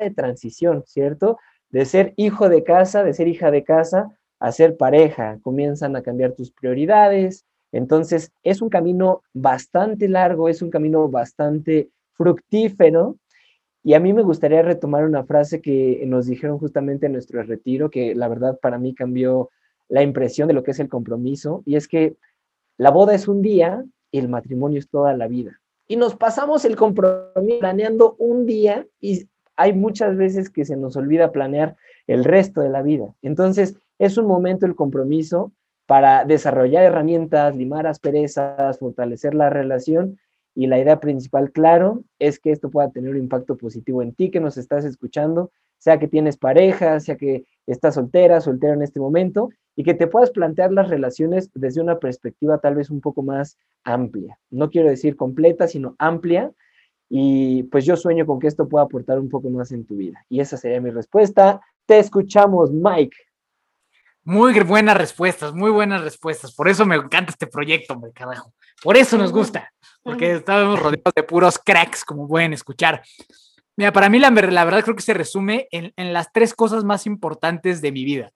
de 0.00 0.10
transición, 0.10 0.82
¿cierto? 0.86 1.38
De 1.70 1.84
ser 1.84 2.14
hijo 2.16 2.48
de 2.48 2.64
casa, 2.64 3.04
de 3.04 3.12
ser 3.14 3.28
hija 3.28 3.50
de 3.50 3.62
casa, 3.64 4.18
a 4.40 4.52
ser 4.52 4.76
pareja, 4.76 5.38
comienzan 5.42 5.96
a 5.96 6.02
cambiar 6.02 6.32
tus 6.32 6.50
prioridades. 6.50 7.44
Entonces, 7.72 8.32
es 8.42 8.62
un 8.62 8.68
camino 8.68 9.22
bastante 9.34 10.08
largo, 10.08 10.48
es 10.48 10.62
un 10.62 10.70
camino 10.70 11.08
bastante 11.08 11.90
fructífero. 12.14 13.16
Y 13.84 13.94
a 13.94 14.00
mí 14.00 14.12
me 14.12 14.22
gustaría 14.22 14.62
retomar 14.62 15.04
una 15.04 15.24
frase 15.24 15.60
que 15.60 16.02
nos 16.06 16.26
dijeron 16.26 16.58
justamente 16.58 17.06
en 17.06 17.12
nuestro 17.12 17.42
retiro, 17.42 17.90
que 17.90 18.14
la 18.14 18.28
verdad 18.28 18.58
para 18.60 18.78
mí 18.78 18.94
cambió 18.94 19.50
la 19.88 20.02
impresión 20.02 20.48
de 20.48 20.54
lo 20.54 20.62
que 20.62 20.72
es 20.72 20.80
el 20.80 20.88
compromiso, 20.88 21.62
y 21.64 21.76
es 21.76 21.88
que 21.88 22.16
la 22.76 22.90
boda 22.90 23.14
es 23.14 23.26
un 23.28 23.42
día 23.42 23.84
el 24.12 24.28
matrimonio 24.28 24.78
es 24.78 24.88
toda 24.88 25.14
la 25.14 25.28
vida. 25.28 25.60
Y 25.86 25.96
nos 25.96 26.16
pasamos 26.16 26.64
el 26.64 26.76
compromiso 26.76 27.58
planeando 27.60 28.14
un 28.18 28.46
día 28.46 28.86
y 29.00 29.28
hay 29.56 29.72
muchas 29.72 30.16
veces 30.16 30.50
que 30.50 30.64
se 30.64 30.76
nos 30.76 30.96
olvida 30.96 31.32
planear 31.32 31.76
el 32.06 32.24
resto 32.24 32.60
de 32.60 32.68
la 32.68 32.82
vida. 32.82 33.14
Entonces, 33.22 33.76
es 33.98 34.16
un 34.18 34.26
momento 34.26 34.66
el 34.66 34.74
compromiso 34.74 35.52
para 35.86 36.24
desarrollar 36.24 36.84
herramientas, 36.84 37.56
limar 37.56 37.86
asperezas, 37.86 38.78
fortalecer 38.78 39.34
la 39.34 39.50
relación 39.50 40.18
y 40.54 40.66
la 40.66 40.78
idea 40.78 41.00
principal, 41.00 41.50
claro, 41.52 42.02
es 42.18 42.38
que 42.38 42.50
esto 42.50 42.70
pueda 42.70 42.90
tener 42.90 43.12
un 43.12 43.18
impacto 43.18 43.56
positivo 43.56 44.02
en 44.02 44.12
ti 44.12 44.30
que 44.30 44.40
nos 44.40 44.58
estás 44.58 44.84
escuchando, 44.84 45.50
sea 45.78 45.98
que 45.98 46.08
tienes 46.08 46.36
pareja, 46.36 47.00
sea 47.00 47.16
que 47.16 47.44
estás 47.66 47.94
soltera, 47.94 48.40
soltera 48.40 48.74
en 48.74 48.82
este 48.82 49.00
momento, 49.00 49.50
y 49.76 49.84
que 49.84 49.94
te 49.94 50.08
puedas 50.08 50.30
plantear 50.30 50.72
las 50.72 50.88
relaciones 50.88 51.50
desde 51.54 51.80
una 51.80 51.98
perspectiva 51.98 52.58
tal 52.58 52.74
vez 52.74 52.90
un 52.90 53.00
poco 53.00 53.22
más 53.22 53.56
amplia. 53.84 54.38
No 54.50 54.70
quiero 54.70 54.88
decir 54.88 55.16
completa, 55.16 55.68
sino 55.68 55.94
amplia, 55.98 56.52
y 57.08 57.62
pues 57.64 57.84
yo 57.84 57.96
sueño 57.96 58.26
con 58.26 58.38
que 58.38 58.48
esto 58.48 58.68
pueda 58.68 58.84
aportar 58.84 59.18
un 59.18 59.28
poco 59.28 59.48
más 59.50 59.72
en 59.72 59.86
tu 59.86 59.96
vida. 59.96 60.24
Y 60.28 60.40
esa 60.40 60.56
sería 60.56 60.80
mi 60.80 60.90
respuesta. 60.90 61.60
Te 61.86 61.98
escuchamos, 61.98 62.70
Mike. 62.72 63.16
Muy 64.24 64.60
buenas 64.60 64.98
respuestas, 64.98 65.54
muy 65.54 65.70
buenas 65.70 66.02
respuestas. 66.02 66.54
Por 66.54 66.68
eso 66.68 66.84
me 66.84 66.96
encanta 66.96 67.30
este 67.30 67.46
proyecto, 67.46 67.94
hombre, 67.94 68.12
carajo. 68.12 68.52
Por 68.82 68.96
eso 68.98 69.16
nos 69.16 69.32
gusta, 69.32 69.72
porque 70.02 70.32
estábamos 70.32 70.80
rodeados 70.80 71.14
de 71.16 71.22
puros 71.22 71.58
cracks, 71.58 72.04
como 72.04 72.28
pueden 72.28 72.52
escuchar. 72.52 73.02
Mira, 73.78 73.92
para 73.92 74.08
mí 74.08 74.18
la, 74.18 74.30
la 74.30 74.64
verdad 74.64 74.82
creo 74.82 74.96
que 74.96 75.02
se 75.02 75.14
resume 75.14 75.68
en, 75.70 75.92
en 75.94 76.12
las 76.12 76.32
tres 76.32 76.52
cosas 76.52 76.82
más 76.82 77.06
importantes 77.06 77.80
de 77.80 77.92
mi 77.92 78.04
vida. 78.04 78.32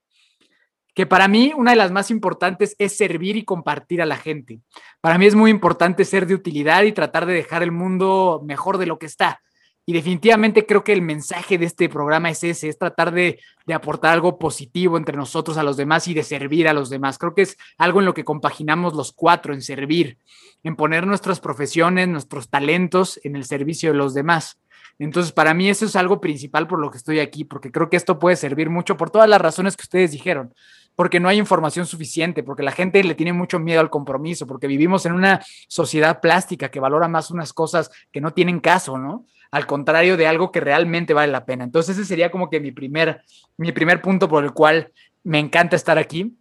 Que 0.95 1.05
para 1.05 1.27
mí 1.27 1.53
una 1.57 1.73
de 1.73 1.77
las 1.77 1.91
más 1.91 2.13
importantes 2.13 2.77
es 2.79 2.97
servir 2.97 3.37
y 3.37 3.45
compartir 3.45 4.01
a 4.01 4.07
la 4.07 4.17
gente. 4.17 4.61
Para 5.01 5.19
mí 5.19 5.27
es 5.27 5.35
muy 5.35 5.51
importante 5.51 6.05
ser 6.05 6.29
de 6.29 6.35
utilidad 6.35 6.85
y 6.85 6.93
tratar 6.93 7.27
de 7.27 7.35
dejar 7.35 7.65
el 7.65 7.73
mundo 7.73 8.41
mejor 8.45 8.79
de 8.79 8.87
lo 8.87 9.01
que 9.01 9.07
está. 9.07 9.41
Y 9.85 9.95
definitivamente 9.95 10.65
creo 10.65 10.85
que 10.85 10.93
el 10.93 11.03
mensaje 11.03 11.59
de 11.59 11.67
este 11.67 11.89
programa 11.89 12.31
es 12.31 12.45
ese, 12.45 12.69
es 12.69 12.79
tratar 12.79 13.11
de, 13.13 13.41
aportar 13.75 14.13
algo 14.13 14.39
positivo 14.39 14.97
entre 14.97 15.17
nosotros 15.17 15.57
a 15.57 15.65
los 15.65 15.77
demás 15.77 16.07
y 16.07 16.15
de 16.15 16.23
servir 16.23 16.69
a 16.69 16.73
los 16.73 16.89
demás. 16.89 17.19
Creo 17.19 17.35
que 17.35 17.43
es 17.43 17.57
algo 17.79 17.99
en 17.99 18.07
lo 18.07 18.15
que 18.15 18.25
compaginamos 18.25 18.95
los 18.95 19.11
cuatro, 19.13 19.53
en 19.55 19.61
servir, 19.61 20.19
en 20.63 20.77
poner 20.77 21.05
nuestras 21.05 21.41
profesiones, 21.41 22.07
nuestros 22.07 22.49
talentos 22.49 23.19
en 23.25 23.35
el 23.35 23.45
servicio 23.45 23.91
de 23.91 23.99
los 23.99 24.15
demás. 24.15 24.62
Entonces, 24.99 25.33
para 25.33 25.55
mí 25.55 25.69
eso 25.69 25.85
es 25.85 25.97
algo 25.97 26.21
principal 26.21 26.67
por 26.67 26.79
lo 26.79 26.91
que 26.91 26.99
estoy 26.99 27.21
aquí, 27.21 27.45
porque 27.45 27.71
creo 27.71 27.91
que 27.91 27.97
esto 27.97 28.19
puede 28.19 28.37
servir 28.37 28.71
mucho 28.71 28.97
por 28.97 29.11
todas 29.11 29.29
las 29.29 29.41
razones 29.41 29.77
que 29.77 29.83
ustedes 29.83 30.13
dijeron, 30.13 30.55
porque 30.95 31.21
no 31.21 31.29
hay 31.29 31.39
información 31.39 31.87
suficiente, 31.87 32.43
porque 32.43 32.63
la 32.63 32.73
gente 32.73 33.03
le 33.03 33.15
tiene 33.15 33.33
mucho 33.33 33.59
miedo 33.59 33.81
al 33.81 33.91
compromiso, 33.91 34.47
porque 34.47 34.67
vivimos 34.67 35.07
en 35.07 35.13
una 35.13 35.41
sociedad 35.69 36.21
plástica 36.21 36.71
que 36.71 36.81
valora 36.81 37.09
más 37.09 37.31
unas 37.31 37.53
cosas 37.53 37.91
que 38.13 38.21
no 38.21 38.33
tienen 38.33 38.61
caso, 38.61 38.99
¿no? 38.99 39.27
al 39.53 39.67
contrario 39.67 40.17
de 40.17 40.27
algo 40.27 40.51
que 40.51 40.61
realmente 40.61 41.15
vale 41.15 41.31
la 41.31 41.45
pena. 41.45 41.63
Entonces 41.63 41.97
ese 41.97 42.07
sería 42.07 42.31
como 42.31 42.49
que 42.49 42.59
mi 42.59 42.73
primer, 42.73 43.23
mi 43.59 43.71
primer 43.71 44.01
punto 44.01 44.29
por 44.29 44.43
el 44.43 44.53
cual 44.53 44.91
me 45.23 45.39
encanta 45.39 45.77
estar 45.77 45.99
aquí. 45.99 46.35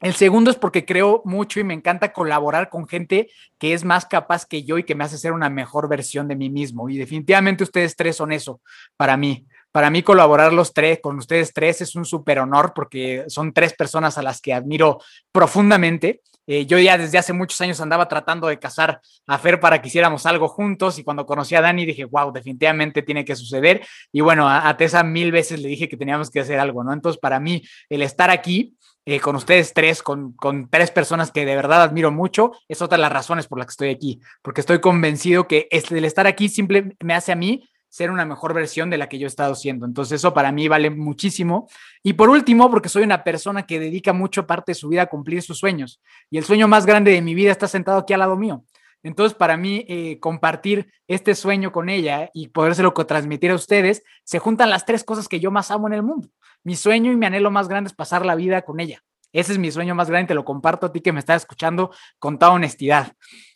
El 0.00 0.14
segundo 0.14 0.50
es 0.50 0.56
porque 0.56 0.84
creo 0.84 1.22
mucho 1.24 1.58
y 1.58 1.64
me 1.64 1.74
encanta 1.74 2.12
colaborar 2.12 2.70
con 2.70 2.86
gente 2.86 3.30
que 3.58 3.72
es 3.72 3.84
más 3.84 4.06
capaz 4.06 4.46
que 4.46 4.62
yo 4.62 4.78
y 4.78 4.84
que 4.84 4.94
me 4.94 5.04
hace 5.04 5.18
ser 5.18 5.32
una 5.32 5.50
mejor 5.50 5.88
versión 5.88 6.28
de 6.28 6.36
mí 6.36 6.50
mismo. 6.50 6.88
Y 6.88 6.98
definitivamente 6.98 7.64
ustedes 7.64 7.96
tres 7.96 8.16
son 8.16 8.30
eso 8.30 8.60
para 8.96 9.16
mí. 9.16 9.46
Para 9.72 9.90
mí 9.90 10.02
colaborar 10.02 10.52
los 10.52 10.72
tres, 10.72 11.00
con 11.02 11.18
ustedes 11.18 11.52
tres, 11.52 11.80
es 11.80 11.94
un 11.94 12.04
súper 12.04 12.38
honor 12.38 12.72
porque 12.74 13.24
son 13.28 13.52
tres 13.52 13.74
personas 13.74 14.16
a 14.18 14.22
las 14.22 14.40
que 14.40 14.54
admiro 14.54 15.00
profundamente 15.32 16.22
eh, 16.50 16.64
yo 16.64 16.78
ya 16.78 16.96
desde 16.96 17.18
hace 17.18 17.34
muchos 17.34 17.60
años 17.60 17.78
andaba 17.78 18.08
tratando 18.08 18.46
de 18.46 18.58
casar 18.58 19.02
a 19.26 19.38
Fer 19.38 19.60
para 19.60 19.82
que 19.82 19.88
hiciéramos 19.88 20.24
algo 20.24 20.48
juntos 20.48 20.98
y 20.98 21.04
cuando 21.04 21.26
conocí 21.26 21.54
a 21.54 21.60
Dani 21.60 21.84
dije, 21.84 22.06
wow, 22.06 22.32
definitivamente 22.32 23.02
tiene 23.02 23.22
que 23.22 23.36
suceder. 23.36 23.86
Y 24.12 24.22
bueno, 24.22 24.48
a, 24.48 24.74
Tessa 24.78 25.04
mil 25.04 25.30
veces 25.30 25.60
le 25.60 25.68
dije 25.68 25.90
que 25.90 25.98
teníamos 25.98 26.30
que 26.30 26.40
hacer 26.40 26.58
algo, 26.58 26.82
¿no? 26.82 26.94
Entonces, 26.94 27.20
para 27.20 27.38
mí, 27.38 27.62
el 27.90 28.00
estar 28.00 28.30
aquí 28.30 28.77
eh, 29.10 29.20
con 29.20 29.36
ustedes 29.36 29.72
tres, 29.72 30.02
con, 30.02 30.32
con, 30.32 30.68
tres 30.68 30.90
personas 30.90 31.30
que 31.30 31.46
de 31.46 31.56
verdad 31.56 31.82
admiro 31.82 32.10
mucho, 32.10 32.52
es 32.68 32.82
otra 32.82 32.98
de 32.98 33.02
las 33.02 33.12
razones 33.12 33.46
por 33.46 33.56
las 33.56 33.66
que 33.66 33.70
estoy 33.70 33.88
aquí, 33.88 34.20
porque 34.42 34.60
estoy 34.60 34.82
convencido 34.82 35.48
que 35.48 35.66
este, 35.70 35.96
el 35.96 36.04
estar 36.04 36.26
aquí 36.26 36.50
simple 36.50 36.94
me 37.00 37.14
hace 37.14 37.32
a 37.32 37.34
mí 37.34 37.66
ser 37.88 38.10
una 38.10 38.26
mejor 38.26 38.52
versión 38.52 38.90
de 38.90 38.98
la 38.98 39.08
que 39.08 39.18
yo 39.18 39.26
he 39.26 39.28
estado 39.28 39.54
siendo. 39.54 39.86
Entonces 39.86 40.20
eso 40.20 40.34
para 40.34 40.52
mí 40.52 40.68
vale 40.68 40.90
muchísimo. 40.90 41.70
Y 42.02 42.12
por 42.12 42.28
último, 42.28 42.70
porque 42.70 42.90
soy 42.90 43.02
una 43.02 43.24
persona 43.24 43.64
que 43.64 43.80
dedica 43.80 44.12
mucho 44.12 44.46
parte 44.46 44.72
de 44.72 44.74
su 44.74 44.90
vida 44.90 45.02
a 45.02 45.06
cumplir 45.06 45.40
sus 45.40 45.56
sueños. 45.56 46.02
Y 46.28 46.36
el 46.36 46.44
sueño 46.44 46.68
más 46.68 46.84
grande 46.84 47.12
de 47.12 47.22
mi 47.22 47.34
vida 47.34 47.50
está 47.50 47.66
sentado 47.66 48.00
aquí 48.00 48.12
al 48.12 48.20
lado 48.20 48.36
mío. 48.36 48.62
Entonces, 49.02 49.36
para 49.36 49.56
mí, 49.56 49.84
eh, 49.88 50.18
compartir 50.20 50.92
este 51.06 51.34
sueño 51.34 51.72
con 51.72 51.88
ella 51.88 52.30
y 52.34 52.48
podérselo 52.48 52.92
transmitir 52.92 53.50
a 53.50 53.54
ustedes, 53.54 54.02
se 54.24 54.38
juntan 54.38 54.70
las 54.70 54.84
tres 54.84 55.04
cosas 55.04 55.28
que 55.28 55.40
yo 55.40 55.50
más 55.50 55.70
amo 55.70 55.86
en 55.86 55.94
el 55.94 56.02
mundo. 56.02 56.28
Mi 56.64 56.76
sueño 56.76 57.12
y 57.12 57.16
mi 57.16 57.26
anhelo 57.26 57.50
más 57.50 57.68
grande 57.68 57.88
es 57.88 57.94
pasar 57.94 58.26
la 58.26 58.34
vida 58.34 58.62
con 58.62 58.80
ella. 58.80 59.02
Ese 59.32 59.52
es 59.52 59.58
mi 59.58 59.70
sueño 59.70 59.94
más 59.94 60.08
grande, 60.10 60.28
te 60.28 60.34
lo 60.34 60.44
comparto 60.44 60.86
a 60.86 60.92
ti 60.92 61.00
que 61.00 61.12
me 61.12 61.20
estás 61.20 61.42
escuchando 61.42 61.92
con 62.18 62.38
toda 62.38 62.52
honestidad. 62.52 63.12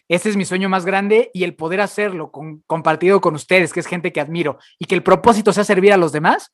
Ese 0.09 0.28
es 0.28 0.36
mi 0.36 0.45
sueño 0.45 0.68
más 0.68 0.84
grande 0.84 1.30
y 1.32 1.45
el 1.45 1.55
poder 1.57 1.80
hacerlo 1.80 2.30
con, 2.30 2.62
compartido 2.66 3.20
con 3.20 3.34
ustedes, 3.34 3.72
que 3.72 3.80
es 3.80 3.86
gente 3.86 4.12
que 4.12 4.20
admiro, 4.20 4.59
y 4.78 4.84
que 4.84 4.95
el 4.95 5.03
propósito 5.03 5.53
sea 5.53 5.64
servir 5.64 5.93
a 5.93 5.97
los 5.97 6.12
demás, 6.12 6.53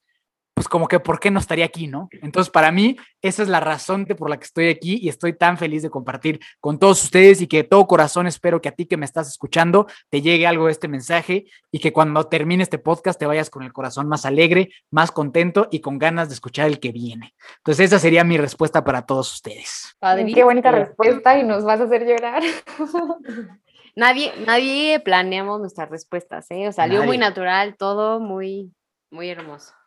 pues 0.59 0.67
como 0.67 0.89
que, 0.89 0.99
¿por 0.99 1.21
qué 1.21 1.31
no 1.31 1.39
estaría 1.39 1.65
aquí, 1.65 1.87
no? 1.87 2.09
Entonces, 2.21 2.51
para 2.51 2.73
mí, 2.73 2.97
esa 3.23 3.45
es 3.45 3.49
la 3.49 3.61
razón 3.61 4.07
de 4.07 4.17
por 4.17 4.29
la 4.29 4.39
que 4.39 4.45
estoy 4.45 4.69
aquí 4.71 4.99
y 5.01 5.09
estoy 5.09 5.33
tan 5.33 5.57
feliz 5.57 5.85
de 5.85 5.89
compartir 5.89 6.41
con 6.59 6.81
todos 6.81 7.05
ustedes 7.05 7.41
y 7.41 7.47
que 7.47 7.59
de 7.59 7.63
todo 7.63 7.87
corazón 7.87 8.27
espero 8.27 8.61
que 8.61 8.69
a 8.69 8.73
ti 8.73 8.87
que 8.87 8.97
me 8.97 9.05
estás 9.05 9.29
escuchando 9.29 9.87
te 10.09 10.21
llegue 10.21 10.49
algo 10.49 10.67
de 10.67 10.73
este 10.73 10.89
mensaje 10.89 11.47
y 11.71 11.79
que 11.79 11.93
cuando 11.93 12.25
termine 12.25 12.65
este 12.65 12.81
podcast 12.81 13.21
te 13.21 13.27
vayas 13.27 13.51
con 13.51 13.63
el 13.63 13.73
corazón 13.73 14.09
más 14.09 14.27
alegre, 14.27 14.71
más 14.91 15.13
contento 15.13 15.69
y 15.71 15.79
con 15.79 15.97
ganas 15.97 16.27
de 16.27 16.35
escuchar 16.35 16.67
el 16.67 16.81
que 16.81 16.91
viene. 16.91 17.37
Entonces, 17.59 17.87
esa 17.87 18.01
sería 18.01 18.25
mi 18.25 18.37
respuesta 18.37 18.83
para 18.83 19.03
todos 19.03 19.33
ustedes. 19.33 19.97
Qué 20.35 20.43
bonita 20.43 20.73
respuesta 20.73 21.39
y 21.39 21.45
nos 21.45 21.63
vas 21.63 21.81
a 21.81 21.85
hacer 21.85 22.05
llorar. 22.05 22.43
Nadie, 23.95 24.33
nadie 24.45 24.99
planeamos 24.99 25.61
nuestras 25.61 25.89
respuestas, 25.89 26.47
¿eh? 26.51 26.73
Salió 26.73 27.05
muy 27.05 27.17
natural, 27.17 27.77
todo 27.77 28.19
muy, 28.19 28.73
muy 29.11 29.29
hermoso. 29.29 29.78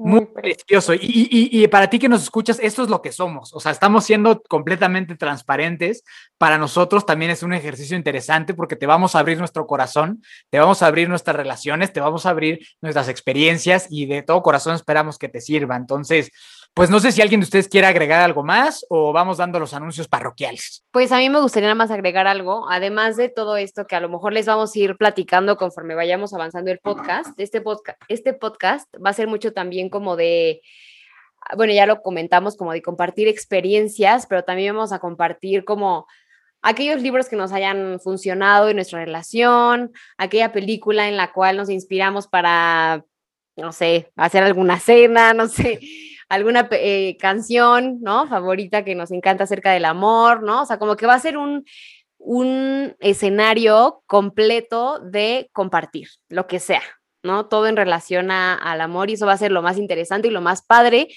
Muy 0.00 0.26
precioso. 0.26 0.92
Y, 0.94 1.66
para 1.66 1.90
ti 1.90 1.98
que 1.98 2.08
nos 2.08 2.22
escuchas, 2.22 2.60
esto 2.62 2.84
es 2.84 2.88
lo 2.88 3.02
que 3.02 3.10
somos. 3.10 3.52
O 3.52 3.58
sea, 3.58 3.72
estamos 3.72 4.04
siendo 4.04 4.40
completamente 4.42 5.16
transparentes. 5.16 6.04
Para 6.38 6.56
nosotros 6.56 7.04
también 7.04 7.32
es 7.32 7.42
un 7.42 7.52
ejercicio 7.52 7.96
interesante 7.96 8.54
porque 8.54 8.76
te 8.76 8.86
vamos 8.86 9.16
a 9.16 9.18
abrir 9.18 9.38
nuestro 9.38 9.66
corazón, 9.66 10.22
te 10.50 10.60
vamos 10.60 10.82
a 10.82 10.86
abrir 10.86 11.08
nuestras 11.08 11.34
relaciones, 11.34 11.92
te 11.92 11.98
vamos 11.98 12.26
a 12.26 12.30
abrir 12.30 12.60
nuestras 12.80 13.08
experiencias 13.08 13.88
y 13.90 14.06
de 14.06 14.22
todo 14.22 14.40
corazón 14.40 14.76
esperamos 14.76 15.18
que 15.18 15.28
te 15.28 15.40
sirva. 15.40 15.74
Entonces, 15.74 16.30
pues 16.74 16.90
no 16.90 17.00
sé 17.00 17.12
si 17.12 17.20
alguien 17.22 17.40
de 17.40 17.44
ustedes 17.44 17.68
quiere 17.68 17.86
agregar 17.86 18.20
algo 18.20 18.44
más 18.44 18.86
o 18.88 19.12
vamos 19.12 19.38
dando 19.38 19.58
los 19.58 19.74
anuncios 19.74 20.08
parroquiales. 20.08 20.84
Pues 20.92 21.10
a 21.12 21.18
mí 21.18 21.28
me 21.28 21.40
gustaría 21.40 21.68
nada 21.68 21.74
más 21.74 21.90
agregar 21.90 22.26
algo, 22.26 22.70
además 22.70 23.16
de 23.16 23.28
todo 23.28 23.56
esto 23.56 23.86
que 23.86 23.96
a 23.96 24.00
lo 24.00 24.08
mejor 24.08 24.32
les 24.32 24.46
vamos 24.46 24.74
a 24.74 24.78
ir 24.78 24.96
platicando 24.96 25.56
conforme 25.56 25.94
vayamos 25.94 26.32
avanzando 26.34 26.70
el 26.70 26.78
podcast. 26.78 27.38
Este 27.38 27.60
podcast, 27.60 28.00
este 28.08 28.32
podcast 28.32 28.88
va 29.04 29.10
a 29.10 29.14
ser 29.14 29.26
mucho 29.26 29.52
también 29.52 29.90
como 29.90 30.16
de 30.16 30.62
bueno, 31.56 31.72
ya 31.72 31.86
lo 31.86 32.02
comentamos 32.02 32.56
como 32.56 32.72
de 32.72 32.82
compartir 32.82 33.28
experiencias, 33.28 34.26
pero 34.26 34.44
también 34.44 34.74
vamos 34.74 34.92
a 34.92 34.98
compartir 34.98 35.64
como 35.64 36.06
aquellos 36.62 37.00
libros 37.00 37.28
que 37.28 37.36
nos 37.36 37.52
hayan 37.52 38.00
funcionado 38.00 38.68
en 38.68 38.76
nuestra 38.76 39.04
relación, 39.04 39.92
aquella 40.16 40.52
película 40.52 41.08
en 41.08 41.16
la 41.16 41.32
cual 41.32 41.56
nos 41.56 41.70
inspiramos 41.70 42.26
para, 42.26 43.04
no 43.56 43.72
sé, 43.72 44.10
hacer 44.16 44.42
alguna 44.42 44.78
cena, 44.78 45.32
no 45.34 45.48
sé, 45.48 45.80
alguna 46.28 46.68
eh, 46.72 47.16
canción, 47.18 47.98
¿no? 48.00 48.26
Favorita 48.28 48.84
que 48.84 48.94
nos 48.94 49.10
encanta 49.10 49.44
acerca 49.44 49.72
del 49.72 49.84
amor, 49.84 50.42
¿no? 50.42 50.62
O 50.62 50.66
sea, 50.66 50.78
como 50.78 50.96
que 50.96 51.06
va 51.06 51.14
a 51.14 51.20
ser 51.20 51.36
un, 51.36 51.64
un 52.18 52.96
escenario 53.00 54.02
completo 54.06 55.00
de 55.00 55.50
compartir, 55.52 56.08
lo 56.28 56.46
que 56.46 56.60
sea, 56.60 56.82
¿no? 57.22 57.46
Todo 57.46 57.66
en 57.66 57.76
relación 57.76 58.30
al 58.30 58.80
amor 58.80 59.10
y 59.10 59.14
eso 59.14 59.26
va 59.26 59.32
a 59.32 59.38
ser 59.38 59.52
lo 59.52 59.62
más 59.62 59.78
interesante 59.78 60.28
y 60.28 60.30
lo 60.30 60.40
más 60.40 60.62
padre. 60.62 61.08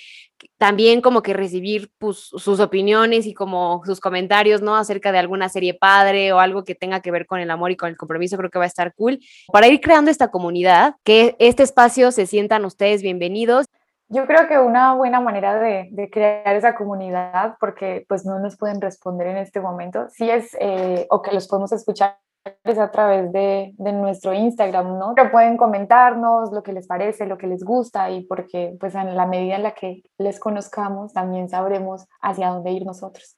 También 0.57 1.01
como 1.01 1.21
que 1.21 1.33
recibir 1.33 1.91
pues, 1.99 2.17
sus 2.17 2.59
opiniones 2.59 3.27
y 3.27 3.33
como 3.33 3.83
sus 3.85 3.99
comentarios, 3.99 4.61
¿no? 4.61 4.75
Acerca 4.75 5.11
de 5.11 5.19
alguna 5.19 5.49
serie 5.49 5.75
padre 5.75 6.33
o 6.33 6.39
algo 6.39 6.63
que 6.63 6.73
tenga 6.73 7.01
que 7.01 7.11
ver 7.11 7.27
con 7.27 7.39
el 7.39 7.51
amor 7.51 7.71
y 7.71 7.75
con 7.75 7.89
el 7.89 7.97
compromiso, 7.97 8.37
creo 8.37 8.49
que 8.49 8.57
va 8.57 8.65
a 8.65 8.67
estar 8.67 8.93
cool. 8.95 9.19
Para 9.51 9.67
ir 9.67 9.81
creando 9.81 10.09
esta 10.09 10.31
comunidad, 10.31 10.95
que 11.03 11.35
este 11.37 11.63
espacio 11.63 12.11
se 12.11 12.25
sientan 12.25 12.65
ustedes 12.65 13.03
bienvenidos. 13.03 13.67
Yo 14.13 14.27
creo 14.27 14.45
que 14.49 14.59
una 14.59 14.93
buena 14.93 15.21
manera 15.21 15.57
de, 15.57 16.09
crear 16.11 16.53
esa 16.53 16.75
comunidad, 16.75 17.55
porque 17.61 18.05
pues 18.09 18.25
no 18.25 18.39
nos 18.39 18.57
pueden 18.57 18.81
responder 18.81 19.27
en 19.27 19.37
este 19.37 19.61
momento, 19.61 20.07
sí 20.09 20.29
es, 20.29 20.55
eh, 20.59 21.07
o 21.09 21.21
que 21.21 21.31
los 21.31 21.47
podemos 21.47 21.71
escuchar 21.71 22.17
es 22.65 22.77
a 22.77 22.91
través 22.91 23.31
de, 23.31 23.71
de, 23.77 23.93
nuestro 23.93 24.33
Instagram, 24.33 24.99
¿no? 24.99 25.15
Que 25.15 25.25
pueden 25.25 25.55
comentarnos 25.55 26.51
lo 26.51 26.61
que 26.61 26.73
les 26.73 26.87
parece, 26.87 27.25
lo 27.25 27.37
que 27.37 27.47
les 27.47 27.63
gusta 27.63 28.09
y 28.09 28.25
porque 28.25 28.75
pues 28.81 28.95
en 28.95 29.15
la 29.15 29.25
medida 29.25 29.55
en 29.55 29.63
la 29.63 29.71
que 29.71 30.03
les 30.17 30.41
conozcamos 30.41 31.13
también 31.13 31.47
sabremos 31.49 32.05
hacia 32.19 32.49
dónde 32.49 32.71
ir 32.71 32.85
nosotros. 32.85 33.37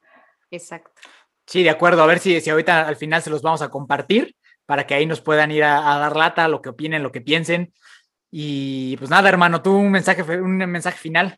Exacto. 0.50 1.02
Sí, 1.46 1.62
de 1.62 1.70
acuerdo. 1.70 2.02
A 2.02 2.08
ver 2.08 2.18
si, 2.18 2.42
si 2.42 2.50
ahorita 2.50 2.88
al 2.88 2.96
final 2.96 3.22
se 3.22 3.30
los 3.30 3.44
vamos 3.44 3.62
a 3.62 3.70
compartir 3.70 4.36
para 4.66 4.88
que 4.88 4.96
ahí 4.96 5.06
nos 5.06 5.22
puedan 5.22 5.52
ir 5.52 5.66
a, 5.66 5.94
a 5.94 6.00
dar 6.00 6.16
lata, 6.16 6.48
lo 6.48 6.64
que 6.64 6.70
opinen, 6.70 7.04
lo 7.04 7.12
que 7.12 7.22
piensen. 7.22 7.74
Y 8.36 8.98
pues 8.98 9.12
nada, 9.12 9.30
hermano, 9.30 9.62
tú 9.62 9.78
un 9.78 9.92
mensaje, 9.92 10.24
un 10.42 10.58
mensaje 10.58 10.98
final. 10.98 11.38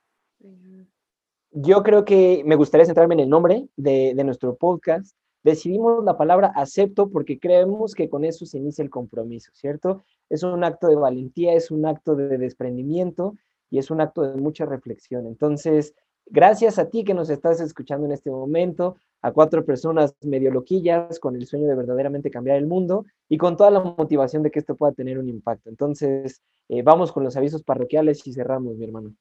Yo 1.51 1.83
creo 1.83 2.05
que 2.05 2.41
me 2.45 2.55
gustaría 2.55 2.85
centrarme 2.85 3.15
en 3.15 3.19
el 3.19 3.29
nombre 3.29 3.67
de, 3.75 4.13
de 4.15 4.23
nuestro 4.23 4.55
podcast. 4.55 5.13
Decidimos 5.43 6.05
la 6.05 6.17
palabra 6.17 6.53
acepto 6.55 7.09
porque 7.09 7.37
creemos 7.37 7.95
que 7.95 8.07
con 8.07 8.23
eso 8.23 8.45
se 8.45 8.59
inicia 8.59 8.81
el 8.81 8.89
compromiso, 8.89 9.51
¿cierto? 9.53 10.05
Es 10.29 10.43
un 10.43 10.63
acto 10.63 10.87
de 10.87 10.95
valentía, 10.95 11.51
es 11.51 11.69
un 11.69 11.85
acto 11.85 12.15
de 12.15 12.37
desprendimiento 12.37 13.35
y 13.69 13.79
es 13.79 13.91
un 13.91 13.99
acto 13.99 14.21
de 14.21 14.39
mucha 14.39 14.65
reflexión. 14.65 15.27
Entonces, 15.27 15.93
gracias 16.27 16.79
a 16.79 16.89
ti 16.89 17.03
que 17.03 17.13
nos 17.13 17.29
estás 17.29 17.59
escuchando 17.59 18.05
en 18.05 18.13
este 18.13 18.31
momento, 18.31 18.95
a 19.25 19.31
cuatro 19.31 19.65
personas 19.65 20.13
medio 20.21 20.51
loquillas 20.51 21.19
con 21.19 21.35
el 21.35 21.47
sueño 21.47 21.67
de 21.67 21.73
verdaderamente 21.73 22.29
cambiar 22.29 22.57
el 22.57 22.67
mundo 22.67 23.07
y 23.27 23.39
con 23.39 23.57
toda 23.57 23.71
la 23.71 23.79
motivación 23.79 24.43
de 24.43 24.51
que 24.51 24.59
esto 24.59 24.75
pueda 24.75 24.93
tener 24.93 25.17
un 25.17 25.27
impacto. 25.27 25.67
Entonces, 25.67 26.43
eh, 26.69 26.83
vamos 26.83 27.11
con 27.11 27.23
los 27.23 27.35
avisos 27.35 27.63
parroquiales 27.63 28.25
y 28.27 28.33
cerramos, 28.33 28.75
mi 28.75 28.85
hermano. 28.85 29.15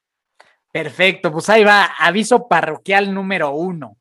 Perfecto, 0.71 1.33
pues 1.33 1.49
ahí 1.49 1.65
va, 1.65 1.87
aviso 1.99 2.47
parroquial 2.47 3.15
número 3.15 3.55
uno. 3.55 3.97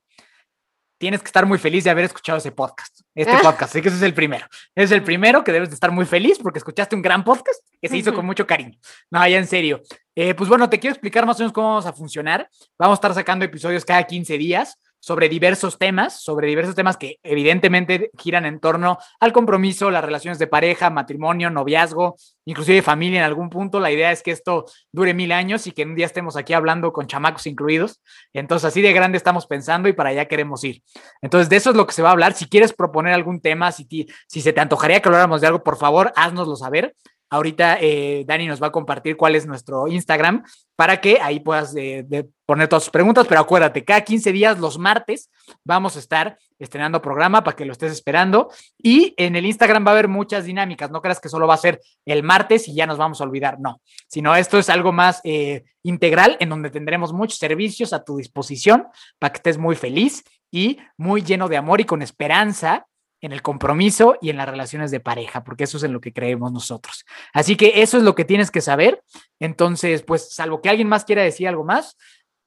Tienes 0.98 1.22
que 1.22 1.28
estar 1.28 1.46
muy 1.46 1.58
feliz 1.58 1.86
de 1.86 1.92
haber 1.92 2.04
escuchado 2.04 2.38
ese 2.38 2.52
podcast, 2.52 3.00
este 3.16 3.38
podcast, 3.42 3.72
así 3.72 3.82
que 3.82 3.88
ese 3.88 3.96
es 3.96 4.04
el 4.04 4.14
primero. 4.14 4.46
Es 4.76 4.92
el 4.92 5.04
primero 5.04 5.42
que 5.42 5.54
debes 5.54 5.70
de 5.70 5.76
estar 5.76 5.92
muy 5.92 6.06
feliz 6.06 6.38
porque 6.38 6.60
escuchaste 6.60 6.98
un 6.98 7.02
gran 7.02 7.24
podcast 7.24 7.62
que 7.82 7.88
se 7.88 7.96
hizo 7.96 8.14
con 8.14 8.26
mucho 8.26 8.46
cariño. 8.46 8.78
No, 9.10 9.26
ya 9.26 9.38
en 9.38 9.48
serio. 9.48 9.82
Eh, 10.16 10.34
pues 10.34 10.50
bueno, 10.50 10.70
te 10.70 10.80
quiero 10.80 10.96
explicar 10.96 11.26
más 11.26 11.38
o 11.38 11.44
menos 11.44 11.54
cómo 11.54 11.70
vamos 11.70 11.86
a 11.86 11.94
funcionar. 11.94 12.50
Vamos 12.78 12.96
a 12.96 13.00
estar 13.00 13.14
sacando 13.14 13.46
episodios 13.46 13.86
cada 13.86 14.04
15 14.04 14.38
días 14.38 14.78
sobre 15.04 15.28
diversos 15.28 15.78
temas, 15.78 16.24
sobre 16.24 16.48
diversos 16.48 16.76
temas 16.76 16.96
que 16.96 17.20
evidentemente 17.24 18.10
giran 18.18 18.46
en 18.46 18.62
torno 18.62 18.98
al 19.20 19.34
compromiso, 19.34 19.92
las 19.92 20.02
relaciones 20.02 20.40
de 20.40 20.48
pareja, 20.48 20.90
matrimonio, 20.90 21.50
noviazgo, 21.50 22.16
inclusive 22.46 22.82
familia 22.82 23.20
en 23.20 23.26
algún 23.26 23.50
punto. 23.50 23.82
La 23.82 23.92
idea 23.92 24.14
es 24.14 24.24
que 24.24 24.32
esto 24.32 24.64
dure 24.94 25.14
mil 25.14 25.34
años 25.34 25.68
y 25.68 25.74
que 25.74 25.84
un 25.84 25.96
día 25.96 26.06
estemos 26.06 26.38
aquí 26.38 26.54
hablando 26.54 26.94
con 26.94 27.08
chamacos 27.08 27.48
incluidos. 27.48 28.02
Entonces, 28.32 28.64
así 28.64 28.82
de 28.82 28.94
grande 28.94 29.18
estamos 29.18 29.46
pensando 29.46 29.90
y 29.90 29.94
para 29.94 30.12
allá 30.12 30.30
queremos 30.30 30.64
ir. 30.64 30.82
Entonces, 31.22 31.50
de 31.50 31.58
eso 31.58 31.72
es 31.72 31.76
lo 31.76 31.86
que 31.86 31.94
se 31.94 32.02
va 32.02 32.08
a 32.08 32.14
hablar. 32.14 32.32
Si 32.32 32.48
quieres 32.48 32.72
proponer 32.72 33.12
algún 33.12 33.42
tema, 33.42 33.74
si, 33.74 33.86
si 34.28 34.40
se 34.40 34.54
te 34.54 34.62
antojaría 34.62 35.02
que 35.02 35.10
habláramos 35.10 35.42
de 35.42 35.48
algo, 35.48 35.64
por 35.64 35.76
favor, 35.76 36.14
háznoslo 36.16 36.56
saber. 36.56 36.96
Ahorita 37.34 37.80
eh, 37.82 38.26
Dani 38.28 38.46
nos 38.46 38.62
va 38.62 38.68
a 38.68 38.72
compartir 38.72 39.18
cuál 39.18 39.36
es 39.36 39.48
nuestro 39.48 39.88
Instagram 39.88 40.44
para 40.76 41.02
que 41.02 41.20
ahí 41.20 41.40
puedas 41.40 41.76
eh, 41.76 42.06
poner 42.46 42.68
todas 42.68 42.84
tus 42.84 42.92
preguntas, 42.92 43.26
pero 43.28 43.42
acuérdate, 43.42 43.84
cada 43.84 44.02
15 44.02 44.32
días, 44.32 44.60
los 44.60 44.78
martes, 44.78 45.32
vamos 45.64 45.96
a 45.96 46.00
estar 46.00 46.38
estrenando 46.60 47.02
programa 47.02 47.44
para 47.44 47.56
que 47.56 47.66
lo 47.66 47.72
estés 47.72 47.92
esperando. 47.92 48.52
Y 48.78 49.16
en 49.18 49.36
el 49.36 49.48
Instagram 49.48 49.84
va 49.84 49.90
a 49.90 49.94
haber 49.94 50.10
muchas 50.10 50.46
dinámicas, 50.46 50.92
no 50.92 51.02
creas 51.02 51.20
que 51.20 51.28
solo 51.28 51.48
va 51.48 51.56
a 51.56 51.58
ser 51.58 51.82
el 52.06 52.22
martes 52.22 52.68
y 52.68 52.76
ya 52.76 52.86
nos 52.86 53.00
vamos 53.00 53.20
a 53.20 53.24
olvidar, 53.24 53.60
no, 53.60 53.82
sino 54.08 54.36
esto 54.36 54.60
es 54.60 54.70
algo 54.70 54.92
más 54.92 55.20
eh, 55.24 55.64
integral 55.82 56.38
en 56.40 56.50
donde 56.50 56.70
tendremos 56.70 57.14
muchos 57.14 57.40
servicios 57.40 57.94
a 57.94 58.04
tu 58.04 58.18
disposición 58.18 58.86
para 59.18 59.34
que 59.34 59.38
estés 59.38 59.58
muy 59.58 59.76
feliz 59.76 60.24
y 60.52 60.78
muy 60.98 61.24
lleno 61.24 61.50
de 61.50 61.58
amor 61.58 61.82
y 61.82 61.86
con 61.86 62.04
esperanza 62.04 62.86
en 63.24 63.32
el 63.32 63.42
compromiso 63.42 64.18
y 64.22 64.30
en 64.30 64.38
las 64.38 64.50
relaciones 64.50 64.92
de 64.92 65.00
pareja, 65.00 65.46
porque 65.46 65.64
eso 65.64 65.78
es 65.78 65.84
en 65.84 65.94
lo 65.94 66.02
que 66.02 66.12
creemos 66.12 66.52
nosotros. 66.52 67.06
Así 67.34 67.56
que 67.56 67.82
eso 67.82 67.98
es 67.98 68.04
lo 68.04 68.16
que 68.16 68.26
tienes 68.26 68.52
que 68.52 68.60
saber. 68.60 69.02
Entonces, 69.40 70.04
pues, 70.04 70.36
salvo 70.36 70.62
que 70.62 70.68
alguien 70.68 70.90
más 70.90 71.06
quiera 71.06 71.24
decir 71.24 71.48
algo 71.48 71.64
más, 71.64 71.96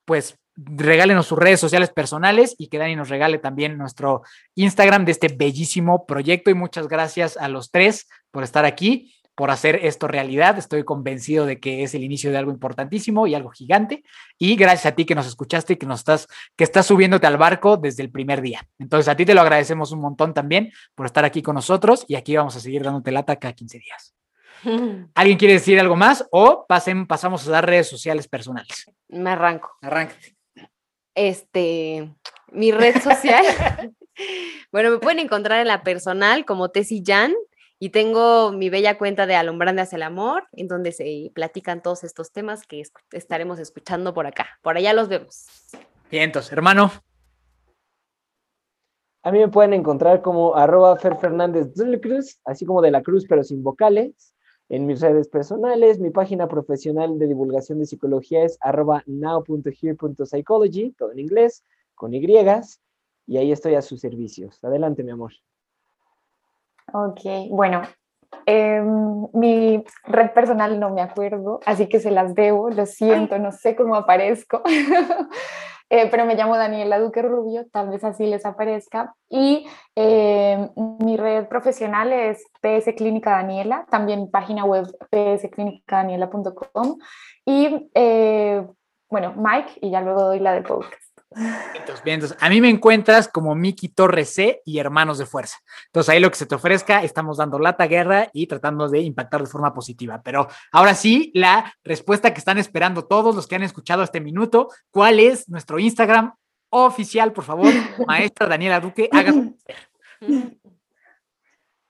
pues 0.05 0.39
regálenos 0.55 1.27
sus 1.27 1.39
redes 1.39 1.61
sociales 1.61 1.91
personales 1.91 2.55
y 2.59 2.69
que 2.69 2.79
Dani 2.79 2.95
nos 2.95 3.09
regale 3.09 3.39
también 3.39 3.79
nuestro 3.79 4.23
Instagram 4.55 5.07
de 5.07 5.13
este 5.13 5.29
bellísimo 5.29 6.05
proyecto. 6.05 6.51
Y 6.51 6.55
muchas 6.55 6.89
gracias 6.89 7.39
a 7.39 7.49
los 7.49 7.71
tres 7.71 8.07
por 8.31 8.45
estar 8.45 8.67
aquí 8.67 9.16
por 9.37 9.51
hacer 9.51 9.81
esto 9.85 10.09
realidad. 10.09 10.59
Estoy 10.59 10.85
convencido 10.85 11.47
de 11.47 11.61
que 11.61 11.85
es 11.85 11.95
el 11.95 12.03
inicio 12.03 12.33
de 12.33 12.39
algo 12.39 12.51
importantísimo 12.51 13.27
y 13.27 13.35
algo 13.35 13.51
gigante. 13.51 14.03
Y 14.39 14.57
gracias 14.57 14.87
a 14.87 14.97
ti 14.97 15.05
que 15.05 15.15
nos 15.15 15.27
escuchaste 15.27 15.75
y 15.75 15.77
que 15.77 15.87
nos 15.87 16.01
estás, 16.01 16.27
que 16.57 16.65
estás 16.65 16.87
subiéndote 16.87 17.27
al 17.27 17.37
barco 17.37 17.77
desde 17.77 18.03
el 18.03 18.11
primer 18.11 18.41
día. 18.41 18.67
Entonces 18.79 19.09
a 19.09 19.17
ti 19.17 19.25
te 19.25 19.35
lo 19.35 19.43
agradecemos 19.43 19.93
un 19.93 20.01
montón 20.01 20.35
también 20.35 20.73
por 20.95 21.07
estar 21.07 21.25
aquí 21.25 21.43
con 21.43 21.55
nosotros 21.55 22.05
y 22.09 22.17
aquí 22.17 22.37
vamos 22.37 22.57
a 22.57 22.61
seguir 22.61 22.83
dándote 22.83 23.13
lata 23.13 23.37
cada 23.37 23.53
15 23.53 23.79
días. 23.79 24.15
¿Alguien 25.15 25.39
quiere 25.39 25.55
decir 25.55 25.79
algo 25.79 25.97
más 25.97 26.27
o 26.31 26.67
pasen, 26.67 27.07
pasamos 27.07 27.47
a 27.47 27.51
dar 27.53 27.67
redes 27.67 27.89
sociales 27.89 28.27
personales? 28.27 28.91
Me 29.09 29.31
arranco. 29.31 29.77
Arráncate. 29.83 30.35
Este, 31.15 32.11
mi 32.53 32.73
red 32.73 33.01
social. 33.01 33.45
bueno, 34.73 34.91
me 34.91 34.99
pueden 34.99 35.19
encontrar 35.19 35.61
en 35.61 35.69
la 35.69 35.83
personal 35.83 36.45
como 36.45 36.71
Tessy 36.71 37.03
Jan 37.05 37.35
y 37.79 37.91
tengo 37.91 38.53
mi 38.53 38.71
bella 38.71 38.97
cuenta 38.97 39.27
de 39.27 39.35
Alumbrando 39.35 39.83
hacia 39.83 39.97
el 39.97 40.03
Amor, 40.03 40.45
en 40.53 40.69
donde 40.69 40.93
se 40.93 41.31
platican 41.35 41.83
todos 41.83 42.05
estos 42.05 42.33
temas 42.33 42.67
que 42.67 42.83
estaremos 43.13 43.59
escuchando 43.59 44.15
por 44.15 44.27
acá. 44.27 44.47
Por 44.63 44.77
allá 44.77 44.95
los 44.95 45.09
vemos. 45.09 45.47
Bien, 46.11 46.25
entonces, 46.25 46.53
hermano. 46.53 46.91
A 49.23 49.33
mí 49.33 49.41
me 49.41 49.49
pueden 49.49 49.75
encontrar 49.75 50.23
como 50.23 50.55
arroba 50.55 50.97
Fer 50.97 51.17
Fernández 51.17 51.75
de 51.75 51.87
la 51.87 51.99
Cruz, 51.99 52.41
así 52.45 52.65
como 52.65 52.81
de 52.81 52.93
la 52.93 53.03
Cruz, 53.03 53.27
pero 53.29 53.43
sin 53.43 53.63
vocales, 53.63 54.35
en 54.69 54.87
mis 54.87 55.01
redes 55.01 55.29
personales. 55.29 55.99
Mi 55.99 56.11
página 56.11 56.49
profesional 56.49 57.19
de 57.19 57.27
divulgación 57.27 57.81
de 57.81 57.87
psicología 57.87 58.45
es 58.45 58.57
arroba 58.61 59.03
now.here.psychology, 59.07 60.93
todo 60.93 61.13
en 61.13 61.19
inglés, 61.19 61.65
con 61.95 62.15
Y, 62.15 62.25
y 63.27 63.37
ahí 63.37 63.53
estoy 63.53 63.75
a 63.75 63.83
sus 63.83 64.01
servicios. 64.01 64.63
Adelante, 64.63 65.03
mi 65.03 65.11
amor. 65.11 65.33
Ok, 66.93 67.21
bueno, 67.51 67.83
em, 68.47 69.27
mi 69.33 69.85
red 70.05 70.31
personal 70.33 70.79
no 70.79 70.91
me 70.91 71.03
acuerdo, 71.03 71.61
así 71.67 71.89
que 71.89 72.01
se 72.01 72.11
las 72.11 72.35
debo, 72.35 72.71
lo 72.71 72.87
siento, 72.87 73.39
no 73.39 73.51
sé 73.53 73.75
cómo 73.75 73.97
aparezco, 73.97 74.63
eh, 75.91 76.09
pero 76.11 76.25
me 76.27 76.37
llamo 76.37 76.57
Daniela 76.57 77.01
Duque 77.01 77.23
Rubio, 77.23 77.67
tal 77.73 77.91
vez 77.91 78.05
así 78.05 78.27
les 78.27 78.47
aparezca. 78.47 79.15
Y 79.29 79.67
em, 79.97 80.71
mi 81.01 81.17
red 81.17 81.49
profesional 81.49 82.13
es 82.13 82.45
PS 82.61 82.95
Clínica 82.95 83.31
Daniela, 83.33 83.85
también 83.91 84.31
página 84.31 84.65
web 84.65 84.87
psclinicadaniela.com 85.11 86.99
y 87.45 87.91
eh, 87.95 88.65
bueno, 89.11 89.35
Mike 89.37 89.79
y 89.81 89.91
ya 89.91 90.01
luego 90.01 90.23
doy 90.23 90.41
la 90.41 90.53
de 90.53 90.63
podcast. 90.63 91.16
Entonces, 91.37 92.37
a 92.41 92.49
mí 92.49 92.61
me 92.61 92.71
encuentras 92.71 93.29
como 93.29 93.55
Miki 93.55 93.89
Torres 93.89 94.31
C 94.35 94.63
y 94.65 94.79
Hermanos 94.79 95.19
de 95.19 95.27
Fuerza. 95.27 95.59
Entonces, 95.87 96.13
ahí 96.13 96.21
lo 96.21 96.31
que 96.31 96.37
se 96.37 96.47
te 96.47 96.55
ofrezca, 96.55 97.03
estamos 97.03 97.37
dando 97.37 97.59
lata 97.59 97.87
guerra 97.87 98.29
y 98.33 98.47
tratando 98.47 98.89
de 98.89 99.01
impactar 99.01 99.43
de 99.43 99.47
forma 99.47 99.75
positiva. 99.75 100.23
Pero 100.25 100.49
ahora 100.73 100.95
sí, 100.95 101.31
la 101.35 101.75
respuesta 101.85 102.33
que 102.33 102.39
están 102.39 102.59
esperando 102.59 103.05
todos 103.05 103.35
los 103.35 103.47
que 103.47 103.57
han 103.57 103.63
escuchado 103.63 104.03
este 104.03 104.21
minuto, 104.21 104.69
¿cuál 104.91 105.21
es 105.21 105.49
nuestro 105.49 105.79
Instagram 105.79 106.35
oficial? 106.71 107.33
Por 107.33 107.45
favor, 107.45 107.67
maestra 108.07 108.47
Daniela 108.47 108.81
Duque, 108.81 109.09
háganlo. 109.13 109.53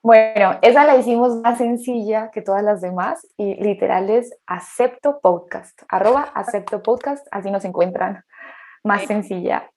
Bueno, 0.06 0.56
esa 0.62 0.84
la 0.84 0.96
hicimos 0.96 1.34
más 1.42 1.58
sencilla 1.58 2.30
que 2.30 2.40
todas 2.40 2.62
las 2.62 2.80
demás 2.80 3.26
y 3.36 3.56
literal 3.56 4.08
es 4.08 4.32
acepto 4.46 5.18
podcast, 5.20 5.82
arroba 5.88 6.30
acepto 6.32 6.80
podcast, 6.80 7.26
así 7.32 7.50
nos 7.50 7.64
encuentran 7.64 8.24
más 8.86 9.04
sencilla. 9.06 9.70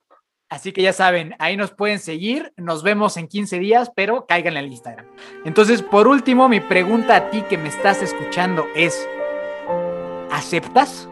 Así 0.48 0.72
que 0.72 0.82
ya 0.82 0.92
saben, 0.92 1.36
ahí 1.38 1.56
nos 1.56 1.70
pueden 1.70 2.00
seguir, 2.00 2.52
nos 2.56 2.82
vemos 2.82 3.16
en 3.16 3.28
15 3.28 3.60
días, 3.60 3.92
pero 3.94 4.26
caigan 4.26 4.56
en 4.56 4.64
el 4.64 4.70
Instagram. 4.72 5.06
Entonces, 5.44 5.80
por 5.80 6.08
último, 6.08 6.48
mi 6.48 6.58
pregunta 6.58 7.14
a 7.14 7.30
ti 7.30 7.42
que 7.42 7.56
me 7.56 7.68
estás 7.68 8.02
escuchando 8.02 8.66
es, 8.74 9.08
¿aceptas? 10.32 11.08